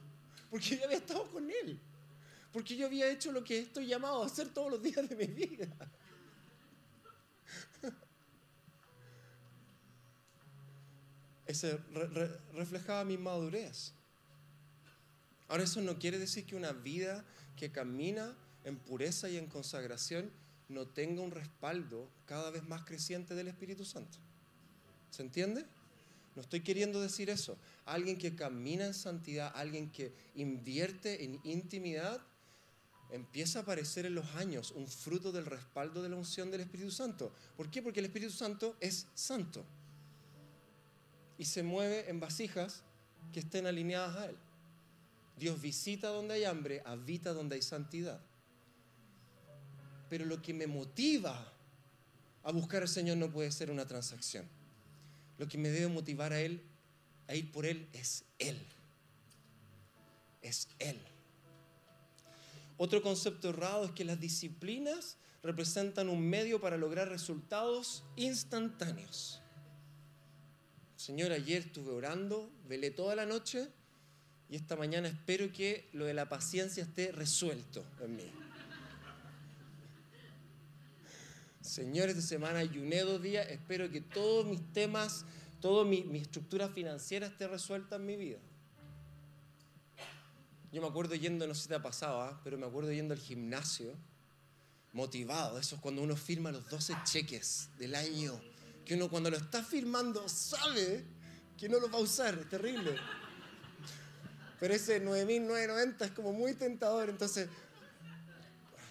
porque 0.49 0.79
yo 0.79 0.85
había 0.87 0.97
estado 0.97 1.31
con 1.31 1.51
Él, 1.51 1.79
porque 2.55 2.75
yo 2.75 2.87
había 2.87 3.07
hecho 3.11 3.31
lo 3.33 3.45
que 3.45 3.59
estoy 3.59 3.87
llamado 3.87 4.23
a 4.23 4.27
hacer 4.27 4.49
todos 4.49 4.71
los 4.71 4.83
días 4.83 5.07
de 5.07 5.15
mi 5.15 5.27
vida. 5.27 5.69
Ese 11.47 11.79
reflejaba 12.55 13.05
mi 13.05 13.19
madurez. 13.19 13.93
Ahora 15.49 15.65
eso 15.65 15.83
no 15.83 15.99
quiere 15.99 16.19
decir 16.19 16.47
que 16.47 16.57
una 16.57 16.73
vida 16.73 17.27
que 17.59 17.71
camina 17.71 18.35
en 18.65 18.79
pureza 18.79 19.29
y 19.29 19.37
en 19.37 19.49
consagración 19.49 20.33
no 20.69 20.87
tenga 20.87 21.23
un 21.23 21.31
respaldo 21.31 22.09
cada 22.27 22.51
vez 22.51 22.67
más 22.67 22.85
creciente 22.85 23.35
del 23.35 23.49
Espíritu 23.49 23.85
Santo. 23.85 24.19
¿Se 25.11 25.23
entiende? 25.23 25.65
No 26.35 26.43
estoy 26.43 26.61
queriendo 26.61 27.01
decir 27.01 27.31
eso. 27.31 27.57
Alguien 27.85 28.19
que 28.19 28.35
camina 28.35 28.87
en 28.87 28.95
santidad, 28.95 29.53
alguien 29.55 29.91
que 29.91 30.13
invierte 30.35 31.25
en 31.25 31.41
intimidad, 31.45 32.21
empieza 33.11 33.61
a 33.61 33.63
aparecer 33.63 34.07
en 34.07 34.15
los 34.15 34.35
años 34.35 34.73
un 34.73 34.89
fruto 34.89 35.31
del 35.31 35.47
respaldo 35.47 36.03
de 36.03 36.09
la 36.09 36.17
unción 36.17 36.51
del 36.51 36.63
Espíritu 36.63 36.91
Santo. 36.91 37.33
¿Por 37.57 37.71
qué? 37.71 37.83
Porque 37.83 38.01
el 38.01 38.07
Espíritu 38.07 38.33
Santo 38.33 38.77
es 38.81 39.07
santo 39.15 39.65
y 41.39 41.45
se 41.45 41.63
mueve 41.63 42.09
en 42.09 42.21
vasijas 42.21 42.83
que 43.33 43.41
estén 43.41 43.67
alineadas 43.67 44.17
a 44.17 44.27
Él. 44.27 44.37
Dios 45.37 45.61
visita 45.61 46.09
donde 46.09 46.35
hay 46.35 46.45
hambre, 46.45 46.83
habita 46.85 47.33
donde 47.33 47.57
hay 47.57 47.63
santidad. 47.63 48.21
Pero 50.15 50.27
lo 50.27 50.41
que 50.41 50.55
me 50.55 50.69
motiva 50.69 51.53
a 52.45 52.53
buscar 52.53 52.83
al 52.83 52.89
Señor 52.89 53.17
no 53.17 53.33
puede 53.33 53.51
ser 53.51 53.69
una 53.69 53.85
transacción. 53.85 54.47
Lo 55.39 55.49
que 55.49 55.59
me 55.59 55.71
debe 55.71 55.89
motivar 55.89 56.33
a 56.33 56.41
Él, 56.41 56.63
a 57.27 57.35
ir 57.35 57.51
por 57.51 57.67
Él, 57.67 57.89
es 57.93 58.23
Él. 58.39 58.57
Es 60.41 60.69
Él. 60.79 61.01
Otro 62.77 63.03
concepto 63.03 63.49
errado 63.49 63.87
es 63.87 63.91
que 63.91 64.05
las 64.05 64.21
disciplinas 64.21 65.17
representan 65.43 66.09
un 66.09 66.21
medio 66.21 66.61
para 66.61 66.77
lograr 66.77 67.09
resultados 67.09 68.05
instantáneos. 68.15 69.41
Señor, 70.95 71.33
ayer 71.33 71.63
estuve 71.63 71.91
orando, 71.91 72.53
velé 72.69 72.93
toda 72.93 73.17
la 73.17 73.27
noche 73.27 73.67
y 74.49 74.55
esta 74.55 74.77
mañana 74.77 75.09
espero 75.09 75.53
que 75.53 75.89
lo 75.93 76.05
de 76.05 76.15
la 76.15 76.29
paciencia 76.29 76.85
esté 76.85 77.11
resuelto 77.11 77.85
en 78.01 78.15
mí. 78.15 78.44
Señor, 81.65 82.11
esta 82.11 82.21
semana 82.21 82.59
ayuné 82.59 83.01
dos 83.01 83.23
días, 83.23 83.47
espero 83.49 83.91
que 83.91 84.03
todos 84.03 84.45
mis 84.45 84.61
temas, 84.75 85.25
toda 85.63 85.83
mi, 85.87 86.05
mi 86.05 86.19
estructura 86.19 86.69
financiera 86.69 87.27
esté 87.27 87.49
resuelta 87.49 87.97
en 87.97 88.05
mi 88.05 88.17
vida. 88.17 88.39
Yo 90.71 90.83
me 90.83 90.89
acuerdo 90.89 91.15
yendo, 91.15 91.47
no 91.47 91.55
sé 91.55 91.63
si 91.63 91.69
te 91.69 91.75
ha 91.75 91.83
pasado, 91.83 92.21
¿ah? 92.21 92.39
pero 92.45 92.59
me 92.59 92.67
acuerdo 92.67 92.93
yendo 92.93 93.15
al 93.15 93.21
gimnasio, 93.21 93.95
motivado. 94.93 95.59
Eso 95.59 95.77
es 95.77 95.81
cuando 95.81 96.03
uno 96.03 96.17
firma 96.17 96.53
los 96.53 96.69
12 96.69 96.97
cheques 97.05 97.71
del 97.79 97.95
año, 97.95 98.39
que 98.85 98.95
uno 98.95 99.09
cuando 99.09 99.31
lo 99.31 99.39
está 99.39 99.65
firmando 99.65 100.29
sabe 100.29 101.03
que 101.57 101.71
no 101.71 101.81
lo 101.81 101.91
va 101.91 101.99
a 101.99 102.03
usar, 102.03 102.39
es 102.39 102.49
terrible 102.51 102.95
pero 104.65 104.75
ese 104.75 105.05
9.990 105.05 106.07
es 106.07 106.11
como 106.13 106.33
muy 106.33 106.55
tentador. 106.55 107.11
Entonces, 107.11 107.49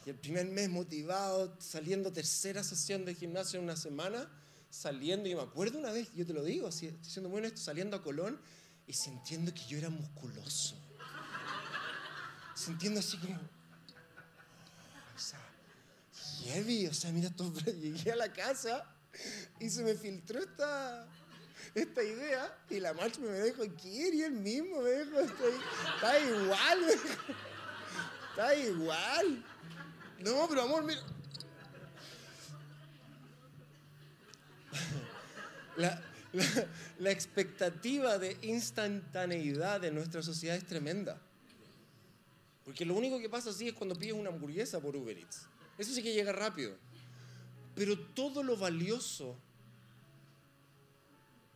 y 0.05 0.09
el 0.09 0.15
primer 0.17 0.45
mes 0.47 0.69
motivado, 0.69 1.55
saliendo 1.59 2.11
tercera 2.11 2.63
sesión 2.63 3.05
de 3.05 3.15
gimnasio 3.15 3.59
en 3.59 3.65
una 3.65 3.77
semana, 3.77 4.29
saliendo, 4.69 5.29
y 5.29 5.35
me 5.35 5.41
acuerdo 5.41 5.79
una 5.79 5.91
vez, 5.91 6.11
yo 6.13 6.25
te 6.25 6.33
lo 6.33 6.43
digo, 6.43 6.67
así, 6.67 6.87
estoy 6.87 7.11
siendo 7.11 7.29
muy 7.29 7.39
honesto, 7.39 7.61
saliendo 7.61 7.95
a 7.95 8.03
Colón 8.03 8.39
y 8.85 8.93
sintiendo 8.93 9.53
que 9.53 9.63
yo 9.65 9.77
era 9.77 9.89
musculoso. 9.89 10.75
Sintiendo 12.53 12.99
así 12.99 13.17
como, 13.17 13.35
o 13.35 15.19
sea, 15.19 15.39
heavy, 16.43 16.87
o 16.87 16.93
sea, 16.93 17.11
mira, 17.11 17.29
todo, 17.29 17.57
llegué 17.81 18.11
a 18.11 18.15
la 18.17 18.33
casa 18.33 18.85
y 19.59 19.69
se 19.69 19.83
me 19.83 19.95
filtró 19.95 20.39
esta, 20.39 21.07
esta 21.75 22.03
idea 22.03 22.57
y 22.69 22.79
la 22.79 22.93
marcha 22.93 23.21
me 23.21 23.41
dijo, 23.41 23.63
¿quién? 23.81 24.13
Y 24.15 24.21
él 24.23 24.33
mismo 24.33 24.81
me 24.81 24.91
dijo, 24.91 25.19
está, 25.19 26.19
igual, 26.19 26.79
me 26.81 26.93
está 28.33 28.55
igual. 28.55 29.45
No, 30.23 30.47
pero 30.47 30.61
amor, 30.61 30.83
mira. 30.83 31.01
La, 35.77 37.11
expectativa 37.11 38.17
de 38.17 38.37
instantaneidad 38.41 39.81
de 39.81 39.91
nuestra 39.91 40.21
sociedad 40.21 40.55
es 40.55 40.65
tremenda. 40.65 41.19
Porque 42.63 42.85
lo 42.85 42.95
único 42.95 43.19
que 43.19 43.29
pasa 43.29 43.49
así 43.49 43.67
es 43.67 43.73
cuando 43.73 43.95
pides 43.95 44.13
una 44.13 44.29
hamburguesa 44.29 44.79
por 44.79 44.95
Uber 44.95 45.17
Eats. 45.17 45.47
Eso 45.77 45.93
sí 45.93 46.01
que 46.01 46.13
llega 46.13 46.31
rápido. 46.31 46.75
Pero 47.75 47.99
todo 47.99 48.43
lo 48.43 48.55
valioso 48.55 49.35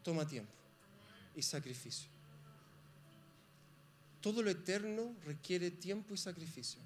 toma 0.03 0.27
tiempo 0.27 0.51
y 1.36 1.41
sacrificio. 1.41 2.10
Todo 4.19 4.41
lo 4.41 4.49
eterno 4.49 5.15
requiere 5.25 5.71
tiempo 5.71 6.13
y 6.13 6.17
sacrificio. 6.17 6.82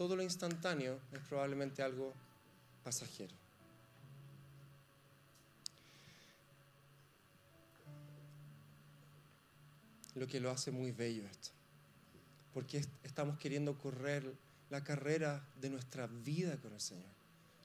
Todo 0.00 0.16
lo 0.16 0.22
instantáneo 0.22 0.98
es 1.12 1.20
probablemente 1.28 1.82
algo 1.82 2.14
pasajero. 2.82 3.34
Lo 10.14 10.26
que 10.26 10.40
lo 10.40 10.50
hace 10.50 10.70
muy 10.70 10.90
bello 10.90 11.24
esto. 11.26 11.50
Porque 12.54 12.82
estamos 13.02 13.36
queriendo 13.36 13.76
correr 13.76 14.34
la 14.70 14.82
carrera 14.82 15.46
de 15.60 15.68
nuestra 15.68 16.06
vida 16.06 16.56
con 16.56 16.72
el 16.72 16.80
Señor. 16.80 17.12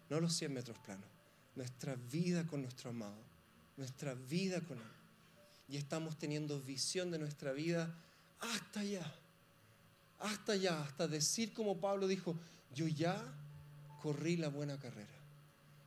No 0.09 0.19
los 0.19 0.33
100 0.35 0.53
metros 0.53 0.77
planos. 0.79 1.07
Nuestra 1.55 1.95
vida 1.95 2.45
con 2.45 2.63
nuestro 2.63 2.89
amado. 2.89 3.23
Nuestra 3.77 4.13
vida 4.13 4.59
con 4.59 4.77
Él. 4.77 4.91
Y 5.69 5.77
estamos 5.77 6.17
teniendo 6.17 6.59
visión 6.59 7.11
de 7.11 7.17
nuestra 7.17 7.53
vida 7.53 7.95
hasta 8.41 8.81
allá. 8.81 9.09
Hasta 10.19 10.53
allá. 10.53 10.81
Hasta 10.83 11.07
decir 11.07 11.53
como 11.53 11.79
Pablo 11.79 12.07
dijo, 12.07 12.35
yo 12.73 12.87
ya 12.87 13.21
corrí 14.01 14.37
la 14.37 14.49
buena 14.49 14.79
carrera. 14.79 15.13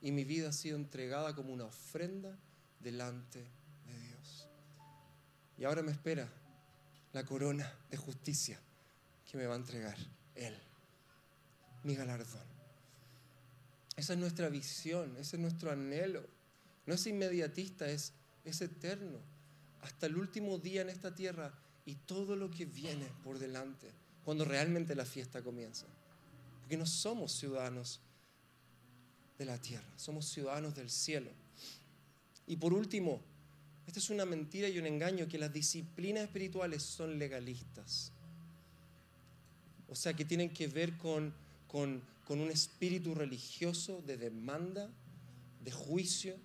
Y 0.00 0.12
mi 0.12 0.24
vida 0.24 0.50
ha 0.50 0.52
sido 0.52 0.76
entregada 0.76 1.34
como 1.34 1.52
una 1.52 1.64
ofrenda 1.64 2.36
delante 2.80 3.40
de 3.86 4.00
Dios. 4.00 4.48
Y 5.56 5.64
ahora 5.64 5.82
me 5.82 5.92
espera 5.92 6.28
la 7.12 7.24
corona 7.24 7.72
de 7.90 7.96
justicia 7.96 8.60
que 9.30 9.36
me 9.36 9.46
va 9.46 9.54
a 9.54 9.58
entregar 9.58 9.96
Él, 10.34 10.56
mi 11.84 11.94
galardón. 11.94 12.46
Esa 13.96 14.12
es 14.12 14.18
nuestra 14.18 14.48
visión, 14.48 15.16
ese 15.18 15.36
es 15.36 15.42
nuestro 15.42 15.72
anhelo. 15.72 16.24
No 16.86 16.94
es 16.94 17.06
inmediatista, 17.06 17.88
es, 17.90 18.12
es 18.44 18.60
eterno. 18.60 19.18
Hasta 19.80 20.06
el 20.06 20.16
último 20.16 20.58
día 20.58 20.82
en 20.82 20.88
esta 20.88 21.14
tierra 21.14 21.52
y 21.84 21.96
todo 21.96 22.36
lo 22.36 22.50
que 22.50 22.64
viene 22.64 23.06
por 23.24 23.38
delante, 23.38 23.92
cuando 24.28 24.44
realmente 24.44 24.94
la 24.94 25.06
fiesta 25.06 25.40
comienza. 25.40 25.86
Porque 26.60 26.76
no 26.76 26.84
somos 26.84 27.32
ciudadanos 27.32 27.98
de 29.38 29.46
la 29.46 29.56
tierra, 29.58 29.88
somos 29.96 30.28
ciudadanos 30.28 30.74
del 30.74 30.90
cielo. 30.90 31.30
Y 32.46 32.56
por 32.56 32.74
último, 32.74 33.22
esta 33.86 34.00
es 34.00 34.10
una 34.10 34.26
mentira 34.26 34.68
y 34.68 34.78
un 34.78 34.84
engaño, 34.84 35.28
que 35.28 35.38
las 35.38 35.50
disciplinas 35.50 36.24
espirituales 36.24 36.82
son 36.82 37.18
legalistas. 37.18 38.12
O 39.88 39.94
sea, 39.94 40.12
que 40.12 40.26
tienen 40.26 40.50
que 40.50 40.66
ver 40.66 40.98
con, 40.98 41.32
con, 41.66 42.02
un 42.28 42.50
espíritu 42.50 43.14
religioso 43.14 44.02
de 44.06 44.18
demanda, 44.18 44.90
de 45.64 45.70
juicio, 45.70 46.36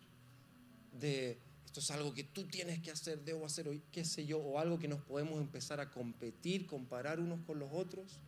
de 1.01 1.37
esto 1.73 1.79
es 1.79 1.89
algo 1.89 2.13
que 2.13 2.23
tú 2.23 2.45
tienes 2.45 2.83
que 2.83 2.91
hacer, 2.91 3.23
debo 3.25 3.47
hacer, 3.47 3.67
qué 3.91 4.05
sé 4.05 4.27
yo, 4.27 4.37
o 4.37 4.59
algo 4.59 4.77
que 4.77 4.87
nos 4.87 5.01
podemos 5.01 5.41
empezar 5.41 5.79
a 5.79 5.89
competir, 5.89 6.67
comparar 6.67 7.19
unos 7.19 7.41
con 7.47 7.57
los 7.57 7.71
otros. 7.73 8.19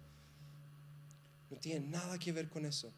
No 1.52 1.58
tiene 1.58 1.86
nada 1.86 2.18
que 2.18 2.32
ver 2.32 2.50
con 2.50 2.66
eso. 2.66 2.92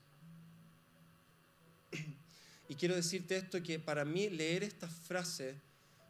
Y 2.69 2.75
quiero 2.75 2.95
decirte 2.95 3.35
esto, 3.35 3.61
que 3.61 3.77
para 3.77 4.05
mí 4.05 4.29
leer 4.29 4.63
esta 4.63 4.87
frase 4.87 5.59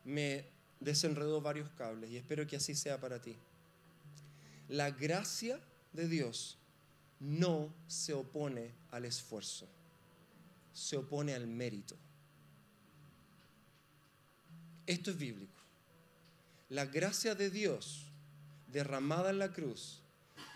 me 0.06 0.46
desenredó 0.80 1.42
varios 1.42 1.70
cables 1.72 2.12
y 2.12 2.18
espero 2.18 2.46
que 2.46 2.58
así 2.58 2.76
sea 2.76 3.00
para 3.00 3.20
ti. 3.20 3.36
La 4.68 4.92
gracia 4.92 5.60
de 5.94 6.08
Dios 6.08 6.60
no 7.20 7.74
se 7.88 8.14
opone 8.14 8.76
al 8.92 9.06
esfuerzo, 9.06 9.68
se 10.74 10.96
opone 10.96 11.34
al 11.34 11.48
mérito. 11.48 11.98
Esto 14.88 15.12
es 15.12 15.18
bíblico. 15.18 15.62
La 16.70 16.86
gracia 16.86 17.36
de 17.36 17.50
Dios 17.50 18.06
derramada 18.72 19.30
en 19.30 19.40
la 19.40 19.52
cruz, 19.52 20.02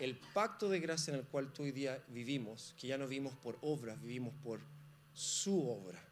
el 0.00 0.18
pacto 0.32 0.70
de 0.70 0.80
gracia 0.80 1.12
en 1.12 1.20
el 1.20 1.26
cual 1.26 1.52
tú 1.52 1.64
hoy 1.64 1.72
día 1.72 2.02
vivimos, 2.08 2.74
que 2.78 2.88
ya 2.88 2.96
no 2.96 3.06
vivimos 3.06 3.34
por 3.36 3.58
obras, 3.60 4.00
vivimos 4.00 4.32
por 4.42 4.60
su 5.12 5.68
obra. 5.68 6.02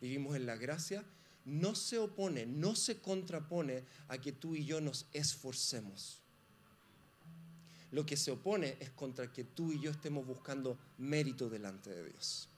Vivimos 0.00 0.34
en 0.34 0.46
la 0.46 0.56
gracia, 0.56 1.04
no 1.44 1.76
se 1.76 1.98
opone, 1.98 2.44
no 2.44 2.74
se 2.74 3.00
contrapone 3.00 3.84
a 4.08 4.18
que 4.18 4.32
tú 4.32 4.56
y 4.56 4.64
yo 4.64 4.80
nos 4.80 5.06
esforcemos. 5.12 6.20
Lo 7.92 8.04
que 8.04 8.16
se 8.16 8.32
opone 8.32 8.76
es 8.80 8.90
contra 8.90 9.32
que 9.32 9.44
tú 9.44 9.72
y 9.72 9.80
yo 9.80 9.92
estemos 9.92 10.26
buscando 10.26 10.76
mérito 10.98 11.48
delante 11.48 11.90
de 11.90 12.08
Dios. 12.10 12.48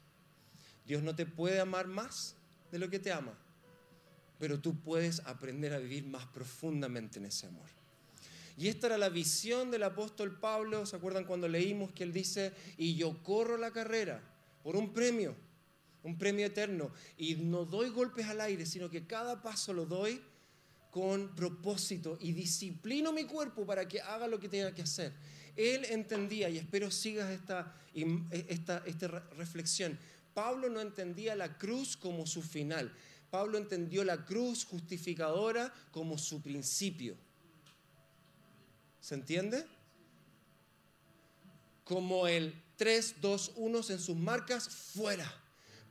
Dios 0.87 1.03
no 1.03 1.14
te 1.14 1.27
puede 1.27 1.61
amar 1.61 1.87
más 1.87 2.35
de 2.70 2.79
lo 2.79 2.88
que 2.88 2.98
te 2.98 3.12
ama, 3.12 3.37
pero 4.42 4.59
tú 4.59 4.81
puedes 4.81 5.20
aprender 5.20 5.72
a 5.72 5.78
vivir 5.78 6.05
más 6.05 6.26
profundamente 6.26 7.20
en 7.20 7.26
ese 7.26 7.46
amor. 7.46 7.68
Y 8.57 8.66
esta 8.66 8.88
era 8.88 8.98
la 8.98 9.09
visión 9.09 9.70
del 9.70 9.85
apóstol 9.85 10.37
Pablo, 10.40 10.85
¿se 10.85 10.96
acuerdan 10.96 11.26
cuando 11.26 11.46
leímos 11.46 11.92
que 11.92 12.02
él 12.02 12.12
dice, 12.12 12.52
y 12.76 12.96
yo 12.96 13.22
corro 13.22 13.57
la 13.57 13.70
carrera 13.70 14.20
por 14.64 14.74
un 14.74 14.92
premio, 14.92 15.37
un 16.02 16.18
premio 16.18 16.44
eterno, 16.44 16.90
y 17.16 17.37
no 17.37 17.64
doy 17.64 17.90
golpes 17.90 18.26
al 18.26 18.40
aire, 18.40 18.66
sino 18.66 18.90
que 18.90 19.07
cada 19.07 19.40
paso 19.42 19.72
lo 19.72 19.87
doy 19.87 20.20
con 20.90 21.37
propósito 21.37 22.18
y 22.20 22.33
disciplino 22.33 23.12
mi 23.12 23.26
cuerpo 23.26 23.64
para 23.64 23.87
que 23.87 24.00
haga 24.00 24.26
lo 24.26 24.40
que 24.40 24.48
tenga 24.48 24.74
que 24.74 24.83
hacer. 24.83 25.12
Él 25.55 25.85
entendía, 25.85 26.50
y 26.50 26.59
espero 26.59 26.90
sigas 26.90 27.31
esta, 27.31 27.76
esta, 28.33 28.83
esta 28.87 29.07
reflexión, 29.37 29.96
Pablo 30.35 30.68
no 30.68 30.81
entendía 30.81 31.37
la 31.37 31.59
cruz 31.59 31.96
como 31.96 32.26
su 32.26 32.42
final, 32.42 32.92
Pablo 33.32 33.56
entendió 33.56 34.04
la 34.04 34.26
cruz 34.26 34.66
justificadora 34.66 35.72
como 35.90 36.18
su 36.18 36.42
principio. 36.42 37.16
¿Se 39.00 39.14
entiende? 39.14 39.64
Como 41.82 42.26
el 42.26 42.54
3, 42.76 43.22
2, 43.22 43.52
1 43.56 43.80
en 43.88 43.98
sus 43.98 44.16
marcas, 44.16 44.68
fuera. 44.68 45.32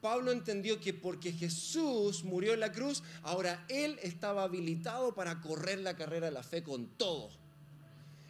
Pablo 0.02 0.32
entendió 0.32 0.80
que 0.80 0.94
porque 0.94 1.32
Jesús 1.32 2.24
murió 2.24 2.54
en 2.54 2.60
la 2.60 2.72
cruz, 2.72 3.02
ahora 3.24 3.66
él 3.70 3.98
estaba 4.04 4.44
habilitado 4.44 5.16
para 5.16 5.42
correr 5.42 5.80
la 5.80 5.96
carrera 5.96 6.28
de 6.28 6.34
la 6.34 6.44
fe 6.44 6.62
con 6.62 6.90
todo. 6.90 7.32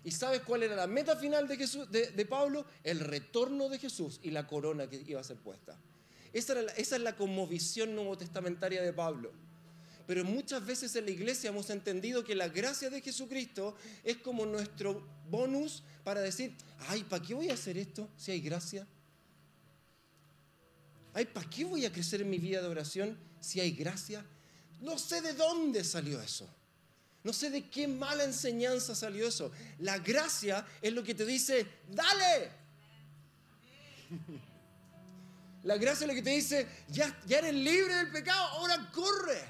¿Y 0.06 0.12
sabes 0.12 0.39
cuál 0.39 0.63
era 0.63 0.78
la 0.78 0.88
meta 0.88 1.17
final 1.17 1.50
de, 1.50 1.58
Jesús, 1.58 1.91
de, 1.91 2.26
Pablo? 2.26 2.65
El 2.86 3.02
retorno 3.02 3.67
de 3.67 3.78
Jesús 3.78 4.21
y 4.24 4.32
la 4.32 4.47
corona 4.47 4.88
que 4.88 5.04
iba 5.06 5.19
a 5.19 5.24
ser 5.26 5.36
puesta. 5.36 5.78
Esa, 6.34 6.60
esa 6.78 6.96
es 6.96 7.02
la 7.02 7.15
conmovisión 7.15 7.96
nuevo 7.96 8.17
testamentaria 8.17 8.82
de 8.82 8.94
Pablo. 8.94 9.32
Pero 10.08 10.26
muchas 10.26 10.65
veces 10.65 10.96
en 10.96 11.06
la 11.06 11.12
iglesia 11.12 11.50
hemos 11.50 11.70
entendido 11.70 12.24
que 12.24 12.36
la 12.36 12.50
gracia 12.50 12.89
de 12.89 13.02
Jesucristo 13.02 13.76
es 14.04 14.17
como 14.17 14.46
nuestro 14.46 15.08
bonus 15.30 15.84
para 16.04 16.22
decir, 16.22 16.56
ay, 16.88 17.04
¿para 17.04 17.24
qué 17.24 17.34
voy 17.34 17.50
a 17.50 17.54
hacer 17.54 17.78
esto 17.78 18.10
si 18.17 18.32
hay 18.32 18.41
gracia? 18.41 18.86
Ay, 21.13 21.26
¿para 21.26 21.50
qué 21.50 21.65
voy 21.65 21.86
a 21.86 21.91
crecer 21.91 22.22
en 22.22 22.30
mi 22.30 22.39
vida 22.39 22.62
de 22.62 22.67
oración 22.67 23.17
si 23.39 23.60
hay 23.60 23.72
gracia? 23.72 24.26
No 24.82 24.98
sé 24.98 25.22
de 25.22 25.34
dónde 25.34 25.84
salió 25.84 26.22
eso. 26.22 26.50
No 27.24 27.34
sé 27.34 27.50
de 27.50 27.70
qué 27.70 27.88
mala 27.88 28.24
enseñanza 28.24 28.96
salió 28.96 29.28
eso. 29.28 29.52
La 29.80 30.00
gracia 30.00 30.65
es 30.82 30.91
lo 30.91 31.04
que 31.04 31.13
te 31.13 31.26
dice, 31.26 31.67
dale. 31.89 32.52
La 35.63 35.78
gracia 35.78 36.06
es 36.06 36.08
lo 36.08 36.15
que 36.15 36.24
te 36.24 36.32
dice, 36.32 36.67
ya, 36.88 37.15
eres 37.30 37.54
libre 37.54 37.95
del 37.95 38.12
pecado, 38.12 38.47
ahora 38.47 38.89
corre. 38.91 39.41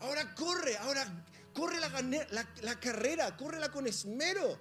Ahora 0.00 0.34
corre, 0.34 0.76
ahora 0.78 1.24
corre 1.52 1.80
la, 1.80 2.46
la, 2.62 2.80
carrera, 2.80 3.36
córrela 3.36 3.70
con 3.70 3.86
esmero. 3.86 4.58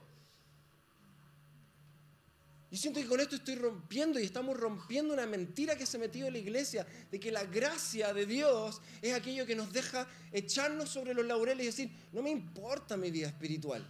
Y 2.69 2.77
siento 2.77 2.99
que 2.99 3.07
con 3.07 3.21
esto 3.21 3.37
estoy 3.37 3.55
rompiendo 3.55 4.19
y 4.19 4.25
estamos 4.25 4.57
rompiendo 4.57 5.13
una 5.13 5.25
mentira 5.25 5.77
que 5.77 5.85
se 5.85 5.97
metió 5.97 6.25
en 6.25 6.33
la 6.33 6.39
iglesia, 6.39 6.85
de 7.09 7.19
que 7.19 7.31
la 7.31 7.45
gracia 7.45 8.13
de 8.13 8.25
Dios 8.25 8.81
es 9.01 9.13
aquello 9.13 9.45
que 9.45 9.55
nos 9.55 9.71
deja 9.71 10.05
echarnos 10.33 10.89
sobre 10.89 11.13
los 11.13 11.25
laureles 11.25 11.63
y 11.63 11.67
decir, 11.67 11.91
no 12.11 12.21
me 12.21 12.31
importa 12.31 12.97
mi 12.97 13.11
vida 13.11 13.27
espiritual. 13.27 13.85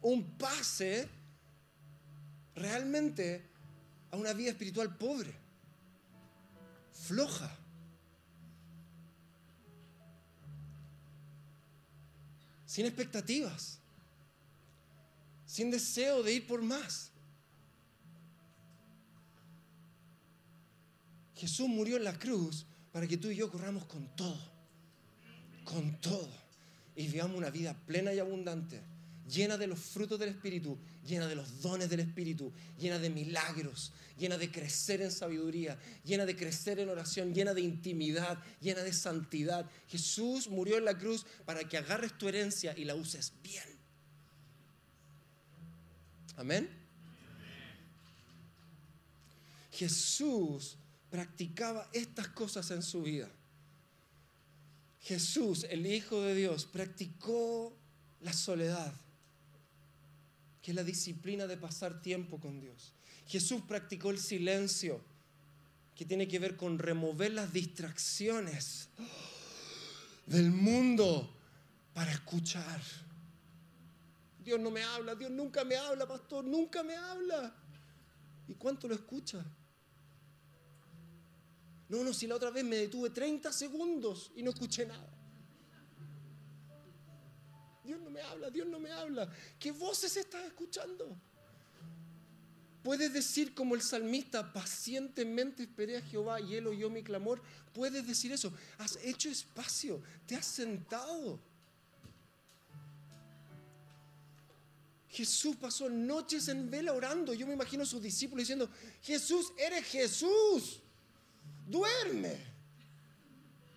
Un 0.00 0.38
pase 0.38 1.08
realmente 2.54 3.47
a 4.10 4.16
una 4.16 4.32
vida 4.32 4.50
espiritual 4.50 4.96
pobre, 4.96 5.34
floja. 6.92 7.50
Sin 12.66 12.86
expectativas, 12.86 13.78
sin 15.46 15.70
deseo 15.70 16.22
de 16.22 16.34
ir 16.34 16.46
por 16.46 16.62
más. 16.62 17.10
Jesús 21.34 21.68
murió 21.68 21.96
en 21.96 22.04
la 22.04 22.18
cruz 22.18 22.66
para 22.92 23.06
que 23.06 23.16
tú 23.16 23.28
y 23.28 23.36
yo 23.36 23.50
corramos 23.50 23.84
con 23.86 24.08
todo, 24.16 24.38
con 25.64 26.00
todo, 26.00 26.30
y 26.96 27.06
vivamos 27.06 27.36
una 27.36 27.50
vida 27.50 27.74
plena 27.86 28.12
y 28.12 28.18
abundante, 28.18 28.82
llena 29.28 29.56
de 29.56 29.66
los 29.66 29.78
frutos 29.78 30.18
del 30.18 30.30
Espíritu, 30.30 30.78
llena 31.06 31.26
de 31.26 31.34
los 31.36 31.60
dones 31.60 31.88
del 31.88 32.00
Espíritu, 32.00 32.52
llena 32.78 32.98
de 32.98 33.10
milagros, 33.10 33.92
llena 34.18 34.38
de 34.38 34.50
crecer 34.50 35.00
en 35.02 35.12
sabiduría, 35.12 35.78
llena 36.04 36.26
de 36.26 36.36
crecer 36.36 36.78
en 36.80 36.88
oración, 36.88 37.34
llena 37.34 37.54
de 37.54 37.60
intimidad, 37.60 38.38
llena 38.60 38.82
de 38.82 38.92
santidad. 38.92 39.70
Jesús 39.88 40.48
murió 40.48 40.78
en 40.78 40.84
la 40.84 40.98
cruz 40.98 41.26
para 41.44 41.64
que 41.68 41.76
agarres 41.76 42.16
tu 42.16 42.28
herencia 42.28 42.74
y 42.76 42.84
la 42.84 42.94
uses 42.94 43.32
bien. 43.42 43.78
Amén. 46.36 46.68
Jesús 49.72 50.76
practicaba 51.10 51.88
estas 51.92 52.28
cosas 52.28 52.70
en 52.70 52.82
su 52.82 53.02
vida. 53.02 53.28
Jesús, 55.00 55.64
el 55.70 55.86
Hijo 55.86 56.20
de 56.20 56.34
Dios, 56.34 56.66
practicó 56.66 57.76
la 58.20 58.32
soledad, 58.32 58.92
que 60.68 60.72
es 60.72 60.76
la 60.76 60.84
disciplina 60.84 61.46
de 61.46 61.56
pasar 61.56 62.02
tiempo 62.02 62.38
con 62.38 62.60
Dios. 62.60 62.92
Jesús 63.26 63.62
practicó 63.66 64.10
el 64.10 64.18
silencio, 64.18 65.00
que 65.96 66.04
tiene 66.04 66.28
que 66.28 66.38
ver 66.38 66.58
con 66.58 66.78
remover 66.78 67.32
las 67.32 67.50
distracciones 67.54 68.90
del 70.26 70.50
mundo 70.50 71.34
para 71.94 72.12
escuchar. 72.12 72.82
Dios 74.44 74.60
no 74.60 74.70
me 74.70 74.82
habla, 74.82 75.14
Dios 75.14 75.30
nunca 75.30 75.64
me 75.64 75.74
habla, 75.74 76.06
pastor, 76.06 76.44
nunca 76.44 76.82
me 76.82 76.96
habla. 76.96 77.54
¿Y 78.46 78.52
cuánto 78.52 78.88
lo 78.88 78.94
escucha? 78.94 79.42
No, 81.88 82.04
no, 82.04 82.12
si 82.12 82.26
la 82.26 82.34
otra 82.34 82.50
vez 82.50 82.62
me 82.62 82.76
detuve 82.76 83.08
30 83.08 83.54
segundos 83.54 84.32
y 84.36 84.42
no 84.42 84.50
escuché 84.50 84.84
nada. 84.84 85.17
Dios 87.88 88.02
no 88.02 88.10
me 88.10 88.20
habla, 88.20 88.50
Dios 88.50 88.66
no 88.66 88.78
me 88.78 88.92
habla. 88.92 89.32
¿Qué 89.58 89.72
voces 89.72 90.14
estás 90.14 90.44
escuchando? 90.44 91.16
Puedes 92.82 93.10
decir 93.14 93.54
como 93.54 93.74
el 93.74 93.80
salmista, 93.80 94.52
pacientemente 94.52 95.62
esperé 95.62 95.96
a 95.96 96.02
Jehová 96.02 96.38
y 96.38 96.54
él 96.54 96.66
oyó 96.66 96.90
mi 96.90 97.02
clamor. 97.02 97.40
Puedes 97.72 98.06
decir 98.06 98.30
eso. 98.30 98.52
Has 98.76 98.98
hecho 99.02 99.30
espacio, 99.30 100.02
te 100.26 100.36
has 100.36 100.44
sentado. 100.44 101.40
Jesús 105.08 105.56
pasó 105.56 105.88
noches 105.88 106.46
en 106.48 106.70
vela 106.70 106.92
orando. 106.92 107.32
Yo 107.32 107.46
me 107.46 107.54
imagino 107.54 107.84
a 107.84 107.86
sus 107.86 108.02
discípulos 108.02 108.42
diciendo, 108.42 108.68
Jesús, 109.00 109.50
eres 109.56 109.86
Jesús 109.86 110.82
duerme. 111.66 112.36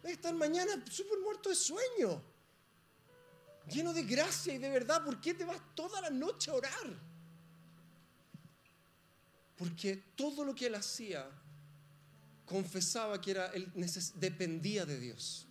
Estar 0.03 0.33
mañana 0.33 0.83
súper 0.91 1.19
muerto 1.19 1.47
de 1.47 1.55
sueño, 1.55 2.21
lleno 3.71 3.93
de 3.93 4.03
gracia 4.03 4.53
y 4.53 4.57
de 4.57 4.69
verdad. 4.69 5.03
¿Por 5.03 5.19
qué 5.21 5.33
te 5.33 5.45
vas 5.45 5.59
toda 5.75 6.01
la 6.01 6.09
noche 6.09 6.51
a 6.51 6.55
orar? 6.55 7.11
Porque 9.57 9.95
todo 10.15 10.43
lo 10.43 10.53
que 10.53 10.67
él 10.67 10.75
hacía 10.75 11.27
confesaba 12.45 13.21
que 13.21 13.31
era, 13.31 13.47
él 13.47 13.71
dependía 14.15 14.85
de 14.85 14.99
Dios. 14.99 15.47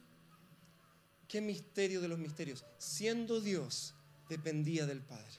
Qué 1.29 1.41
misterio 1.41 2.01
de 2.01 2.09
los 2.09 2.19
misterios. 2.19 2.65
Siendo 2.79 3.41
Dios, 3.41 3.95
dependía 4.29 4.85
del 4.85 5.01
Padre. 5.01 5.39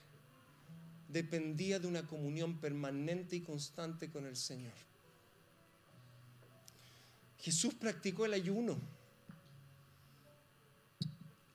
Dependía 1.08 1.78
de 1.78 1.86
una 1.86 2.06
comunión 2.06 2.58
permanente 2.58 3.36
y 3.36 3.42
constante 3.42 4.10
con 4.10 4.26
el 4.26 4.36
Señor. 4.36 4.72
Jesús 7.38 7.74
practicó 7.74 8.24
el 8.24 8.32
ayuno. 8.32 8.78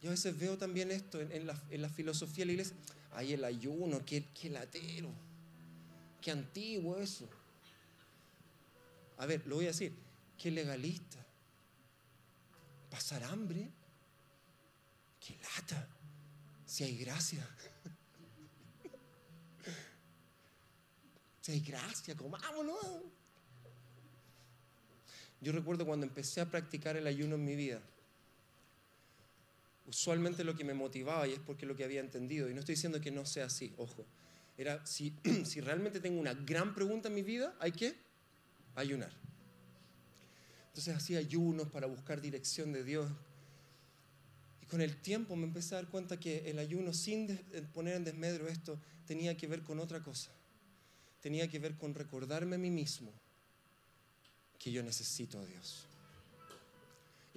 Yo 0.01 0.09
a 0.09 0.11
veces 0.11 0.37
veo 0.37 0.57
también 0.57 0.91
esto 0.91 1.19
en, 1.19 1.47
la, 1.47 1.89
filosofía 1.89 2.43
de 2.43 2.45
la 2.45 2.51
iglesia. 2.53 2.75
Ay, 3.11 3.33
el 3.33 3.43
ayuno, 3.43 4.05
qué, 4.05 4.25
qué 4.33 4.49
latero, 4.49 5.09
qué 6.21 6.31
antiguo 6.31 6.97
eso. 6.97 7.27
A 9.17 9.25
ver, 9.25 9.45
lo 9.47 9.55
voy 9.55 9.65
a 9.65 9.69
decir, 9.69 9.95
qué 10.37 10.51
legalista. 10.51 11.25
Pasar 12.91 13.23
hambre, 13.23 13.71
qué 15.19 15.37
lata, 15.37 15.87
si 16.65 16.83
hay 16.83 16.97
gracia. 16.97 17.47
si 21.41 21.53
hay 21.53 21.59
gracia, 21.61 22.15
comámonos. 22.15 22.77
Yo 25.41 25.51
recuerdo 25.51 25.85
cuando 25.85 26.05
empecé 26.05 26.41
a 26.41 26.49
practicar 26.49 26.97
el 26.97 27.07
ayuno 27.07 27.35
en 27.35 27.45
mi 27.45 27.55
vida, 27.55 27.81
usualmente 29.87 30.43
lo 30.43 30.55
que 30.55 30.63
me 30.63 30.73
motivaba, 30.73 31.27
y 31.27 31.33
es 31.33 31.39
porque 31.39 31.65
lo 31.65 31.75
que 31.75 31.83
había 31.83 32.01
entendido, 32.01 32.49
y 32.49 32.53
no 32.53 32.59
estoy 32.59 32.75
diciendo 32.75 33.01
que 33.01 33.11
no 33.11 33.25
sea 33.25 33.45
así, 33.45 33.73
ojo, 33.77 34.05
era 34.57 34.85
si, 34.85 35.13
si 35.45 35.61
realmente 35.61 35.99
tengo 35.99 36.19
una 36.19 36.33
gran 36.33 36.75
pregunta 36.75 37.07
en 37.07 37.15
mi 37.15 37.23
vida, 37.23 37.55
hay 37.59 37.71
que 37.71 37.95
ayunar. 38.75 39.11
Entonces 40.67 40.95
hacía 40.95 41.19
ayunos 41.19 41.69
para 41.69 41.87
buscar 41.87 42.21
dirección 42.21 42.71
de 42.71 42.83
Dios. 42.83 43.09
Y 44.61 44.65
con 44.67 44.81
el 44.81 44.97
tiempo 44.97 45.35
me 45.35 45.45
empecé 45.45 45.73
a 45.73 45.81
dar 45.81 45.89
cuenta 45.89 46.19
que 46.19 46.49
el 46.49 46.59
ayuno, 46.59 46.93
sin 46.93 47.35
poner 47.73 47.95
en 47.95 48.03
desmedro 48.03 48.47
esto, 48.47 48.79
tenía 49.07 49.35
que 49.35 49.47
ver 49.47 49.63
con 49.63 49.79
otra 49.79 50.03
cosa. 50.03 50.29
Tenía 51.21 51.47
que 51.47 51.57
ver 51.57 51.77
con 51.77 51.95
recordarme 51.95 52.57
a 52.57 52.59
mí 52.59 52.69
mismo 52.69 53.11
que 54.59 54.71
yo 54.71 54.83
necesito 54.83 55.39
a 55.39 55.45
Dios. 55.45 55.87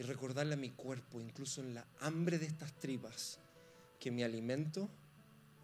Y 0.00 0.02
recordarle 0.02 0.54
a 0.54 0.56
mi 0.56 0.70
cuerpo, 0.70 1.20
incluso 1.20 1.60
en 1.60 1.74
la 1.74 1.84
hambre 2.00 2.38
de 2.38 2.46
estas 2.46 2.72
tripas, 2.72 3.38
que 3.98 4.10
mi 4.10 4.22
alimento 4.22 4.88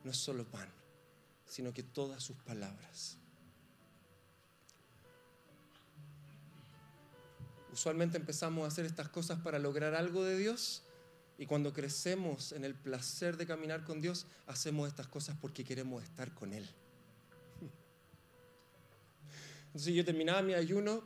no 0.04 0.10
es 0.10 0.18
solo 0.18 0.44
pan, 0.44 0.68
sino 1.46 1.72
que 1.72 1.82
todas 1.82 2.22
sus 2.22 2.36
palabras. 2.36 3.16
Usualmente 7.72 8.18
empezamos 8.18 8.66
a 8.66 8.68
hacer 8.68 8.84
estas 8.84 9.08
cosas 9.08 9.40
para 9.40 9.58
lograr 9.58 9.94
algo 9.94 10.22
de 10.22 10.36
Dios 10.36 10.82
y 11.38 11.46
cuando 11.46 11.72
crecemos 11.72 12.52
en 12.52 12.66
el 12.66 12.74
placer 12.74 13.38
de 13.38 13.46
caminar 13.46 13.84
con 13.84 14.02
Dios, 14.02 14.26
hacemos 14.46 14.86
estas 14.86 15.06
cosas 15.06 15.38
porque 15.40 15.64
queremos 15.64 16.02
estar 16.02 16.34
con 16.34 16.52
Él. 16.52 16.68
Entonces 19.68 19.94
yo 19.94 20.04
terminaba 20.04 20.42
mi 20.42 20.52
ayuno 20.52 21.04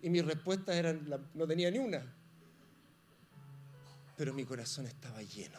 y 0.00 0.08
mis 0.08 0.24
respuestas 0.24 0.76
eran, 0.76 1.04
no 1.34 1.48
tenía 1.48 1.68
ni 1.72 1.80
una. 1.80 2.19
Pero 4.20 4.34
mi 4.34 4.44
corazón 4.44 4.86
estaba 4.86 5.22
lleno. 5.22 5.58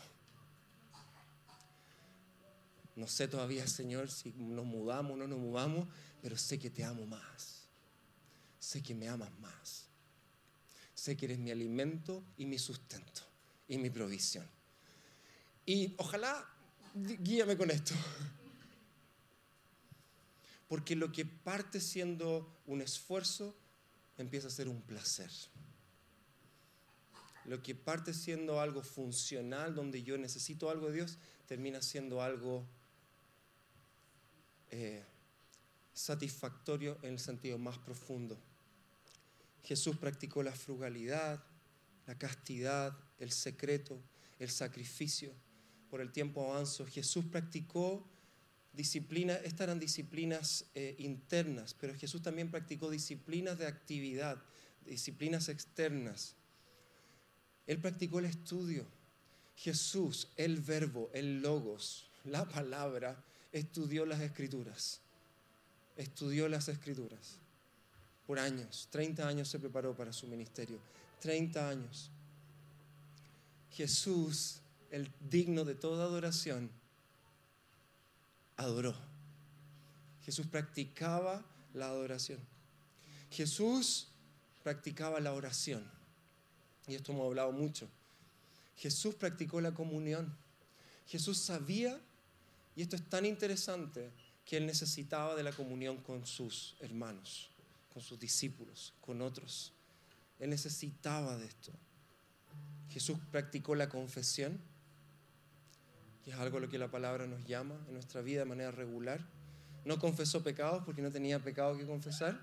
No 2.95 3.07
sé 3.07 3.27
todavía, 3.27 3.65
Señor, 3.65 4.11
si 4.11 4.33
nos 4.33 4.65
mudamos 4.65 5.13
o 5.13 5.17
no 5.17 5.27
nos 5.27 5.39
mudamos, 5.39 5.87
pero 6.21 6.37
sé 6.37 6.59
que 6.59 6.69
te 6.69 6.83
amo 6.83 7.07
más. 7.07 7.63
Sé 8.59 8.83
que 8.83 8.93
me 8.93 9.09
amas 9.09 9.31
más. 9.39 9.87
Sé 10.93 11.17
que 11.17 11.25
eres 11.25 11.39
mi 11.39 11.49
alimento 11.49 12.23
y 12.37 12.45
mi 12.45 12.59
sustento 12.59 13.23
y 13.67 13.79
mi 13.79 13.89
provisión. 13.89 14.47
Y 15.65 15.95
ojalá 15.97 16.47
guíame 16.93 17.57
con 17.57 17.71
esto. 17.71 17.95
Porque 20.67 20.95
lo 20.95 21.11
que 21.11 21.25
parte 21.25 21.81
siendo 21.81 22.61
un 22.67 22.83
esfuerzo 22.83 23.55
empieza 24.19 24.49
a 24.49 24.51
ser 24.51 24.67
un 24.67 24.83
placer. 24.83 25.31
Lo 27.45 27.61
que 27.63 27.75
parte 27.75 28.13
siendo 28.13 28.59
algo 28.59 28.83
funcional, 28.83 29.73
donde 29.73 30.03
yo 30.03 30.17
necesito 30.17 30.69
algo 30.69 30.87
de 30.87 30.93
Dios, 30.93 31.17
termina 31.47 31.81
siendo 31.81 32.21
algo 32.21 32.65
eh, 34.69 35.03
satisfactorio 35.93 36.97
en 37.01 37.13
el 37.13 37.19
sentido 37.19 37.57
más 37.57 37.77
profundo. 37.77 38.37
Jesús 39.63 39.97
practicó 39.97 40.43
la 40.43 40.53
frugalidad, 40.53 41.43
la 42.07 42.17
castidad, 42.17 42.97
el 43.19 43.31
secreto, 43.31 44.01
el 44.39 44.49
sacrificio. 44.49 45.33
Por 45.89 46.01
el 46.01 46.11
tiempo 46.11 46.51
avanzo, 46.51 46.85
Jesús 46.85 47.25
practicó 47.25 48.07
disciplinas, 48.73 49.39
estas 49.43 49.61
eran 49.61 49.79
disciplinas 49.79 50.65
eh, 50.73 50.95
internas, 50.99 51.73
pero 51.73 51.93
Jesús 51.95 52.21
también 52.21 52.49
practicó 52.49 52.89
disciplinas 52.89 53.57
de 53.57 53.67
actividad, 53.67 54.41
disciplinas 54.85 55.49
externas. 55.49 56.35
Él 57.67 57.79
practicó 57.79 58.19
el 58.19 58.25
estudio. 58.25 58.85
Jesús, 59.55 60.27
el 60.37 60.59
verbo, 60.59 61.09
el 61.13 61.41
logos, 61.41 62.09
la 62.25 62.47
palabra, 62.47 63.23
estudió 63.51 64.05
las 64.05 64.21
escrituras. 64.21 64.99
Estudió 65.97 66.47
las 66.47 66.67
escrituras 66.67 67.37
por 68.25 68.39
años. 68.39 68.87
30 68.91 69.27
años 69.27 69.49
se 69.49 69.59
preparó 69.59 69.95
para 69.95 70.13
su 70.13 70.27
ministerio. 70.27 70.79
30 71.19 71.69
años. 71.69 72.09
Jesús, 73.71 74.61
el 74.89 75.11
digno 75.29 75.63
de 75.63 75.75
toda 75.75 76.05
adoración, 76.05 76.69
adoró. 78.57 78.95
Jesús 80.23 80.47
practicaba 80.47 81.43
la 81.73 81.87
adoración. 81.87 82.39
Jesús 83.31 84.07
practicaba 84.63 85.19
la 85.19 85.33
oración. 85.33 85.83
Y 86.91 86.95
esto 86.95 87.13
hemos 87.13 87.25
hablado 87.25 87.53
mucho. 87.53 87.87
Jesús 88.75 89.15
practicó 89.15 89.61
la 89.61 89.73
comunión. 89.73 90.35
Jesús 91.07 91.37
sabía, 91.37 91.97
y 92.75 92.81
esto 92.81 92.97
es 92.97 93.09
tan 93.09 93.25
interesante, 93.25 94.11
que 94.45 94.57
él 94.57 94.65
necesitaba 94.65 95.35
de 95.35 95.43
la 95.43 95.53
comunión 95.53 96.01
con 96.01 96.25
sus 96.25 96.75
hermanos, 96.81 97.49
con 97.93 98.01
sus 98.01 98.19
discípulos, 98.19 98.93
con 98.99 99.21
otros. 99.21 99.71
Él 100.37 100.49
necesitaba 100.49 101.37
de 101.37 101.45
esto. 101.45 101.71
Jesús 102.89 103.17
practicó 103.31 103.73
la 103.73 103.87
confesión, 103.87 104.59
que 106.25 106.31
es 106.31 106.37
algo 106.37 106.57
a 106.57 106.59
lo 106.59 106.67
que 106.67 106.77
la 106.77 106.91
palabra 106.91 107.25
nos 107.25 107.47
llama 107.47 107.75
en 107.87 107.93
nuestra 107.93 108.19
vida 108.19 108.39
de 108.39 108.45
manera 108.45 108.71
regular. 108.71 109.25
No 109.85 109.97
confesó 109.97 110.43
pecados 110.43 110.83
porque 110.83 111.01
no 111.01 111.09
tenía 111.09 111.39
pecado 111.39 111.77
que 111.77 111.85
confesar, 111.85 112.37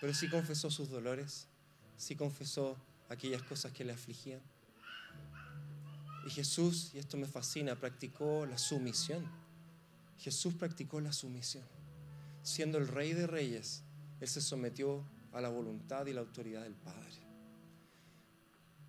pero 0.00 0.14
sí 0.14 0.30
confesó 0.30 0.70
sus 0.70 0.88
dolores, 0.88 1.46
sí 1.98 2.16
confesó 2.16 2.78
aquellas 3.12 3.42
cosas 3.42 3.72
que 3.72 3.84
le 3.84 3.92
afligían. 3.92 4.40
Y 6.26 6.30
Jesús, 6.30 6.92
y 6.94 6.98
esto 6.98 7.16
me 7.16 7.26
fascina, 7.26 7.78
practicó 7.78 8.46
la 8.46 8.58
sumisión. 8.58 9.26
Jesús 10.18 10.54
practicó 10.54 11.00
la 11.00 11.12
sumisión. 11.12 11.64
Siendo 12.42 12.78
el 12.78 12.88
rey 12.88 13.12
de 13.12 13.26
reyes, 13.26 13.82
Él 14.20 14.28
se 14.28 14.40
sometió 14.40 15.04
a 15.32 15.40
la 15.40 15.48
voluntad 15.48 16.06
y 16.06 16.12
la 16.12 16.20
autoridad 16.20 16.62
del 16.62 16.74
Padre. 16.74 17.22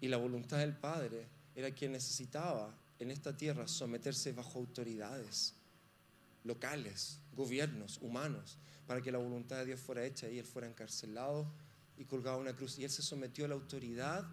Y 0.02 0.08
la 0.08 0.18
voluntad 0.18 0.58
del 0.58 0.76
Padre 0.76 1.28
era 1.56 1.72
quien 1.72 1.94
necesitaba 1.94 2.76
en 3.00 3.12
esta 3.12 3.36
tierra 3.36 3.68
someterse 3.68 4.32
bajo 4.34 4.60
autoridades 4.60 5.56
locales, 6.44 7.20
gobiernos, 7.36 8.00
humanos, 8.02 8.58
para 8.86 9.02
que 9.02 9.12
la 9.12 9.18
voluntad 9.18 9.58
de 9.58 9.66
Dios 9.66 9.80
fuera 9.80 10.06
hecha 10.06 10.30
y 10.30 10.40
Él 10.40 10.46
fuera 10.46 10.68
encarcelado 10.68 11.48
y 11.98 12.06
colgado 12.06 12.38
a 12.38 12.40
una 12.40 12.56
cruz. 12.56 12.78
Y 12.80 12.84
Él 12.84 12.90
se 12.90 13.02
sometió 13.02 13.46
a 13.46 13.48
la 13.48 13.56
autoridad 13.56 14.26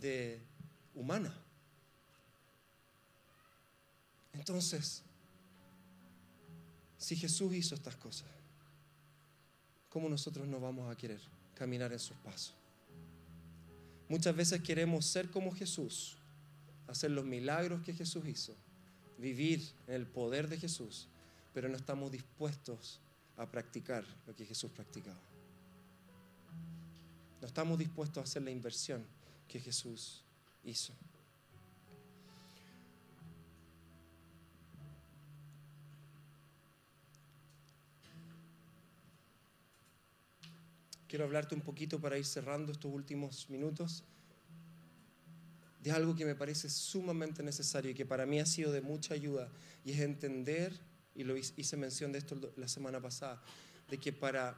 de 0.00 0.40
humana. 0.94 1.34
Entonces, 4.32 5.02
si 6.96 7.16
Jesús 7.16 7.54
hizo 7.54 7.74
estas 7.74 7.96
cosas, 7.96 8.28
¿cómo 9.88 10.08
nosotros 10.08 10.46
no 10.46 10.60
vamos 10.60 10.90
a 10.90 10.96
querer 10.96 11.20
caminar 11.54 11.92
en 11.92 11.98
sus 11.98 12.16
pasos? 12.18 12.54
Muchas 14.08 14.34
veces 14.34 14.62
queremos 14.62 15.04
ser 15.06 15.30
como 15.30 15.52
Jesús, 15.52 16.16
hacer 16.86 17.10
los 17.10 17.24
milagros 17.24 17.82
que 17.82 17.92
Jesús 17.92 18.26
hizo, 18.26 18.56
vivir 19.18 19.62
en 19.86 19.94
el 19.94 20.06
poder 20.06 20.48
de 20.48 20.56
Jesús, 20.56 21.08
pero 21.52 21.68
no 21.68 21.76
estamos 21.76 22.10
dispuestos 22.10 23.00
a 23.36 23.50
practicar 23.50 24.04
lo 24.26 24.34
que 24.34 24.46
Jesús 24.46 24.70
practicaba. 24.70 25.20
No 27.40 27.46
estamos 27.46 27.78
dispuestos 27.78 28.18
a 28.18 28.24
hacer 28.24 28.42
la 28.42 28.50
inversión 28.50 29.04
que 29.46 29.60
Jesús 29.60 30.24
hizo. 30.64 30.92
quiero 41.08 41.24
hablarte 41.24 41.54
un 41.54 41.62
poquito 41.62 41.98
para 41.98 42.18
ir 42.18 42.24
cerrando 42.24 42.70
estos 42.70 42.92
últimos 42.92 43.48
minutos 43.48 44.04
de 45.82 45.90
algo 45.90 46.14
que 46.14 46.26
me 46.26 46.34
parece 46.34 46.68
sumamente 46.68 47.42
necesario 47.42 47.90
y 47.90 47.94
que 47.94 48.04
para 48.04 48.26
mí 48.26 48.38
ha 48.38 48.46
sido 48.46 48.72
de 48.72 48.82
mucha 48.82 49.14
ayuda 49.14 49.48
y 49.84 49.92
es 49.92 50.00
entender, 50.00 50.78
y 51.14 51.24
lo 51.24 51.36
hice 51.36 51.76
mención 51.76 52.12
de 52.12 52.18
esto 52.18 52.52
la 52.56 52.68
semana 52.68 53.00
pasada, 53.00 53.42
de 53.88 53.98
que 53.98 54.12
para 54.12 54.56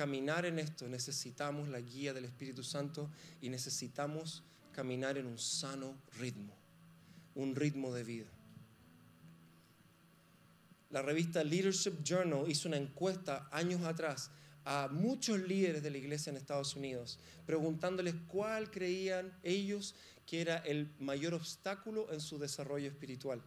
caminar 0.00 0.46
en 0.46 0.58
esto 0.58 0.88
necesitamos 0.88 1.68
la 1.68 1.78
guía 1.78 2.14
del 2.14 2.24
Espíritu 2.24 2.64
Santo 2.64 3.10
y 3.42 3.50
necesitamos 3.50 4.42
caminar 4.72 5.18
en 5.18 5.26
un 5.26 5.38
sano 5.38 5.94
ritmo, 6.18 6.54
un 7.34 7.54
ritmo 7.54 7.92
de 7.92 8.02
vida. 8.02 8.28
La 10.88 11.02
revista 11.02 11.44
Leadership 11.44 12.02
Journal 12.02 12.50
hizo 12.50 12.66
una 12.66 12.78
encuesta 12.78 13.46
años 13.52 13.82
atrás 13.84 14.30
a 14.64 14.88
muchos 14.90 15.38
líderes 15.38 15.82
de 15.82 15.90
la 15.90 15.98
iglesia 15.98 16.30
en 16.30 16.38
Estados 16.38 16.74
Unidos, 16.76 17.18
preguntándoles 17.44 18.14
cuál 18.26 18.70
creían 18.70 19.30
ellos 19.42 19.94
que 20.26 20.40
era 20.40 20.56
el 20.56 20.90
mayor 20.98 21.34
obstáculo 21.34 22.10
en 22.10 22.22
su 22.22 22.38
desarrollo 22.38 22.88
espiritual. 22.88 23.42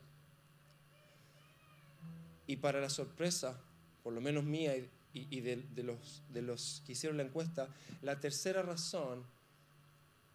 Y 2.45 2.58
para 2.58 2.80
la 2.80 2.91
sorpresa, 2.91 3.60
por 4.04 4.14
lo 4.14 4.22
menos 4.22 4.43
mía 4.43 4.76
y, 5.14 5.41
de, 5.41 5.64
los, 5.84 6.24
de 6.30 6.41
los 6.41 6.82
que 6.86 6.93
hicieron 6.93 7.18
la 7.18 7.24
encuesta, 7.24 7.70
la 8.01 8.20
tercera 8.20 8.64
razón 8.64 9.24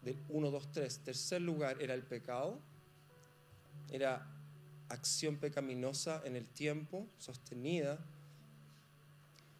del 0.01 0.17
1, 0.29 0.51
2, 0.51 0.71
3, 0.71 0.99
tercer 0.99 1.41
lugar 1.41 1.81
era 1.81 1.93
el 1.93 2.03
pecado, 2.03 2.59
era 3.91 4.25
acción 4.87 5.35
pecaminosa 5.37 6.21
en 6.25 6.35
el 6.35 6.45
tiempo, 6.45 7.07
sostenida, 7.17 7.99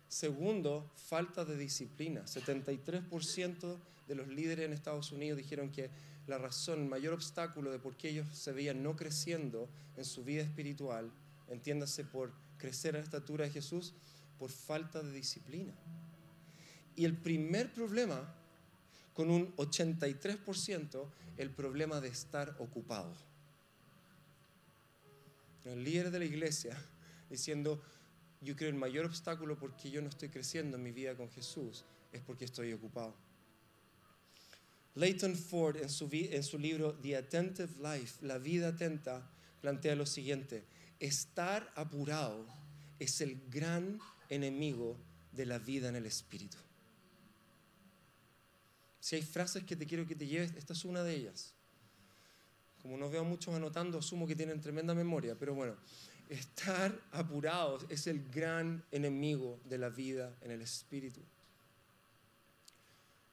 Segundo, 0.10 0.90
falta 0.96 1.46
de 1.46 1.56
disciplina. 1.56 2.24
73% 2.26 3.78
de 4.08 4.16
los 4.16 4.28
líderes 4.28 4.66
en 4.66 4.74
Estados 4.74 5.12
Unidos 5.12 5.38
dijeron 5.38 5.72
que 5.72 5.92
la 6.26 6.40
razón, 6.40 6.82
el 6.82 6.90
mayor 6.90 7.14
obstáculo 7.14 7.72
de 7.72 7.78
por 7.78 7.96
qué 7.96 8.10
ellos 8.10 8.28
se 8.34 8.52
veían 8.52 8.82
no 8.82 8.96
creciendo 8.96 9.70
en 9.98 10.06
su 10.06 10.24
vida 10.24 10.42
espiritual, 10.42 11.12
entiéndase 11.48 12.04
por 12.04 12.32
crecer 12.58 12.96
a 12.96 13.00
la 13.00 13.04
estatura 13.04 13.46
de 13.46 13.52
Jesús, 13.52 13.94
por 14.40 14.50
falta 14.50 15.04
de 15.04 15.12
disciplina. 15.12 15.74
Y 16.96 17.06
el 17.06 17.16
primer 17.16 17.72
problema, 17.74 18.34
con 19.14 19.30
un 19.30 19.56
83%, 19.58 21.06
el 21.38 21.52
problema 21.52 22.02
de 22.02 22.08
estar 22.08 22.56
ocupado. 22.60 23.14
Los 25.66 25.78
líderes 25.78 26.12
de 26.12 26.20
la 26.20 26.26
iglesia 26.26 26.78
diciendo, 27.30 27.82
yo 28.42 28.56
creo 28.56 28.70
el 28.70 28.76
mayor 28.76 29.06
obstáculo 29.06 29.58
porque 29.58 29.92
yo 29.92 30.02
no 30.02 30.10
estoy 30.10 30.30
creciendo 30.30 30.78
en 30.78 30.84
mi 30.84 30.92
vida 30.92 31.16
con 31.16 31.30
Jesús 31.30 31.84
es 32.12 32.22
porque 32.22 32.46
estoy 32.46 32.74
ocupado. 32.74 33.16
Leighton 34.96 35.36
Ford 35.36 35.78
en 35.78 35.90
su, 35.90 36.10
en 36.12 36.44
su 36.44 36.58
libro 36.58 36.94
The 36.96 37.18
Attentive 37.18 37.74
Life, 37.78 38.26
La 38.26 38.38
vida 38.38 38.70
atenta, 38.70 39.30
plantea 39.62 39.96
lo 39.96 40.06
siguiente, 40.06 40.64
estar 41.00 41.72
apurado 41.76 42.46
es 42.98 43.22
el 43.22 43.42
gran 43.50 44.00
enemigo 44.30 44.98
de 45.32 45.46
la 45.46 45.60
vida 45.60 45.90
en 45.90 45.96
el 45.96 46.06
Espíritu. 46.06 46.58
Si 49.00 49.16
hay 49.16 49.22
frases 49.22 49.64
que 49.64 49.76
te 49.76 49.86
quiero 49.86 50.06
que 50.06 50.16
te 50.16 50.28
lleves, 50.28 50.54
esta 50.56 50.74
es 50.74 50.86
una 50.86 51.04
de 51.04 51.16
ellas. 51.16 51.54
Como 52.82 52.98
no 52.98 53.10
veo 53.10 53.24
muchos 53.24 53.54
anotando, 53.54 53.98
asumo 53.98 54.28
que 54.28 54.36
tienen 54.36 54.62
tremenda 54.62 54.94
memoria, 54.94 55.36
pero 55.38 55.54
bueno, 55.54 55.76
Estar 56.30 56.96
apurados 57.12 57.88
es 57.90 58.06
el 58.06 58.30
gran 58.30 58.84
enemigo 58.92 59.60
de 59.66 59.80
la 59.80 59.90
vida 59.90 60.38
en 60.42 60.52
el 60.52 60.62
espíritu. 60.62 61.22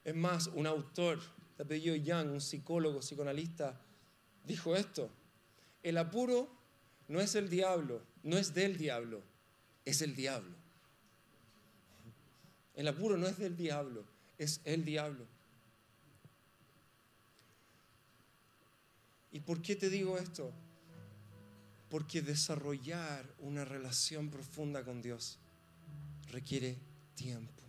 Es 0.03 0.15
más, 0.15 0.47
un 0.47 0.67
autor 0.67 1.21
de 1.59 1.65
apellido 1.65 1.95
Young, 1.95 2.31
un 2.31 2.41
psicólogo, 2.41 3.01
psicoanalista, 3.01 3.79
dijo 4.47 4.75
esto. 4.75 5.11
El 5.83 5.99
apuro 5.99 6.49
no 7.09 7.21
es 7.21 7.35
el 7.35 7.51
diablo, 7.51 8.01
no 8.23 8.39
es 8.39 8.55
del 8.55 8.79
diablo, 8.79 9.23
es 9.85 10.01
el 10.01 10.17
diablo. 10.17 10.57
El 12.77 12.87
apuro 12.89 13.16
no 13.16 13.27
es 13.27 13.39
del 13.39 13.57
diablo, 13.57 14.05
es 14.37 14.61
el 14.64 14.85
diablo. 14.85 15.27
¿Y 19.33 19.41
por 19.41 19.62
qué 19.62 19.77
te 19.77 19.89
digo 19.91 20.18
esto? 20.18 20.53
Porque 21.89 22.20
desarrollar 22.20 23.27
una 23.41 23.64
relación 23.64 24.31
profunda 24.31 24.85
con 24.85 25.01
Dios 25.01 25.39
requiere 26.31 26.77
tiempo. 27.14 27.62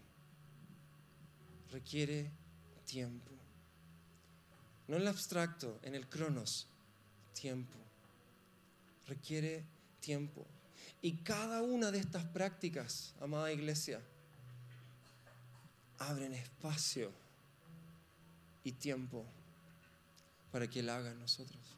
Requiere 1.72 2.30
tiempo. 2.86 3.32
No 4.88 4.96
en 4.96 5.02
el 5.04 5.08
abstracto, 5.08 5.80
en 5.84 5.96
el 5.96 6.08
cronos, 6.08 6.68
tiempo. 7.34 7.78
Requiere 9.06 9.64
tiempo. 10.02 10.46
Y 11.02 11.18
cada 11.18 11.62
una 11.62 11.92
de 11.92 12.00
estas 12.00 12.26
prácticas, 12.26 13.14
amada 13.20 13.52
iglesia, 13.52 14.02
abren 16.00 16.34
espacio 16.34 17.12
y 18.64 18.72
tiempo 18.74 19.26
para 20.52 20.70
que 20.70 20.80
Él 20.80 20.90
haga 20.90 21.12
en 21.12 21.20
nosotros. 21.20 21.78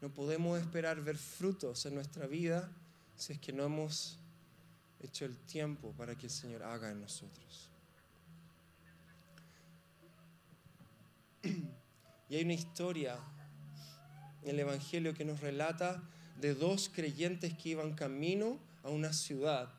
No 0.00 0.10
podemos 0.10 0.58
esperar 0.60 1.02
ver 1.02 1.16
frutos 1.16 1.84
en 1.86 1.94
nuestra 1.94 2.26
vida 2.26 2.70
si 3.16 3.32
es 3.32 3.40
que 3.40 3.52
no 3.52 3.64
hemos 3.64 4.18
hecho 5.00 5.24
el 5.24 5.36
tiempo 5.36 5.92
para 5.92 6.16
que 6.16 6.26
el 6.26 6.32
Señor 6.32 6.62
haga 6.62 6.90
en 6.90 7.00
nosotros. 7.00 7.68
Y 12.28 12.36
hay 12.36 12.44
una 12.44 12.52
historia 12.52 13.18
en 14.42 14.50
el 14.50 14.60
Evangelio 14.60 15.14
que 15.14 15.24
nos 15.24 15.40
relata 15.40 16.02
de 16.40 16.54
dos 16.54 16.90
creyentes 16.94 17.54
que 17.54 17.70
iban 17.70 17.94
camino 17.94 18.58
a 18.82 18.90
una 18.90 19.12
ciudad, 19.12 19.72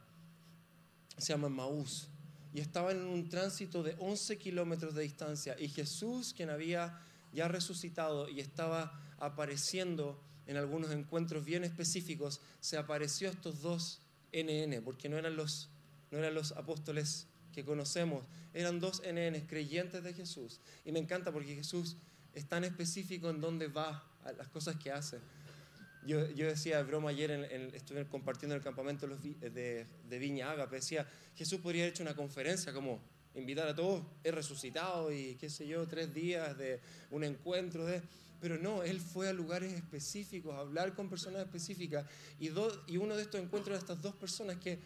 se 1.21 1.33
llama 1.33 1.49
Maús, 1.49 2.09
y 2.53 2.59
estaban 2.59 2.97
en 2.97 3.05
un 3.05 3.29
tránsito 3.29 3.83
de 3.83 3.95
11 3.99 4.37
kilómetros 4.37 4.95
de 4.95 5.03
distancia. 5.03 5.55
Y 5.59 5.69
Jesús, 5.69 6.33
quien 6.33 6.49
había 6.49 6.99
ya 7.31 7.47
resucitado 7.47 8.27
y 8.27 8.39
estaba 8.39 8.99
apareciendo 9.19 10.19
en 10.47 10.57
algunos 10.57 10.91
encuentros 10.91 11.45
bien 11.45 11.63
específicos, 11.63 12.41
se 12.59 12.77
apareció 12.77 13.29
a 13.29 13.31
estos 13.31 13.61
dos 13.61 14.01
NN, 14.33 14.81
porque 14.83 15.09
no 15.09 15.17
eran 15.17 15.35
los, 15.35 15.69
no 16.11 16.17
eran 16.17 16.33
los 16.33 16.53
apóstoles 16.53 17.27
que 17.53 17.63
conocemos, 17.63 18.25
eran 18.53 18.79
dos 18.79 19.01
NN, 19.03 19.45
creyentes 19.47 20.03
de 20.03 20.13
Jesús. 20.13 20.59
Y 20.85 20.91
me 20.91 20.99
encanta 20.99 21.31
porque 21.31 21.55
Jesús 21.55 21.97
es 22.33 22.47
tan 22.47 22.63
específico 22.63 23.29
en 23.29 23.41
dónde 23.41 23.67
va, 23.67 24.03
a 24.23 24.31
las 24.33 24.49
cosas 24.49 24.75
que 24.77 24.91
hace. 24.91 25.19
Yo, 26.05 26.29
yo 26.31 26.47
decía 26.47 26.77
de 26.77 26.83
broma 26.83 27.09
ayer, 27.09 27.31
en, 27.31 27.75
estuve 27.75 28.05
compartiendo 28.07 28.55
en 28.55 28.59
el 28.59 28.63
campamento 28.63 29.07
de, 29.07 29.85
Viña 30.09 30.51
Ágape, 30.51 30.77
decía, 30.77 31.07
Jesús 31.35 31.59
podría 31.59 31.83
haber 31.83 31.93
hecho 31.93 32.03
una 32.03 32.15
conferencia 32.15 32.73
como 32.73 33.01
invitar 33.35 33.67
a 33.67 33.75
todos, 33.75 34.03
he 34.23 34.31
resucitado 34.31 35.11
y 35.11 35.35
qué 35.35 35.49
sé 35.49 35.67
yo, 35.67 35.87
tres 35.87 36.13
días 36.13 36.57
de 36.57 36.79
un 37.11 37.23
encuentro 37.23 37.85
de... 37.85 38.01
Pero 38.41 38.57
no, 38.57 38.83
él 38.83 39.01
fue 39.01 39.27
a 39.27 39.33
lugares 39.33 39.73
específicos, 39.73 40.55
a 40.55 40.59
hablar 40.59 40.95
con 40.95 41.09
personas 41.09 41.41
específicas. 41.41 42.05
Y, 42.39 42.49
y 42.87 42.97
uno 42.97 43.17
de 43.17 43.23
estos 43.23 43.41
encuentros 43.41 43.77
de 43.77 43.79
estas 43.79 44.01
dos 44.01 44.15
personas 44.15 44.55
que 44.55 44.79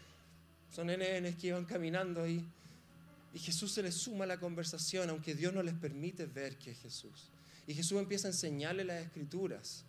son 0.72 0.88
NNs 0.88 1.36
que 1.36 1.48
iban 1.48 1.66
caminando 1.66 2.24
ahí. 2.24 2.44
Y 3.32 3.38
Jesús 3.38 3.72
se 3.72 3.84
les 3.84 3.94
suma 3.94 4.24
a 4.24 4.28
la 4.28 4.40
conversación, 4.40 5.08
aunque 5.12 5.36
Dios 5.36 5.54
no 5.54 5.62
les 5.62 5.76
permite 5.76 6.26
ver 6.26 6.58
que 6.58 6.72
es 6.72 6.80
Jesús. 6.80 7.30
Y 7.68 7.76
Jesús 7.76 8.00
empieza 8.00 8.28
a 8.28 8.32
enseñarle 8.32 8.84
las 8.84 9.04
escrituras 9.04 9.86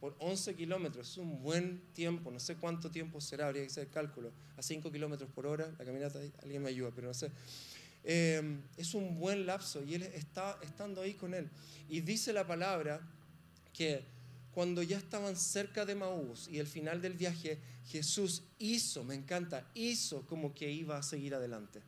por 0.00 0.16
11 0.18 0.54
kilómetros. 0.54 1.10
Es 1.10 1.16
un 1.16 1.42
buen 1.42 1.80
tiempo, 1.92 2.30
no 2.30 2.40
sé 2.40 2.56
cuánto 2.56 2.90
tiempo 2.90 3.20
será, 3.20 3.46
habría 3.46 3.62
que 3.62 3.68
hacer 3.68 3.88
cálculo. 3.88 4.32
A 4.56 4.62
5 4.62 4.90
kilómetros 4.92 5.30
por 5.30 5.46
hora, 5.46 5.74
la 5.78 5.84
caminata, 5.84 6.20
alguien 6.42 6.62
me 6.62 6.70
ayuda, 6.70 6.90
pero 6.94 7.08
no 7.08 7.14
sé. 7.14 7.30
Eh, 8.04 8.60
es 8.76 8.94
un 8.94 9.18
buen 9.18 9.46
lapso 9.46 9.82
y 9.82 9.94
él 9.94 10.02
está 10.04 10.58
estando 10.62 11.00
ahí 11.00 11.14
con 11.14 11.34
él. 11.34 11.50
Y 11.88 12.00
dice 12.00 12.32
la 12.32 12.46
palabra 12.46 13.00
que 13.72 14.04
cuando 14.52 14.82
ya 14.82 14.96
estaban 14.96 15.36
cerca 15.36 15.84
de 15.84 15.94
Maús 15.94 16.48
y 16.48 16.58
el 16.58 16.66
final 16.66 17.02
del 17.02 17.14
viaje, 17.14 17.58
Jesús 17.84 18.44
hizo, 18.58 19.04
me 19.04 19.14
encanta, 19.14 19.68
hizo 19.74 20.26
como 20.26 20.54
que 20.54 20.70
iba 20.70 20.96
a 20.96 21.02
seguir 21.02 21.34
adelante. 21.34 21.82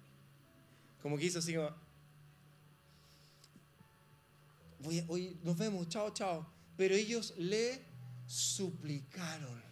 Como 1.01 1.17
que 1.17 1.25
hizo 1.25 1.39
así 1.39 1.55
como, 1.55 1.75
hoy 5.09 5.39
nos 5.43 5.57
vemos, 5.57 5.89
chao, 5.89 6.13
chao. 6.13 6.47
Pero 6.77 6.95
ellos 6.95 7.35
le 7.39 7.88
suplicaron, 8.29 9.62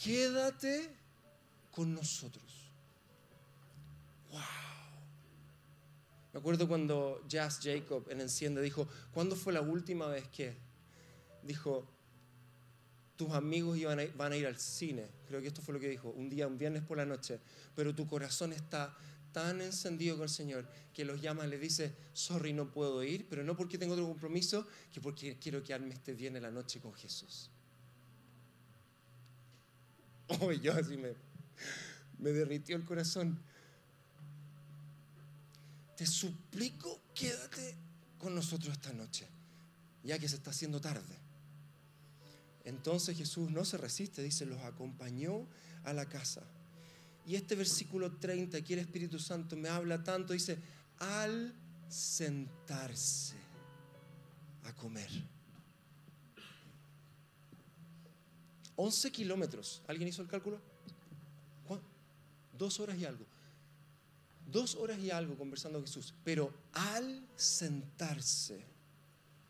quédate 0.00 0.94
con 1.72 1.94
nosotros. 1.94 2.44
Wow. 4.30 4.40
Me 6.32 6.40
acuerdo 6.40 6.68
cuando 6.68 7.24
Jazz 7.26 7.58
Jacob 7.62 8.06
en 8.10 8.20
Enciende 8.20 8.60
dijo, 8.60 8.86
¿cuándo 9.12 9.34
fue 9.34 9.52
la 9.52 9.62
última 9.62 10.06
vez 10.06 10.28
que? 10.28 10.54
Dijo, 11.42 11.88
tus 13.16 13.32
amigos 13.32 13.78
iban 13.78 13.98
van 14.16 14.32
a 14.32 14.36
ir 14.36 14.46
al 14.46 14.58
cine. 14.58 15.06
Creo 15.26 15.40
que 15.40 15.48
esto 15.48 15.62
fue 15.62 15.72
lo 15.72 15.80
que 15.80 15.88
dijo, 15.88 16.10
un 16.10 16.28
día, 16.28 16.46
un 16.46 16.58
viernes 16.58 16.82
por 16.82 16.98
la 16.98 17.06
noche. 17.06 17.40
Pero 17.74 17.94
tu 17.94 18.06
corazón 18.06 18.52
está 18.52 18.94
tan 19.32 19.60
encendido 19.60 20.16
con 20.16 20.24
el 20.24 20.30
Señor 20.30 20.68
que 20.92 21.04
los 21.04 21.20
llama 21.20 21.46
y 21.46 21.50
le 21.50 21.58
dice, 21.58 21.94
sorry, 22.12 22.52
no 22.52 22.70
puedo 22.70 23.02
ir, 23.04 23.26
pero 23.28 23.44
no 23.44 23.56
porque 23.56 23.78
tengo 23.78 23.94
otro 23.94 24.06
compromiso, 24.06 24.66
que 24.92 25.00
porque 25.00 25.38
quiero 25.38 25.62
que 25.62 25.78
me 25.78 25.94
esté 25.94 26.14
bien 26.14 26.36
en 26.36 26.42
la 26.42 26.50
noche 26.50 26.80
con 26.80 26.92
Jesús. 26.94 27.50
Oh, 30.40 30.52
yo 30.52 30.74
así 30.74 30.98
me, 30.98 31.14
me 32.18 32.32
derritió 32.32 32.76
el 32.76 32.84
corazón. 32.84 33.40
Te 35.96 36.04
suplico, 36.04 37.00
quédate 37.14 37.74
con 38.18 38.34
nosotros 38.34 38.74
esta 38.74 38.92
noche, 38.92 39.26
ya 40.04 40.18
que 40.18 40.28
se 40.28 40.36
está 40.36 40.50
haciendo 40.50 40.82
tarde. 40.82 41.16
Entonces 42.64 43.16
Jesús 43.16 43.50
no 43.50 43.64
se 43.64 43.78
resiste, 43.78 44.22
dice, 44.22 44.44
los 44.44 44.60
acompañó 44.60 45.48
a 45.84 45.94
la 45.94 46.04
casa 46.04 46.46
y 47.28 47.36
este 47.36 47.54
versículo 47.54 48.16
30, 48.16 48.56
aquí 48.56 48.72
el 48.72 48.78
Espíritu 48.78 49.18
Santo 49.18 49.54
me 49.54 49.68
habla 49.68 50.02
tanto, 50.02 50.32
dice, 50.32 50.58
al 50.98 51.54
sentarse 51.86 53.36
a 54.64 54.74
comer. 54.74 55.10
11 58.76 59.12
kilómetros. 59.12 59.82
¿Alguien 59.86 60.08
hizo 60.08 60.22
el 60.22 60.28
cálculo? 60.28 60.58
Dos 62.56 62.80
horas 62.80 62.96
y 62.96 63.04
algo. 63.04 63.26
Dos 64.46 64.74
horas 64.76 64.98
y 64.98 65.10
algo 65.10 65.36
conversando 65.36 65.80
con 65.80 65.86
Jesús. 65.86 66.14
Pero 66.24 66.50
al 66.72 67.28
sentarse 67.36 68.64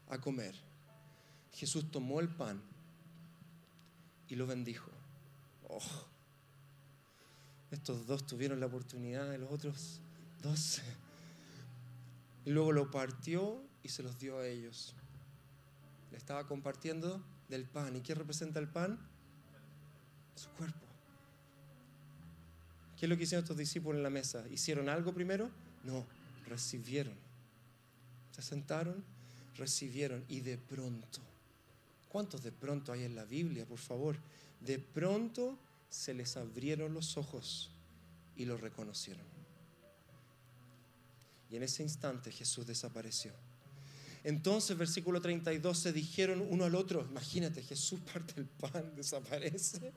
a 0.09 0.21
comer, 0.21 0.57
Jesús 1.53 1.89
tomó 1.93 2.19
el 2.19 2.29
pan 2.29 2.61
y 4.27 4.35
lo 4.35 4.49
bendijo. 4.49 4.91
Oh, 5.69 6.18
estos 7.71 8.07
dos 8.07 8.27
tuvieron 8.27 8.61
la 8.61 8.67
oportunidad 8.67 9.29
de 9.31 9.39
los 9.39 9.51
otros 9.51 10.01
doce. 10.43 10.83
Y 12.45 12.51
luego 12.51 12.73
lo 12.73 12.91
partió 12.91 13.63
y 13.83 13.89
se 13.89 14.03
los 14.03 14.19
dio 14.19 14.39
a 14.39 14.47
ellos. 14.47 14.95
Le 16.11 16.17
estaba 16.17 16.47
compartiendo 16.47 17.23
del 17.49 17.65
pan. 17.65 17.97
¿Y 17.97 18.01
qué 18.01 18.15
representa 18.15 18.59
el 18.59 18.69
pan? 18.69 18.99
Su 20.35 20.49
cuerpo. 20.51 20.87
¿Qué 22.99 23.07
es 23.07 23.11
lo 23.11 23.17
que 23.17 23.25
hicieron 23.25 23.45
estos 23.45 23.57
discípulos 23.57 23.99
en 23.99 24.03
la 24.03 24.11
mesa? 24.11 24.45
¿Hicieron 24.49 24.89
algo 24.89 25.13
primero? 25.13 25.51
No, 25.85 26.07
recibieron. 26.47 27.15
Se 28.33 28.43
sentaron, 28.43 29.05
recibieron 29.57 30.25
y 30.29 30.41
de 30.41 30.59
pronto. 30.59 31.21
¿Cuántos 32.09 32.43
de 32.43 32.51
pronto 32.51 32.93
hay 32.93 33.05
en 33.05 33.15
la 33.15 33.25
Biblia, 33.25 33.67
por 33.67 33.79
favor? 33.79 34.17
De 34.61 34.79
pronto 34.79 35.59
se 35.89 36.15
les 36.15 36.37
abrieron 36.37 36.95
los 36.95 37.17
ojos 37.17 37.71
y 38.37 38.45
lo 38.45 38.57
reconocieron. 38.57 39.27
Y 41.51 41.57
en 41.57 41.63
ese 41.63 41.83
instante 41.83 42.31
Jesús 42.31 42.67
desapareció. 42.67 43.33
Entonces, 44.25 44.77
versículo 44.77 45.21
32, 45.21 45.79
se 45.79 45.93
dijeron 45.93 46.45
uno 46.51 46.65
al 46.65 46.75
otro, 46.75 47.07
imagínate, 47.09 47.63
Jesús 47.63 48.01
parte 48.01 48.35
el 48.37 48.47
pan, 48.47 48.93
desaparece, 48.97 49.93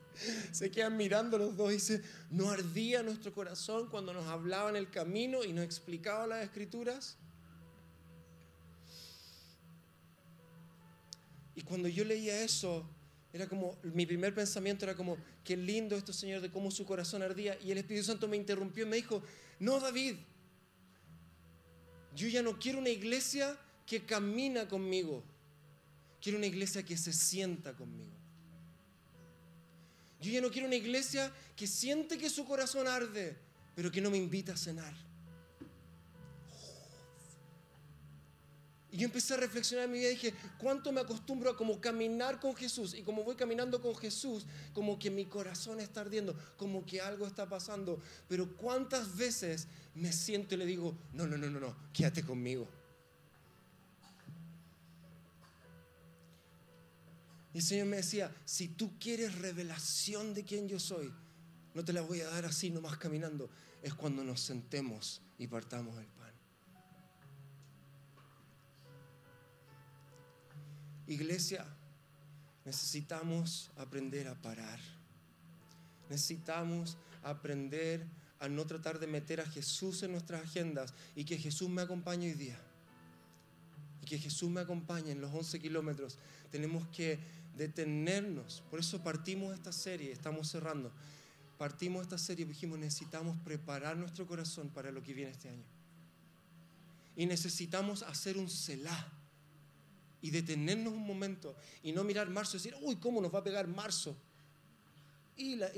se 0.52 0.72
quedan 0.72 0.96
mirando 0.96 1.38
los 1.38 1.58
dos 1.58 1.72
y 1.72 1.76
dice, 1.76 2.04
¿no 2.30 2.50
ardía 2.50 3.04
nuestro 3.04 3.34
corazón 3.34 3.90
cuando 3.90 4.14
nos 4.14 4.28
hablaba 4.28 4.70
en 4.70 4.76
el 4.76 4.90
camino 4.90 5.44
y 5.44 5.54
nos 5.54 5.66
explicaba 5.66 6.28
las 6.28 6.44
escrituras? 6.44 7.18
Y 11.56 11.62
cuando 11.64 11.90
yo 11.90 12.06
leía 12.06 12.44
eso, 12.44 12.88
era 13.34 13.48
como, 13.48 13.78
mi 13.84 14.06
primer 14.06 14.34
pensamiento 14.36 14.86
era 14.86 14.96
como, 14.96 15.18
qué 15.44 15.56
lindo 15.56 15.96
esto, 15.96 16.12
Señor, 16.12 16.42
de 16.42 16.52
cómo 16.52 16.70
su 16.70 16.86
corazón 16.86 17.22
ardía. 17.22 17.58
Y 17.62 17.72
el 17.72 17.78
Espíritu 17.78 18.06
Santo 18.06 18.28
me 18.28 18.36
interrumpió 18.36 18.86
y 18.86 18.90
me 18.90 18.98
dijo, 18.98 19.24
no, 19.60 19.80
David, 19.80 20.16
yo 22.14 22.28
ya 22.28 22.42
no 22.42 22.60
quiero 22.60 22.80
una 22.80 22.90
iglesia 22.90 23.58
que 23.86 24.06
camina 24.06 24.68
conmigo. 24.68 25.24
Quiero 26.22 26.38
una 26.38 26.48
iglesia 26.48 26.84
que 26.84 26.98
se 26.98 27.14
sienta 27.14 27.74
conmigo. 27.74 28.12
Yo 30.20 30.32
ya 30.32 30.42
no 30.42 30.52
quiero 30.52 30.68
una 30.68 30.76
iglesia 30.76 31.32
que 31.56 31.68
siente 31.68 32.18
que 32.18 32.30
su 32.30 32.46
corazón 32.46 32.88
arde, 32.88 33.38
pero 33.76 33.92
que 33.92 34.02
no 34.02 34.12
me 34.12 34.18
invita 34.18 34.54
a 34.54 34.58
cenar. 34.58 34.94
Y 38.92 38.98
yo 38.98 39.06
empecé 39.06 39.36
a 39.36 39.38
reflexionar 39.38 39.86
en 39.86 39.92
mi 39.94 40.00
vida 40.00 40.10
y 40.10 40.16
dije, 40.16 40.34
¿cuánto 40.58 40.92
me 40.92 41.00
acostumbro 41.00 41.50
a 41.50 41.56
como 41.56 41.80
caminar 41.80 42.42
con 42.42 42.54
Jesús? 42.54 42.94
Y 42.94 43.04
como 43.04 43.24
voy 43.24 43.36
caminando 43.36 43.82
con 43.82 43.96
Jesús, 43.96 44.46
como 44.74 45.00
que 45.00 45.10
mi 45.10 45.26
corazón 45.26 45.80
está 45.80 46.02
ardiendo, 46.02 46.36
como 46.58 46.86
que 46.86 47.00
algo 47.00 47.26
está 47.26 47.48
pasando. 47.48 48.02
Pero 48.28 48.54
¿cuántas 48.58 49.16
veces 49.16 49.68
me 49.96 50.12
siento 50.12 50.56
y 50.56 50.58
le 50.58 50.66
digo, 50.66 50.94
no, 51.14 51.26
no, 51.26 51.38
no, 51.38 51.50
no, 51.50 51.62
no, 51.62 51.76
quédate 51.94 52.22
conmigo? 52.22 52.68
Y 57.54 57.60
el 57.60 57.64
Señor 57.64 57.88
me 57.88 57.98
decía, 57.98 58.34
si 58.44 58.68
tú 58.68 58.98
quieres 59.00 59.40
revelación 59.40 60.34
de 60.34 60.44
quién 60.44 60.68
yo 60.68 60.80
soy, 60.80 61.14
no 61.74 61.86
te 61.86 61.94
la 61.94 62.02
voy 62.02 62.20
a 62.20 62.28
dar 62.28 62.46
así 62.46 62.70
nomás 62.70 62.98
caminando. 62.98 63.50
Es 63.82 63.94
cuando 63.94 64.22
nos 64.24 64.42
sentemos 64.42 65.22
y 65.38 65.48
partamos 65.48 65.98
el 65.98 66.08
pan. 66.08 66.41
Iglesia, 71.12 71.66
necesitamos 72.66 73.70
aprender 73.78 74.28
a 74.28 74.36
parar. 74.36 74.80
Necesitamos 76.10 76.98
aprender 77.24 78.06
a 78.40 78.48
no 78.48 78.66
tratar 78.66 79.00
de 79.00 79.08
meter 79.08 79.40
a 79.40 79.46
Jesús 79.46 80.04
en 80.04 80.12
nuestras 80.12 80.44
agendas 80.44 80.94
y 81.16 81.26
que 81.26 81.38
Jesús 81.38 81.70
me 81.70 81.82
acompañe 81.82 82.28
hoy 82.28 82.34
día. 82.34 82.60
Y 84.02 84.06
que 84.06 84.18
Jesús 84.18 84.50
me 84.50 84.62
acompañe 84.62 85.12
en 85.12 85.22
los 85.22 85.34
11 85.34 85.60
kilómetros. 85.60 86.18
Tenemos 86.50 86.88
que 86.88 87.20
detenernos. 87.56 88.64
Por 88.70 88.80
eso 88.80 89.04
partimos 89.04 89.54
esta 89.54 89.72
serie, 89.72 90.12
estamos 90.12 90.50
cerrando. 90.50 90.92
Partimos 91.58 92.02
esta 92.02 92.18
serie 92.18 92.46
y 92.46 92.48
dijimos, 92.48 92.80
necesitamos 92.80 93.38
preparar 93.44 93.96
nuestro 93.96 94.26
corazón 94.26 94.70
para 94.70 94.92
lo 94.92 95.04
que 95.04 95.14
viene 95.14 95.32
este 95.32 95.50
año. 95.50 95.66
Y 97.16 97.28
necesitamos 97.28 98.02
hacer 98.04 98.38
un 98.38 98.50
celá 98.50 99.12
y 100.22 100.30
detenernos 100.30 100.94
un 100.94 101.06
momento 101.06 101.56
y 101.84 101.92
no 101.92 102.04
mirar 102.04 102.30
marzo 102.30 102.58
y 102.58 102.60
decir, 102.60 102.76
uy, 102.82 102.98
¿cómo 102.98 103.22
nos 103.22 103.34
va 103.34 103.40
a 103.40 103.44
pegar 103.44 103.68
marzo? 103.68 104.16
Y 105.36 105.56
la, 105.56 105.72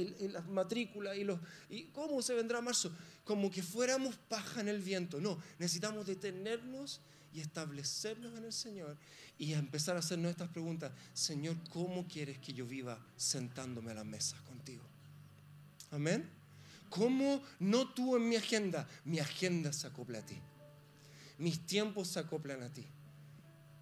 matrícula 0.49 1.15
y, 1.15 1.23
los, 1.23 1.39
y 1.69 1.83
cómo 1.85 2.21
se 2.21 2.33
vendrá 2.33 2.59
marzo. 2.59 2.91
Como 3.23 3.49
que 3.49 3.63
fuéramos 3.63 4.15
paja 4.15 4.61
en 4.61 4.67
el 4.67 4.81
viento. 4.81 5.21
No, 5.21 5.41
necesitamos 5.57 6.05
detenernos 6.05 6.99
y 7.33 7.39
establecernos 7.39 8.37
en 8.37 8.45
el 8.45 8.53
Señor 8.53 8.97
y 9.37 9.53
empezar 9.53 9.95
a 9.95 9.99
hacernos 9.99 10.31
estas 10.31 10.49
preguntas. 10.49 10.91
Señor, 11.13 11.55
¿cómo 11.69 12.07
quieres 12.07 12.39
que 12.39 12.53
yo 12.53 12.65
viva 12.65 12.99
sentándome 13.15 13.91
a 13.91 13.95
la 13.95 14.03
mesa 14.03 14.37
contigo? 14.45 14.83
Amén. 15.91 16.29
¿Cómo 16.89 17.41
no 17.59 17.87
tú 17.93 18.15
en 18.17 18.27
mi 18.27 18.35
agenda? 18.35 18.87
Mi 19.05 19.19
agenda 19.19 19.71
se 19.71 19.87
acopla 19.87 20.19
a 20.19 20.25
ti. 20.25 20.37
Mis 21.37 21.65
tiempos 21.65 22.09
se 22.09 22.19
acoplan 22.19 22.61
a 22.61 22.71
ti. 22.71 22.85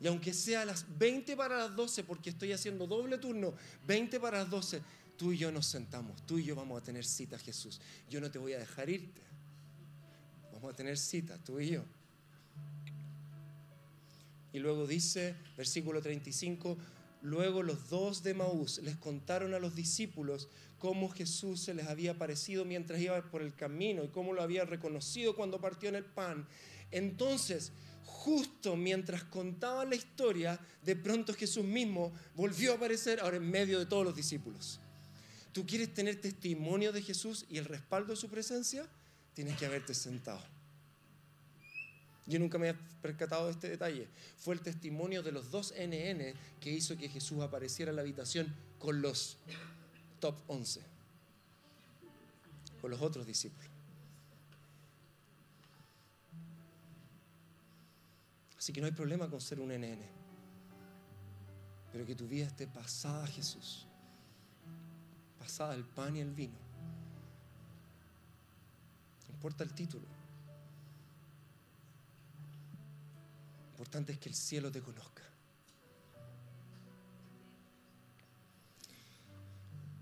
Y 0.02 0.08
aunque 0.08 0.34
sea 0.34 0.64
a 0.64 0.66
las 0.66 0.86
20 0.98 1.38
para 1.38 1.58
las 1.58 1.76
12, 1.76 2.04
porque 2.04 2.32
estoy 2.32 2.52
haciendo 2.52 2.88
doble 2.88 3.20
turno, 3.20 3.54
20 3.86 4.20
para 4.20 4.40
las 4.40 4.50
12, 4.50 4.82
tú 5.16 5.32
y 5.32 5.38
yo 5.38 5.52
nos 5.52 5.68
sentamos, 5.68 6.26
tú 6.26 6.40
y 6.40 6.44
yo 6.44 6.56
vamos 6.56 6.82
a 6.82 6.84
tener 6.84 7.06
cita, 7.06 7.38
Jesús. 7.38 7.80
Yo 8.10 8.20
no 8.20 8.32
te 8.32 8.40
voy 8.40 8.54
a 8.54 8.60
dejar 8.60 8.90
irte. 8.90 9.22
Vamos 10.54 10.74
a 10.74 10.76
tener 10.76 10.98
cita, 10.98 11.38
tú 11.38 11.60
y 11.60 11.70
yo. 11.70 11.84
Y 14.54 14.60
luego 14.60 14.88
dice, 14.88 15.36
versículo 15.56 16.02
35, 16.02 16.78
luego 17.22 17.62
los 17.62 17.90
dos 17.90 18.24
de 18.24 18.34
Maús 18.34 18.80
les 18.80 18.98
contaron 18.98 19.54
a 19.54 19.60
los 19.60 19.76
discípulos 19.76 20.50
cómo 20.80 21.10
Jesús 21.10 21.62
se 21.62 21.76
les 21.76 21.86
había 21.86 22.12
aparecido 22.12 22.66
mientras 22.66 23.00
iba 23.00 23.22
por 23.30 23.44
el 23.44 23.54
camino 23.54 24.04
y 24.04 24.08
cómo 24.08 24.34
lo 24.34 24.42
había 24.42 24.66
reconocido 24.66 25.36
cuando 25.36 25.62
partió 25.62 25.90
en 25.90 25.96
el 25.96 26.06
pan. 26.06 26.48
Entonces, 26.90 27.72
justo 28.06 28.76
mientras 28.76 29.24
contaban 29.24 29.90
la 29.90 29.96
historia, 29.96 30.60
de 30.84 30.96
pronto 30.96 31.34
Jesús 31.34 31.64
mismo 31.64 32.12
volvió 32.36 32.74
a 32.74 32.76
aparecer 32.76 33.20
ahora 33.20 33.38
en 33.38 33.50
medio 33.50 33.80
de 33.80 33.86
todos 33.86 34.06
los 34.06 34.16
discípulos. 34.16 34.80
¿Tú 35.52 35.66
quieres 35.66 35.94
tener 35.94 36.20
testimonio 36.22 36.92
de 36.92 37.02
Jesús 37.02 37.46
y 37.50 37.58
el 37.58 37.66
respaldo 37.66 38.14
de 38.14 38.18
su 38.18 38.30
presencia? 38.30 38.88
Tienes 39.34 39.58
que 39.58 39.66
haberte 39.66 39.94
sentado. 39.94 40.42
Yo 42.28 42.40
nunca 42.40 42.58
me 42.58 42.70
he 42.70 42.74
percatado 43.02 43.48
de 43.48 43.52
este 43.52 43.70
detalle. 43.70 44.08
Fue 44.38 44.54
el 44.54 44.62
testimonio 44.62 45.24
de 45.24 45.32
los 45.32 45.52
dos 45.52 45.74
NN 45.78 46.34
que 46.60 46.72
hizo 46.72 46.96
que 46.96 47.10
Jesús 47.10 47.42
apareciera 47.42 47.90
en 47.90 47.96
la 47.96 48.04
habitación 48.04 48.54
con 48.80 49.02
los 49.02 49.38
top 50.20 50.38
11, 50.48 50.82
con 52.80 52.92
los 52.92 53.02
otros 53.02 53.26
discípulos. 53.26 53.71
Así 58.62 58.72
que 58.72 58.80
no 58.80 58.86
hay 58.86 58.94
problema 58.94 59.28
con 59.28 59.42
ser 59.42 59.60
un 59.60 59.70
NN, 59.70 60.06
pero 61.92 62.06
que 62.06 62.14
tu 62.14 62.28
vida 62.28 62.46
esté 62.46 62.68
pasada 62.68 63.24
a 63.24 63.28
Jesús, 63.28 63.88
pasada 65.40 65.74
el 65.74 65.84
pan 65.84 66.16
y 66.16 66.20
el 66.20 66.30
vino. 66.30 66.60
No 69.28 69.34
importa 69.34 69.64
el 69.64 69.74
título. 69.74 70.06
importante 73.72 74.12
es 74.12 74.20
que 74.20 74.30
el 74.30 74.36
cielo 74.36 74.72
te 74.72 74.80
conozca. 74.80 75.24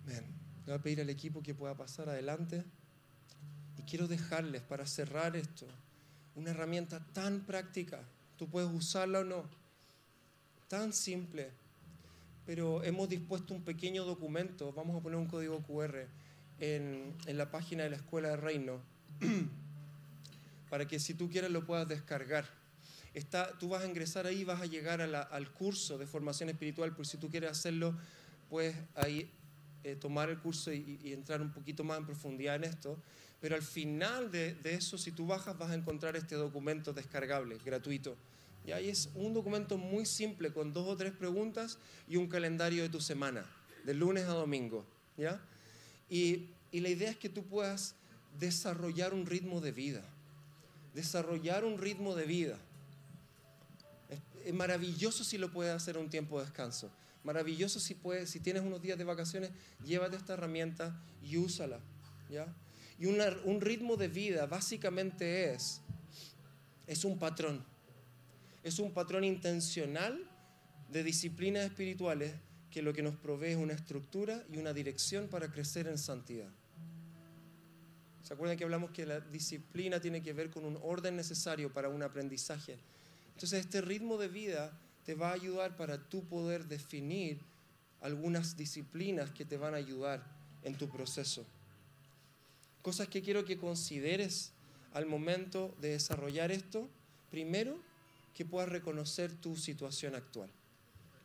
Bien, 0.05 0.25
le 0.25 0.65
voy 0.65 0.73
a 0.73 0.81
pedir 0.81 0.99
al 0.99 1.09
equipo 1.09 1.41
que 1.41 1.55
pueda 1.55 1.77
pasar 1.77 2.09
adelante 2.09 2.65
y 3.77 3.83
quiero 3.83 4.09
dejarles 4.09 4.63
para 4.63 4.85
cerrar 4.85 5.37
esto 5.37 5.65
una 6.35 6.49
herramienta 6.49 6.99
tan 7.13 7.45
práctica. 7.45 8.03
Tú 8.39 8.47
puedes 8.47 8.71
usarla 8.71 9.19
o 9.19 9.23
no, 9.23 9.43
tan 10.69 10.93
simple, 10.93 11.51
pero 12.45 12.83
hemos 12.83 13.09
dispuesto 13.09 13.53
un 13.53 13.61
pequeño 13.61 14.05
documento, 14.05 14.71
vamos 14.71 14.97
a 14.97 15.03
poner 15.03 15.19
un 15.19 15.27
código 15.27 15.61
QR 15.61 16.07
en, 16.59 17.13
en 17.27 17.37
la 17.37 17.51
página 17.51 17.83
de 17.83 17.89
la 17.91 17.97
Escuela 17.97 18.29
de 18.29 18.37
Reino, 18.37 18.79
para 20.69 20.87
que 20.87 20.99
si 20.99 21.13
tú 21.13 21.29
quieres 21.29 21.51
lo 21.51 21.65
puedas 21.65 21.87
descargar. 21.87 22.45
Tú 23.59 23.67
vas 23.67 23.83
a 23.83 23.87
ingresar 23.87 24.25
ahí, 24.25 24.45
vas 24.45 24.61
a 24.61 24.65
llegar 24.65 25.01
al 25.01 25.51
curso 25.51 25.97
de 25.97 26.07
formación 26.07 26.47
espiritual, 26.49 26.95
por 26.95 27.05
si 27.05 27.17
tú 27.17 27.29
quieres 27.29 27.51
hacerlo, 27.51 27.93
puedes 28.49 28.75
ahí 28.95 29.29
eh, 29.83 29.95
tomar 29.95 30.29
el 30.29 30.39
curso 30.39 30.71
y, 30.71 30.99
entrar 31.03 31.41
un 31.41 31.51
poquito 31.51 31.83
más 31.83 31.97
en 31.97 32.05
profundidad 32.05 32.55
en 32.55 32.63
esto. 32.63 32.97
Pero 33.41 33.55
al 33.55 33.61
final 33.61 34.31
de, 34.31 34.57
eso, 34.63 34.97
si 34.97 35.11
tú 35.11 35.27
bajas, 35.27 35.57
vas 35.57 35.71
a 35.71 35.75
encontrar 35.75 36.15
este 36.15 36.35
documento 36.35 36.93
descargable, 36.93 37.57
gratuito. 37.63 38.17
Y 38.65 38.71
ahí 38.71 38.89
es 38.89 39.09
un 39.15 39.33
documento 39.33 39.77
muy 39.77 40.05
simple, 40.05 40.51
con 40.51 40.73
dos 40.73 40.87
o 40.87 40.97
tres 40.97 41.13
preguntas 41.13 41.77
y 42.07 42.17
un 42.17 42.27
calendario 42.27 42.83
de 42.83 42.89
tu 42.89 42.99
semana, 42.99 43.45
de 43.85 43.93
lunes 43.93 44.25
a 44.25 44.33
domingo. 44.33 44.85
¿ya? 45.17 45.39
Y, 46.09 46.49
la 46.71 46.89
idea 46.89 47.09
es 47.09 47.17
que 47.17 47.29
tú 47.29 47.43
puedas 47.43 47.95
desarrollar 48.39 49.13
un 49.13 49.25
ritmo 49.25 49.61
de 49.61 49.71
vida. 49.71 50.03
Desarrollar 50.93 51.65
un 51.65 51.77
ritmo 51.77 52.15
de 52.15 52.25
vida 52.25 52.59
es 54.45 54.53
maravilloso 54.53 55.23
si 55.23 55.37
lo 55.37 55.51
puedes 55.51 55.73
hacer 55.73 55.95
a 55.95 55.99
un 55.99 56.09
tiempo 56.09 56.39
de 56.39 56.45
descanso. 56.45 56.89
Maravilloso 57.23 57.79
si 57.79 57.93
puedes, 57.93 58.29
si 58.29 58.39
tienes 58.39 58.63
unos 58.63 58.81
días 58.81 58.97
de 58.97 59.03
vacaciones, 59.03 59.51
llévate 59.85 60.15
esta 60.15 60.33
herramienta 60.33 60.99
y 61.21 61.37
úsala. 61.37 61.79
¿ya? 62.29 62.47
Y 62.99 63.05
un 63.05 63.61
ritmo 63.61 63.95
de 63.95 64.09
vida 64.09 64.45
básicamente 64.45 65.53
es, 65.53 65.81
es 66.85 67.05
un 67.05 67.17
patrón. 67.17 67.63
Es 68.61 68.77
un 68.77 68.91
patrón 68.91 69.23
intencional 69.23 70.29
de 70.89 71.03
disciplinas 71.03 71.65
espirituales 71.65 72.33
que 72.69 72.81
lo 72.81 72.93
que 72.93 73.01
nos 73.01 73.15
provee 73.15 73.51
es 73.51 73.57
una 73.57 73.73
estructura 73.73 74.43
y 74.51 74.57
una 74.57 74.73
dirección 74.73 75.27
para 75.27 75.49
crecer 75.49 75.87
en 75.87 75.97
santidad. 75.97 76.49
¿Se 78.23 78.33
acuerdan 78.33 78.57
que 78.57 78.63
hablamos 78.63 78.91
que 78.91 79.05
la 79.05 79.21
disciplina 79.21 79.99
tiene 79.99 80.21
que 80.21 80.33
ver 80.33 80.49
con 80.49 80.65
un 80.65 80.77
orden 80.83 81.15
necesario 81.15 81.71
para 81.71 81.89
un 81.89 82.03
aprendizaje? 82.03 82.77
Entonces 83.33 83.61
este 83.61 83.81
ritmo 83.81 84.17
de 84.17 84.27
vida 84.27 84.77
te 85.05 85.15
va 85.15 85.29
a 85.29 85.33
ayudar 85.33 85.75
para 85.77 85.97
tú 85.97 86.23
poder 86.25 86.65
definir 86.67 87.39
algunas 88.01 88.57
disciplinas 88.57 89.31
que 89.31 89.45
te 89.45 89.57
van 89.57 89.73
a 89.73 89.77
ayudar 89.77 90.23
en 90.63 90.75
tu 90.75 90.89
proceso. 90.89 91.45
Cosas 92.81 93.07
que 93.07 93.21
quiero 93.21 93.45
que 93.45 93.57
consideres 93.57 94.51
al 94.93 95.05
momento 95.05 95.75
de 95.81 95.89
desarrollar 95.89 96.51
esto. 96.51 96.89
Primero, 97.29 97.77
que 98.33 98.45
puedas 98.45 98.69
reconocer 98.69 99.33
tu 99.33 99.55
situación 99.55 100.15
actual 100.15 100.49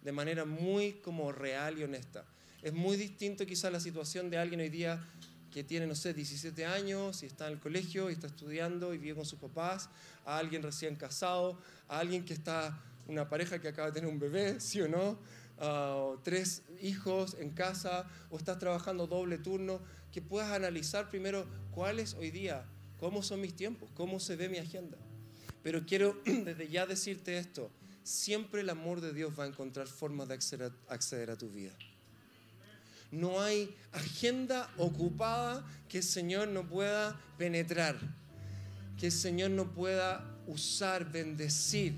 de 0.05 0.13
manera 0.13 0.45
muy 0.45 0.93
como 1.03 1.33
real 1.33 1.79
y 1.79 1.83
honesta. 1.83 2.25
Es 2.63 2.73
muy 2.73 2.97
distinto 2.97 3.47
quizá 3.47 3.71
la 3.71 3.81
situación 3.81 4.31
de 4.31 4.39
alguien 4.39 4.61
hoy 4.61 4.69
día 4.69 5.03
que 5.51 5.65
tiene, 5.65 5.87
no 5.87 5.95
sé, 5.95 6.13
17 6.13 6.67
años 6.67 7.23
y 7.23 7.27
está 7.27 7.47
en 7.47 7.55
el 7.55 7.59
colegio 7.59 8.11
y 8.11 8.13
está 8.13 8.27
estudiando 8.27 8.93
y 8.93 8.99
vive 8.99 9.17
con 9.17 9.25
sus 9.25 9.39
papás, 9.39 9.89
a 10.27 10.39
alguien 10.39 10.63
recién 10.63 10.97
casado, 10.97 11.59
a 11.89 11.99
alguien 11.99 12.25
que 12.25 12.35
está, 12.35 12.79
una 13.09 13.29
pareja 13.29 13.61
que 13.61 13.69
acaba 13.69 13.89
de 13.89 13.95
tener 13.95 14.11
un 14.11 14.19
bebé, 14.19 14.61
sí 14.61 14.81
o 14.83 14.89
no, 14.89 15.19
uh, 15.61 16.19
tres 16.23 16.63
hijos 16.83 17.37
en 17.39 17.51
casa, 17.51 18.07
o 18.31 18.37
estás 18.37 18.59
trabajando 18.59 19.07
doble 19.07 19.39
turno, 19.39 19.81
que 20.15 20.23
puedas 20.23 20.53
analizar 20.53 21.11
primero 21.11 21.45
cuál 21.73 21.99
es 21.99 22.15
hoy 22.15 22.31
día, 22.31 22.65
cómo 23.01 23.21
son 23.21 23.41
mis 23.41 23.57
tiempos, 23.57 23.91
cómo 23.95 24.21
se 24.21 24.37
ve 24.37 24.49
mi 24.49 24.59
agenda. 24.59 24.97
Pero 25.65 25.85
quiero 25.85 26.17
desde 26.25 26.69
ya 26.69 26.87
decirte 26.87 27.37
esto, 27.37 27.69
siempre 28.05 28.61
el 28.61 28.71
amor 28.71 29.01
de 29.01 29.13
Dios 29.13 29.37
va 29.37 29.43
a 29.43 29.49
encontrar 29.49 29.89
formas 29.89 30.29
de 30.29 30.35
acceder 30.35 31.31
a 31.33 31.37
tu 31.37 31.49
vida. 31.49 31.73
No 33.11 33.41
hay 33.41 33.75
agenda 33.91 34.73
ocupada 34.79 35.67
que 35.89 35.99
el 35.99 36.05
Señor 36.05 36.47
no 36.47 36.69
pueda 36.69 37.21
penetrar, 37.37 37.99
que 38.97 39.07
el 39.07 39.13
Señor 39.13 39.51
no 39.51 39.73
pueda 39.73 40.25
usar, 40.47 41.11
bendecir. 41.11 41.97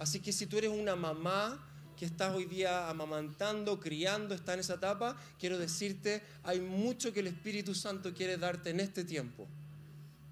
Así 0.00 0.18
que 0.18 0.32
si 0.32 0.46
tú 0.46 0.58
eres 0.58 0.72
una 0.72 0.96
mamá 0.96 1.64
que 2.02 2.06
estás 2.06 2.34
hoy 2.34 2.46
día 2.46 2.90
amamantando, 2.90 3.78
criando, 3.78 4.34
está 4.34 4.54
en 4.54 4.58
esa 4.58 4.74
etapa, 4.74 5.16
quiero 5.38 5.56
decirte, 5.56 6.20
hay 6.42 6.60
mucho 6.60 7.12
que 7.12 7.20
el 7.20 7.28
Espíritu 7.28 7.76
Santo 7.76 8.12
quiere 8.12 8.36
darte 8.38 8.70
en 8.70 8.80
este 8.80 9.04
tiempo. 9.04 9.46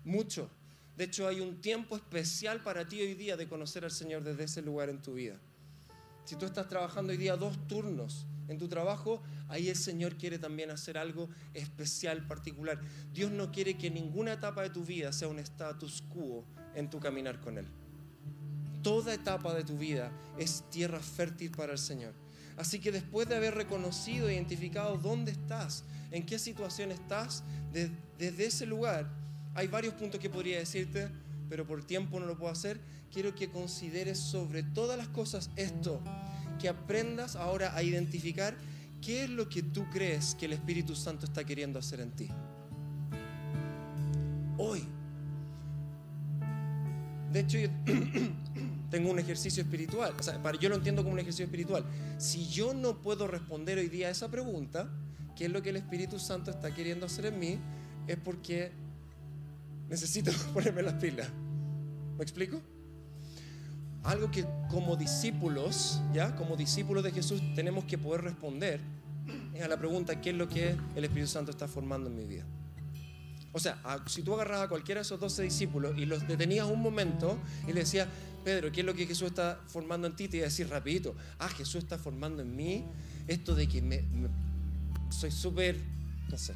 Mucho. 0.04 0.50
De 0.96 1.04
hecho, 1.04 1.28
hay 1.28 1.38
un 1.38 1.60
tiempo 1.60 1.94
especial 1.94 2.60
para 2.64 2.88
ti 2.88 3.00
hoy 3.00 3.14
día 3.14 3.36
de 3.36 3.46
conocer 3.46 3.84
al 3.84 3.92
Señor 3.92 4.24
desde 4.24 4.42
ese 4.42 4.62
lugar 4.62 4.88
en 4.88 5.00
tu 5.00 5.14
vida. 5.14 5.36
Si 6.24 6.34
tú 6.34 6.44
estás 6.44 6.66
trabajando 6.66 7.12
hoy 7.12 7.18
día 7.18 7.36
dos 7.36 7.56
turnos 7.68 8.26
en 8.48 8.58
tu 8.58 8.66
trabajo, 8.66 9.22
ahí 9.46 9.68
el 9.68 9.76
Señor 9.76 10.16
quiere 10.16 10.40
también 10.40 10.72
hacer 10.72 10.98
algo 10.98 11.28
especial, 11.54 12.26
particular. 12.26 12.80
Dios 13.12 13.30
no 13.30 13.52
quiere 13.52 13.78
que 13.78 13.92
ninguna 13.92 14.32
etapa 14.32 14.62
de 14.62 14.70
tu 14.70 14.84
vida 14.84 15.12
sea 15.12 15.28
un 15.28 15.38
status 15.38 16.02
quo 16.08 16.44
en 16.74 16.90
tu 16.90 16.98
caminar 16.98 17.40
con 17.40 17.58
Él. 17.58 17.68
Toda 18.82 19.14
etapa 19.14 19.54
de 19.54 19.64
tu 19.64 19.76
vida 19.76 20.10
es 20.38 20.64
tierra 20.70 21.00
fértil 21.00 21.50
para 21.50 21.72
el 21.72 21.78
Señor. 21.78 22.14
Así 22.56 22.78
que 22.78 22.92
después 22.92 23.28
de 23.28 23.36
haber 23.36 23.54
reconocido 23.54 24.28
e 24.28 24.34
identificado 24.34 24.98
dónde 24.98 25.32
estás, 25.32 25.84
en 26.10 26.26
qué 26.26 26.38
situación 26.38 26.90
estás, 26.90 27.42
desde 27.72 28.44
ese 28.44 28.66
lugar, 28.66 29.10
hay 29.54 29.66
varios 29.66 29.94
puntos 29.94 30.20
que 30.20 30.30
podría 30.30 30.58
decirte, 30.58 31.08
pero 31.48 31.66
por 31.66 31.84
tiempo 31.84 32.20
no 32.20 32.26
lo 32.26 32.36
puedo 32.36 32.52
hacer. 32.52 32.80
Quiero 33.12 33.34
que 33.34 33.50
consideres 33.50 34.18
sobre 34.18 34.62
todas 34.62 34.96
las 34.96 35.08
cosas 35.08 35.50
esto 35.56 36.00
que 36.60 36.68
aprendas 36.68 37.36
ahora 37.36 37.74
a 37.74 37.82
identificar 37.82 38.56
qué 39.00 39.24
es 39.24 39.30
lo 39.30 39.48
que 39.48 39.62
tú 39.62 39.86
crees 39.90 40.34
que 40.34 40.46
el 40.46 40.52
Espíritu 40.52 40.94
Santo 40.94 41.24
está 41.24 41.44
queriendo 41.44 41.78
hacer 41.78 42.00
en 42.00 42.10
ti. 42.12 42.28
Hoy. 44.58 44.86
De 47.32 47.40
hecho, 47.40 47.58
yo 47.58 47.68
tengo 48.90 49.10
un 49.10 49.18
ejercicio 49.18 49.62
espiritual. 49.62 50.14
Sea, 50.20 50.40
yo 50.60 50.68
lo 50.68 50.76
entiendo 50.76 51.02
como 51.02 51.14
un 51.14 51.20
ejercicio 51.20 51.44
espiritual. 51.44 51.84
Si 52.18 52.48
yo 52.48 52.74
no 52.74 53.00
puedo 53.00 53.26
responder 53.26 53.78
hoy 53.78 53.88
día 53.88 54.08
a 54.08 54.10
esa 54.10 54.30
pregunta, 54.30 54.88
¿qué 55.36 55.46
es 55.46 55.50
lo 55.50 55.62
que 55.62 55.70
el 55.70 55.76
Espíritu 55.76 56.18
Santo 56.18 56.50
está 56.50 56.74
queriendo 56.74 57.06
hacer 57.06 57.26
en 57.26 57.38
mí? 57.38 57.58
Es 58.06 58.16
porque 58.16 58.72
necesito 59.88 60.32
ponerme 60.52 60.82
las 60.82 60.94
pilas. 60.94 61.28
¿Me 62.16 62.22
explico? 62.22 62.60
algo 64.02 64.30
que 64.30 64.46
como 64.70 64.96
discípulos, 64.96 66.00
¿ya? 66.14 66.34
Como 66.34 66.56
discípulos 66.56 67.04
de 67.04 67.12
Jesús 67.12 67.42
tenemos 67.54 67.84
que 67.84 67.98
poder 67.98 68.22
responder 68.22 68.80
es 69.54 69.62
a 69.62 69.68
la 69.68 69.76
pregunta, 69.76 70.20
¿qué 70.20 70.30
es 70.30 70.36
lo 70.36 70.48
que 70.48 70.76
el 70.94 71.04
Espíritu 71.04 71.28
Santo 71.28 71.50
está 71.50 71.68
formando 71.68 72.08
en 72.08 72.16
mi 72.16 72.24
vida? 72.24 72.44
O 73.52 73.58
sea, 73.58 73.78
si 74.06 74.22
tú 74.22 74.34
agarras 74.34 74.62
a 74.62 74.68
cualquiera 74.68 75.00
de 75.00 75.02
esos 75.02 75.18
12 75.18 75.42
discípulos 75.42 75.98
y 75.98 76.06
los 76.06 76.26
detenías 76.26 76.66
un 76.66 76.80
momento 76.80 77.38
y 77.66 77.72
le 77.72 77.80
decías, 77.80 78.08
Pedro, 78.44 78.70
¿qué 78.70 78.80
es 78.80 78.86
lo 78.86 78.94
que 78.94 79.06
Jesús 79.06 79.28
está 79.28 79.60
formando 79.66 80.06
en 80.06 80.14
ti? 80.14 80.28
Te 80.28 80.38
iba 80.38 80.46
a 80.46 80.48
decir 80.48 80.68
rapidito, 80.68 81.14
ah, 81.38 81.48
Jesús 81.48 81.76
está 81.76 81.98
formando 81.98 82.42
en 82.42 82.54
mí 82.54 82.86
esto 83.26 83.54
de 83.54 83.68
que 83.68 83.82
me, 83.82 84.04
soy 85.10 85.30
súper, 85.30 85.80
no 86.30 86.38
sé, 86.38 86.54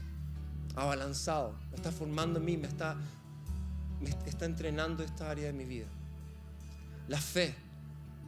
abalanzado, 0.76 1.54
me 1.70 1.76
está 1.76 1.90
formando 1.90 2.38
en 2.38 2.44
mí, 2.44 2.56
me 2.56 2.68
está, 2.68 2.96
me 4.00 4.10
está 4.28 4.44
entrenando 4.44 5.02
esta 5.02 5.30
área 5.30 5.46
de 5.46 5.52
mi 5.52 5.64
vida. 5.64 5.86
La 7.08 7.20
fe. 7.20 7.54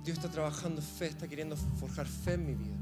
Dios 0.04 0.18
está 0.18 0.30
trabajando 0.30 0.82
fe, 0.82 1.06
está 1.06 1.26
queriendo 1.26 1.56
forjar 1.56 2.06
fe 2.06 2.34
en 2.34 2.46
mi 2.46 2.54
vida. 2.54 2.76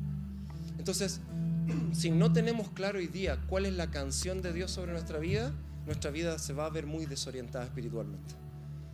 Entonces, 0.78 1.20
si 1.92 2.10
no 2.10 2.32
tenemos 2.32 2.68
claro 2.70 2.98
hoy 2.98 3.06
día 3.06 3.40
cuál 3.48 3.64
es 3.64 3.74
la 3.74 3.90
canción 3.90 4.42
de 4.42 4.52
Dios 4.52 4.70
sobre 4.70 4.92
nuestra 4.92 5.18
vida, 5.18 5.52
nuestra 5.86 6.10
vida 6.10 6.38
se 6.38 6.52
va 6.52 6.66
a 6.66 6.70
ver 6.70 6.86
muy 6.86 7.06
desorientada 7.06 7.64
espiritualmente. 7.64 8.34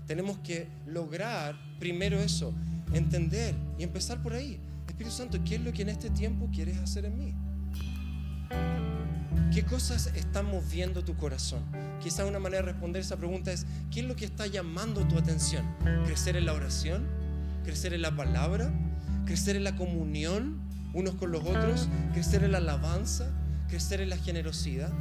Tenemos 0.07 0.38
que 0.38 0.68
lograr 0.86 1.57
primero 1.78 2.18
eso, 2.18 2.53
entender 2.93 3.55
y 3.78 3.84
empezar 3.84 4.22
por 4.22 4.32
ahí. 4.32 4.59
Espíritu 4.88 5.16
Santo, 5.16 5.38
¿qué 5.45 5.55
es 5.55 5.61
lo 5.61 5.72
que 5.72 5.82
en 5.82 5.88
este 5.88 6.11
tiempo 6.11 6.49
quieres 6.53 6.78
hacer 6.78 7.05
en 7.05 7.16
mí? 7.16 7.34
¿Qué 9.53 9.64
cosas 9.64 10.09
están 10.14 10.47
moviendo 10.47 11.05
tu 11.05 11.16
corazón? 11.16 11.62
Quizá 12.01 12.24
una 12.24 12.38
manera 12.38 12.62
de 12.62 12.72
responder 12.72 13.03
esa 13.03 13.16
pregunta 13.16 13.53
es, 13.53 13.66
¿qué 13.91 14.01
es 14.01 14.07
lo 14.07 14.14
que 14.14 14.24
está 14.24 14.47
llamando 14.47 15.07
tu 15.07 15.18
atención? 15.18 15.64
¿Crecer 16.05 16.36
en 16.36 16.47
la 16.47 16.53
oración? 16.53 17.07
¿Crecer 17.64 17.93
en 17.95 18.03
la 18.03 18.14
palabra? 18.14 18.72
¿Crecer 19.26 19.57
en 19.57 19.64
la 19.64 19.76
comunión 19.76 20.61
unos 20.95 21.14
con 21.14 21.32
los 21.32 21.45
otros? 21.45 21.88
¿Crecer 22.12 22.45
en 22.45 22.53
la 22.53 22.59
alabanza? 22.59 23.30
¿Crecer 23.68 24.01
en 24.01 24.11
la 24.11 24.16
generosidad? 24.16 24.93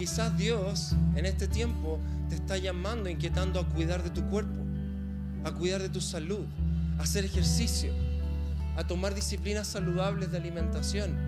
Quizás 0.00 0.34
Dios 0.38 0.96
en 1.14 1.26
este 1.26 1.46
tiempo 1.46 1.98
te 2.30 2.34
está 2.34 2.56
llamando, 2.56 3.10
inquietando 3.10 3.60
a 3.60 3.68
cuidar 3.68 4.02
de 4.02 4.08
tu 4.08 4.26
cuerpo, 4.30 4.64
a 5.44 5.52
cuidar 5.52 5.82
de 5.82 5.90
tu 5.90 6.00
salud, 6.00 6.46
a 6.98 7.02
hacer 7.02 7.26
ejercicio, 7.26 7.92
a 8.78 8.86
tomar 8.86 9.14
disciplinas 9.14 9.66
saludables 9.66 10.32
de 10.32 10.38
alimentación 10.38 11.18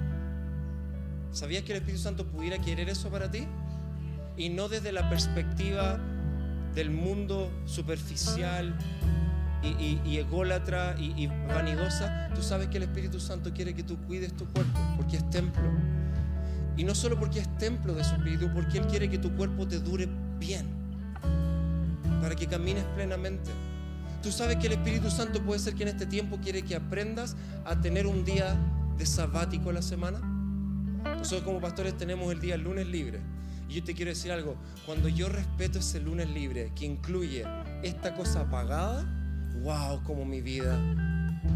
¿Sabías 1.33 1.65
que 1.65 1.73
el 1.73 1.81
Espíritu 1.81 2.03
Santo 2.03 2.27
pudiera 2.27 2.57
querer 2.59 2.89
eso 2.89 3.11
para 3.11 3.31
ti? 3.31 3.47
Y 4.39 4.49
no 4.49 4.71
desde 4.71 4.91
la 4.91 5.11
perspectiva 5.11 6.01
del 6.75 6.91
mundo 6.91 7.53
superficial 7.67 8.75
y, 9.63 10.17
ególatra 10.17 10.97
y, 10.99 11.25
y, 11.25 11.27
vanidosa. 11.27 12.31
Tú 12.35 12.41
sabes 12.43 12.69
que 12.69 12.79
el 12.79 12.85
Espíritu 12.85 13.21
Santo 13.21 13.53
quiere 13.53 13.75
que 13.75 13.83
tú 13.83 13.99
cuides 14.07 14.35
tu 14.35 14.47
cuerpo 14.47 14.81
porque 14.97 15.19
es 15.19 15.29
templo. 15.29 15.63
Y 16.77 16.85
no 16.85 16.95
solo 16.95 17.19
porque 17.19 17.41
es 17.41 17.59
templo 17.59 17.95
de 17.95 18.03
su 18.05 18.15
Espíritu, 18.15 18.51
porque 18.53 18.79
Él 18.79 18.87
quiere 18.87 19.11
que 19.11 19.19
tu 19.19 19.35
cuerpo 19.37 19.67
te 19.67 19.79
dure 19.79 20.09
bien, 20.39 20.67
para 22.21 22.35
que 22.35 22.47
camines 22.47 22.85
plenamente. 22.95 23.51
Tú 24.23 24.31
sabes 24.31 24.57
que 24.57 24.69
el 24.69 24.75
Espíritu 24.75 25.11
Santo 25.11 25.43
puede 25.43 25.61
ser 25.61 25.75
que 25.75 25.83
en 25.83 25.91
este 25.91 26.07
tiempo 26.07 26.39
quiere 26.43 26.63
que 26.63 26.77
aprendas 26.77 27.37
a 27.65 27.81
tener 27.81 28.07
un 28.07 28.25
día 28.25 28.57
de 28.97 29.05
sabático 29.05 29.71
a 29.71 29.73
la 29.73 29.83
semana 29.83 30.21
nosotros 31.05 31.43
como 31.43 31.61
pastores 31.61 31.97
tenemos 31.97 32.33
el 32.33 32.41
día 32.41 32.57
lunes 32.57 32.87
libre. 32.87 33.21
Y 33.69 33.75
yo 33.75 33.85
te 33.85 33.95
quiero 33.95 34.11
decir 34.11 34.33
algo, 34.33 34.57
cuando 34.87 35.09
yo 35.09 35.29
respeto 35.29 35.79
ese 35.79 36.01
lunes 36.01 36.29
libre 36.31 36.73
que 36.75 36.85
incluye 36.85 37.45
esta 37.83 38.15
cosa 38.15 38.41
apagada, 38.41 39.05
wow, 39.63 40.03
como 40.03 40.25
mi 40.25 40.41
vida 40.41 40.79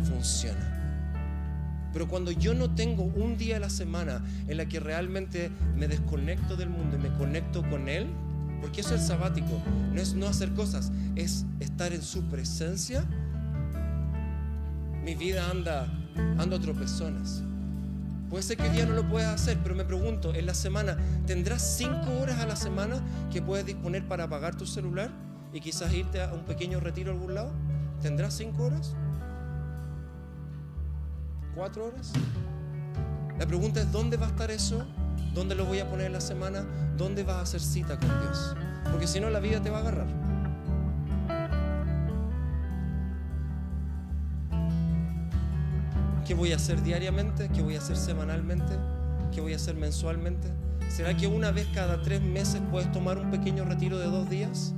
funciona. 0.05 0.76
Pero 1.97 2.09
cuando 2.09 2.31
yo 2.31 2.53
no 2.53 2.75
tengo 2.75 3.05
un 3.05 3.39
día 3.39 3.57
a 3.57 3.59
la 3.59 3.71
semana 3.71 4.23
en 4.49 4.59
la 4.59 4.67
que 4.67 4.81
realmente 4.81 5.51
me 5.75 5.89
desconecto 5.89 6.55
del 6.55 6.69
mundo 6.69 6.97
y 6.97 6.99
me 6.99 7.09
conecto 7.17 7.63
con 7.71 7.89
Él, 7.89 8.07
porque 8.61 8.83
eso 8.83 8.95
es 8.95 9.01
el 9.01 9.07
sabático, 9.07 9.63
no 9.95 9.99
es 9.99 10.13
no 10.13 10.27
hacer 10.27 10.53
cosas, 10.53 10.93
es 11.15 11.47
estar 11.59 11.95
en 11.95 12.03
su 12.03 12.25
presencia, 12.25 13.03
mi 15.03 15.15
vida 15.15 15.51
anda, 15.51 15.87
anda 16.37 16.59
a 16.59 16.61
tropezones. 16.61 17.43
Puede 18.29 18.43
ser 18.43 18.59
que 18.59 18.65
hoy 18.65 18.77
día 18.77 18.85
no 18.85 18.93
lo 18.93 19.09
puedas 19.09 19.35
hacer, 19.35 19.57
pero 19.63 19.75
me 19.75 19.87
pregunto, 19.87 20.35
en 20.35 20.45
la 20.45 20.53
semana, 20.53 20.99
¿tendrás 21.27 21.79
cinco 21.79 22.13
horas 22.21 22.41
a 22.41 22.47
la 22.47 22.57
semana 22.57 23.01
que 23.33 23.41
puedes 23.41 23.65
disponer 23.65 24.07
para 24.07 24.25
apagar 24.25 24.55
tu 24.55 24.67
celular 24.67 25.11
y 25.51 25.61
quizás 25.61 25.95
irte 25.95 26.21
a 26.21 26.35
un 26.35 26.45
pequeño 26.45 26.79
retiro 26.79 27.11
a 27.11 27.15
algún 27.15 27.33
lado? 27.33 27.53
¿Tendrás 28.03 28.35
cinco 28.35 28.65
horas? 28.65 28.95
¿Cuatro 31.57 31.87
horas? 31.87 32.13
La 33.39 33.47
pregunta 33.47 33.81
es, 33.81 33.91
¿dónde 33.91 34.19
va 34.19 34.27
a 34.27 34.29
estar 34.29 34.51
eso? 34.51 34.85
¿Dónde 35.33 35.55
lo 35.55 35.65
voy 35.65 35.79
a 35.79 35.89
poner 35.89 36.09
en 36.09 36.13
la 36.13 36.21
semana? 36.21 36.67
¿Dónde 36.99 37.23
vas 37.23 37.37
a 37.37 37.41
hacer 37.41 37.63
cita 37.63 37.99
con 37.99 38.11
Dios? 38.21 38.55
Porque 38.91 39.07
si 39.07 39.21
no, 39.21 39.31
la 39.31 39.41
vida 39.41 39.63
te 39.63 39.71
va 39.71 39.79
a 39.79 39.81
agarrar. 39.81 40.07
¿Qué 46.27 46.35
voy 46.35 46.53
a 46.53 46.57
hacer 46.57 46.83
diariamente? 46.83 47.49
¿Qué 47.49 47.63
voy 47.63 47.77
a 47.77 47.79
hacer 47.79 47.97
semanalmente? 47.97 48.75
¿Qué 49.33 49.41
voy 49.41 49.55
a 49.55 49.57
hacer 49.57 49.77
mensualmente? 49.77 50.53
¿Será 50.91 51.17
que 51.17 51.27
una 51.27 51.53
vez 51.53 51.67
cada 51.73 52.03
tres 52.03 52.21
meses 52.21 52.61
puedes 52.71 52.93
tomar 52.93 53.17
un 53.17 53.31
pequeño 53.31 53.65
retiro 53.65 53.99
de 53.99 54.07
dos 54.07 54.29
días? 54.29 54.75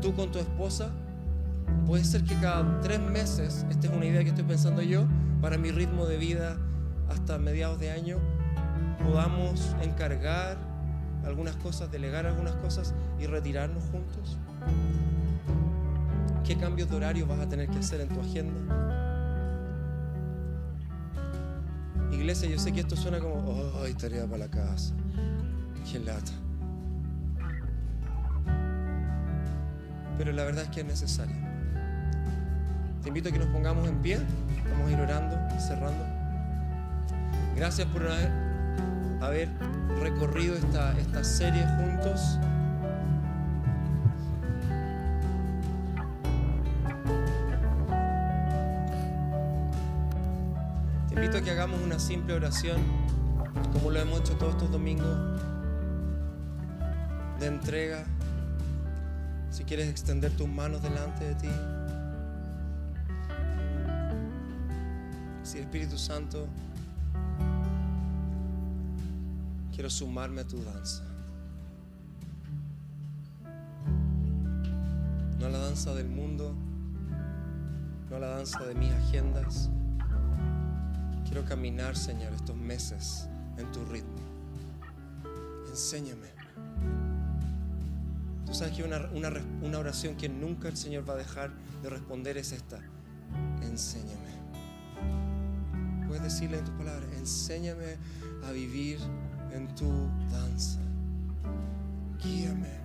Tú 0.00 0.14
con 0.14 0.30
tu 0.30 0.38
esposa. 0.38 0.90
Puede 1.84 2.04
ser 2.04 2.22
que 2.22 2.36
cada 2.36 2.80
tres 2.80 3.00
meses, 3.00 3.66
esta 3.70 3.88
es 3.88 3.92
una 3.92 4.06
idea 4.06 4.22
que 4.22 4.28
estoy 4.28 4.44
pensando 4.44 4.80
yo, 4.80 5.06
para 5.44 5.58
mi 5.58 5.70
ritmo 5.70 6.06
de 6.06 6.16
vida 6.16 6.56
hasta 7.10 7.36
mediados 7.36 7.78
de 7.78 7.90
año, 7.90 8.16
podamos 9.04 9.76
encargar 9.82 10.56
algunas 11.22 11.54
cosas, 11.56 11.92
delegar 11.92 12.24
algunas 12.24 12.54
cosas 12.54 12.94
y 13.20 13.26
retirarnos 13.26 13.84
juntos. 13.92 14.38
¿Qué 16.46 16.56
cambios 16.56 16.88
de 16.88 16.96
horario 16.96 17.26
vas 17.26 17.40
a 17.40 17.46
tener 17.46 17.68
que 17.68 17.76
hacer 17.76 18.00
en 18.00 18.08
tu 18.08 18.22
agenda? 18.22 18.54
Iglesia, 22.10 22.48
yo 22.48 22.58
sé 22.58 22.72
que 22.72 22.80
esto 22.80 22.96
suena 22.96 23.18
como, 23.18 23.34
oh, 23.34 23.84
tarea 24.00 24.24
para 24.24 24.38
la 24.38 24.50
casa. 24.50 24.94
Qué 25.92 25.98
lata. 25.98 26.32
Pero 30.16 30.32
la 30.32 30.44
verdad 30.44 30.64
es 30.64 30.70
que 30.70 30.80
es 30.80 30.86
necesario. 30.86 31.36
Te 33.02 33.08
invito 33.08 33.28
a 33.28 33.32
que 33.32 33.38
nos 33.38 33.48
pongamos 33.48 33.86
en 33.86 34.00
pie. 34.00 34.18
Vamos 34.74 34.88
a 34.88 34.92
ir 34.92 35.00
orando, 35.00 35.36
cerrando. 35.58 36.04
Gracias 37.56 37.86
por 37.88 38.02
haber, 39.20 39.48
recorrido 40.00 40.56
esta, 40.56 40.98
esta 40.98 41.22
serie 41.22 41.64
juntos. 41.78 42.38
Te 51.08 51.14
invito 51.14 51.38
a 51.38 51.40
que 51.42 51.50
hagamos 51.52 51.80
una 51.80 51.98
simple 52.00 52.34
oración, 52.34 52.82
como 53.72 53.90
lo 53.90 54.00
hemos 54.00 54.20
hecho 54.20 54.36
todos 54.36 54.54
estos 54.54 54.72
domingos, 54.72 55.40
de 57.38 57.46
entrega. 57.46 58.04
Si 59.50 59.62
quieres 59.62 59.88
extender 59.88 60.32
tus 60.32 60.48
manos 60.48 60.82
delante 60.82 61.24
de 61.24 61.34
ti. 61.36 61.48
Espíritu 65.74 65.98
Santo, 65.98 66.46
quiero 69.74 69.90
sumarme 69.90 70.42
a 70.42 70.46
tu 70.46 70.62
danza. 70.62 71.02
No 75.40 75.46
a 75.46 75.48
la 75.48 75.58
danza 75.58 75.92
del 75.92 76.08
mundo, 76.08 76.54
no 78.08 78.14
a 78.14 78.18
la 78.20 78.28
danza 78.28 78.64
de 78.64 78.76
mis 78.76 78.92
agendas. 78.92 79.68
Quiero 81.24 81.44
caminar, 81.44 81.96
Señor, 81.96 82.32
estos 82.34 82.54
meses 82.54 83.28
en 83.58 83.72
tu 83.72 83.84
ritmo. 83.86 84.22
Enséñame. 85.68 86.28
Tú 88.46 88.54
sabes 88.54 88.76
que 88.76 88.84
una, 88.84 89.08
una, 89.60 89.78
oración 89.80 90.14
que 90.14 90.28
nunca 90.28 90.68
el 90.68 90.76
Señor 90.76 91.02
va 91.10 91.14
a 91.14 91.16
dejar 91.16 91.50
de 91.82 91.90
responder 91.90 92.36
es 92.36 92.52
esta. 92.52 92.78
Enséñame. 93.60 94.43
Puedes 96.06 96.22
decirle 96.22 96.58
en 96.58 96.64
tus 96.64 96.74
palabras, 96.74 97.08
enséñame 97.16 97.96
a 98.46 98.52
vivir 98.52 98.98
en 99.52 99.74
tu 99.74 99.90
danza. 100.30 100.80
Guíame. 102.22 102.80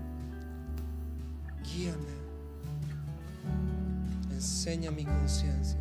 Guíame. 1.63 2.19
Enseña 4.31 4.91
mi 4.91 5.05
conciencia. 5.05 5.79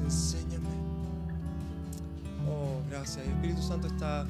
Enséñame. 0.00 0.68
Oh, 2.48 2.80
gracias. 2.90 3.26
El 3.26 3.32
Espíritu 3.32 3.62
Santo 3.62 3.86
está 3.88 4.26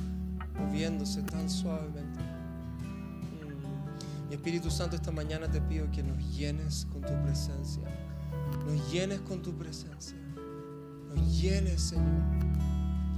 moviéndose 0.58 1.22
tan 1.22 1.50
suavemente. 1.50 2.20
Mm. 2.80 4.30
Y 4.30 4.34
Espíritu 4.34 4.70
Santo, 4.70 4.96
esta 4.96 5.10
mañana 5.10 5.50
te 5.50 5.60
pido 5.60 5.90
que 5.90 6.02
nos 6.02 6.18
llenes 6.36 6.86
con 6.92 7.02
tu 7.02 7.22
presencia. 7.22 7.82
Nos 8.66 8.92
llenes 8.92 9.20
con 9.20 9.42
tu 9.42 9.52
presencia. 9.52 10.16
Nos 11.14 11.80
Señor. 11.80 12.22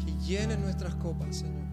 Que 0.04 0.12
llenes 0.24 0.58
nuestras 0.58 0.94
copas, 0.96 1.36
Señor. 1.36 1.66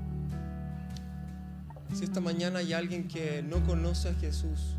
Si 1.93 2.03
esta 2.03 2.19
mañana 2.19 2.59
hay 2.59 2.73
alguien 2.73 3.07
que 3.07 3.43
no 3.43 3.63
conoce 3.65 4.09
a 4.09 4.13
Jesús 4.15 4.75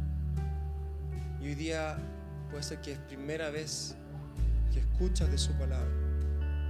y 1.40 1.46
hoy 1.46 1.54
día 1.54 1.96
puede 2.50 2.62
ser 2.62 2.80
que 2.80 2.92
es 2.92 2.98
primera 2.98 3.50
vez 3.50 3.94
que 4.72 4.80
escuchas 4.80 5.30
de 5.30 5.38
su 5.38 5.52
palabra, 5.52 5.92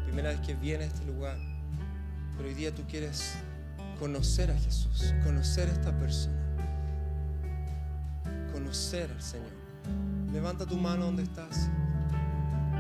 primera 0.05 0.29
vez 0.31 0.41
que 0.41 0.55
viene 0.55 0.85
a 0.85 0.87
este 0.89 1.07
lugar, 1.07 1.39
pero 2.37 2.49
hoy 2.49 2.55
día 2.55 2.75
tú 2.75 2.83
quieres 2.87 3.37
conocer 3.99 4.51
a 4.51 4.59
Jesús, 4.59 5.15
conocer 5.25 5.71
a 5.71 5.73
esta 5.73 5.99
persona, 5.99 6.43
conocer 8.53 9.11
al 9.13 9.23
Señor. 9.23 9.53
Levanta 10.33 10.67
tu 10.67 10.77
mano 10.77 11.07
donde 11.07 11.23
estás. 11.23 11.71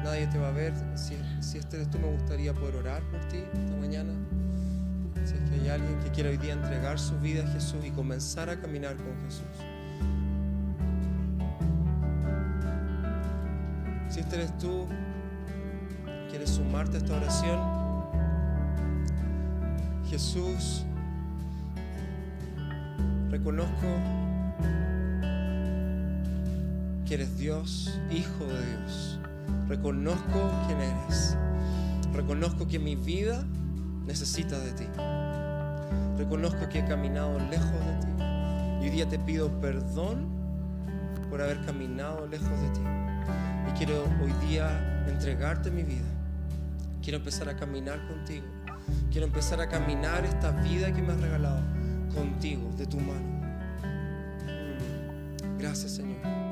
Nadie 0.04 0.26
te 0.26 0.38
va 0.38 0.48
a 0.48 0.52
ver. 0.52 0.74
Si, 0.96 1.16
si 1.40 1.56
este 1.56 1.76
eres 1.76 1.90
tú, 1.90 1.98
me 1.98 2.12
gustaría 2.12 2.52
poder 2.52 2.76
orar 2.76 3.02
por 3.04 3.24
ti 3.24 3.38
esta 3.38 3.76
mañana. 3.76 4.12
Si 5.24 5.32
es 5.34 5.40
que 5.48 5.54
hay 5.54 5.68
alguien 5.70 5.98
que 6.00 6.10
quiere 6.10 6.28
hoy 6.28 6.36
día 6.36 6.52
entregar 6.52 6.98
su 6.98 7.18
vida 7.20 7.42
a 7.42 7.46
Jesús 7.52 7.82
y 7.82 7.90
comenzar 7.90 8.50
a 8.50 8.60
caminar 8.60 8.96
con 8.96 9.18
Jesús. 9.24 9.46
Si 14.10 14.20
este 14.20 14.36
eres 14.36 14.58
tú, 14.58 14.86
quieres 16.28 16.50
sumarte 16.50 16.98
a 16.98 17.00
esta 17.00 17.16
oración, 17.16 17.60
Jesús, 20.10 20.84
reconozco 23.30 23.86
que 27.06 27.14
eres 27.14 27.38
Dios, 27.38 27.98
Hijo 28.10 28.44
de 28.44 28.66
Dios. 28.66 29.18
Reconozco 29.68 30.50
quién 30.66 30.80
eres. 30.80 31.36
Reconozco 32.12 32.68
que 32.68 32.78
mi 32.78 32.96
vida 32.96 33.44
necesita 34.06 34.58
de 34.58 34.72
ti. 34.72 34.86
Reconozco 36.18 36.68
que 36.68 36.80
he 36.80 36.84
caminado 36.84 37.38
lejos 37.50 37.70
de 37.70 38.06
ti. 38.06 38.22
Y 38.80 38.84
hoy 38.84 38.90
día 38.90 39.08
te 39.08 39.18
pido 39.18 39.48
perdón 39.60 40.28
por 41.30 41.40
haber 41.42 41.64
caminado 41.64 42.26
lejos 42.26 42.48
de 42.48 42.68
ti. 42.70 42.80
Y 43.68 43.78
quiero 43.78 44.04
hoy 44.22 44.32
día 44.46 45.04
entregarte 45.08 45.70
mi 45.70 45.82
vida. 45.82 46.06
Quiero 47.02 47.18
empezar 47.18 47.48
a 47.48 47.56
caminar 47.56 48.06
contigo. 48.06 48.46
Quiero 49.10 49.26
empezar 49.26 49.60
a 49.60 49.68
caminar 49.68 50.24
esta 50.24 50.50
vida 50.62 50.92
que 50.92 51.02
me 51.02 51.12
has 51.12 51.20
regalado 51.20 51.60
contigo, 52.14 52.70
de 52.76 52.86
tu 52.86 52.98
mano. 52.98 53.34
Gracias, 55.58 55.92
Señor. 55.92 56.43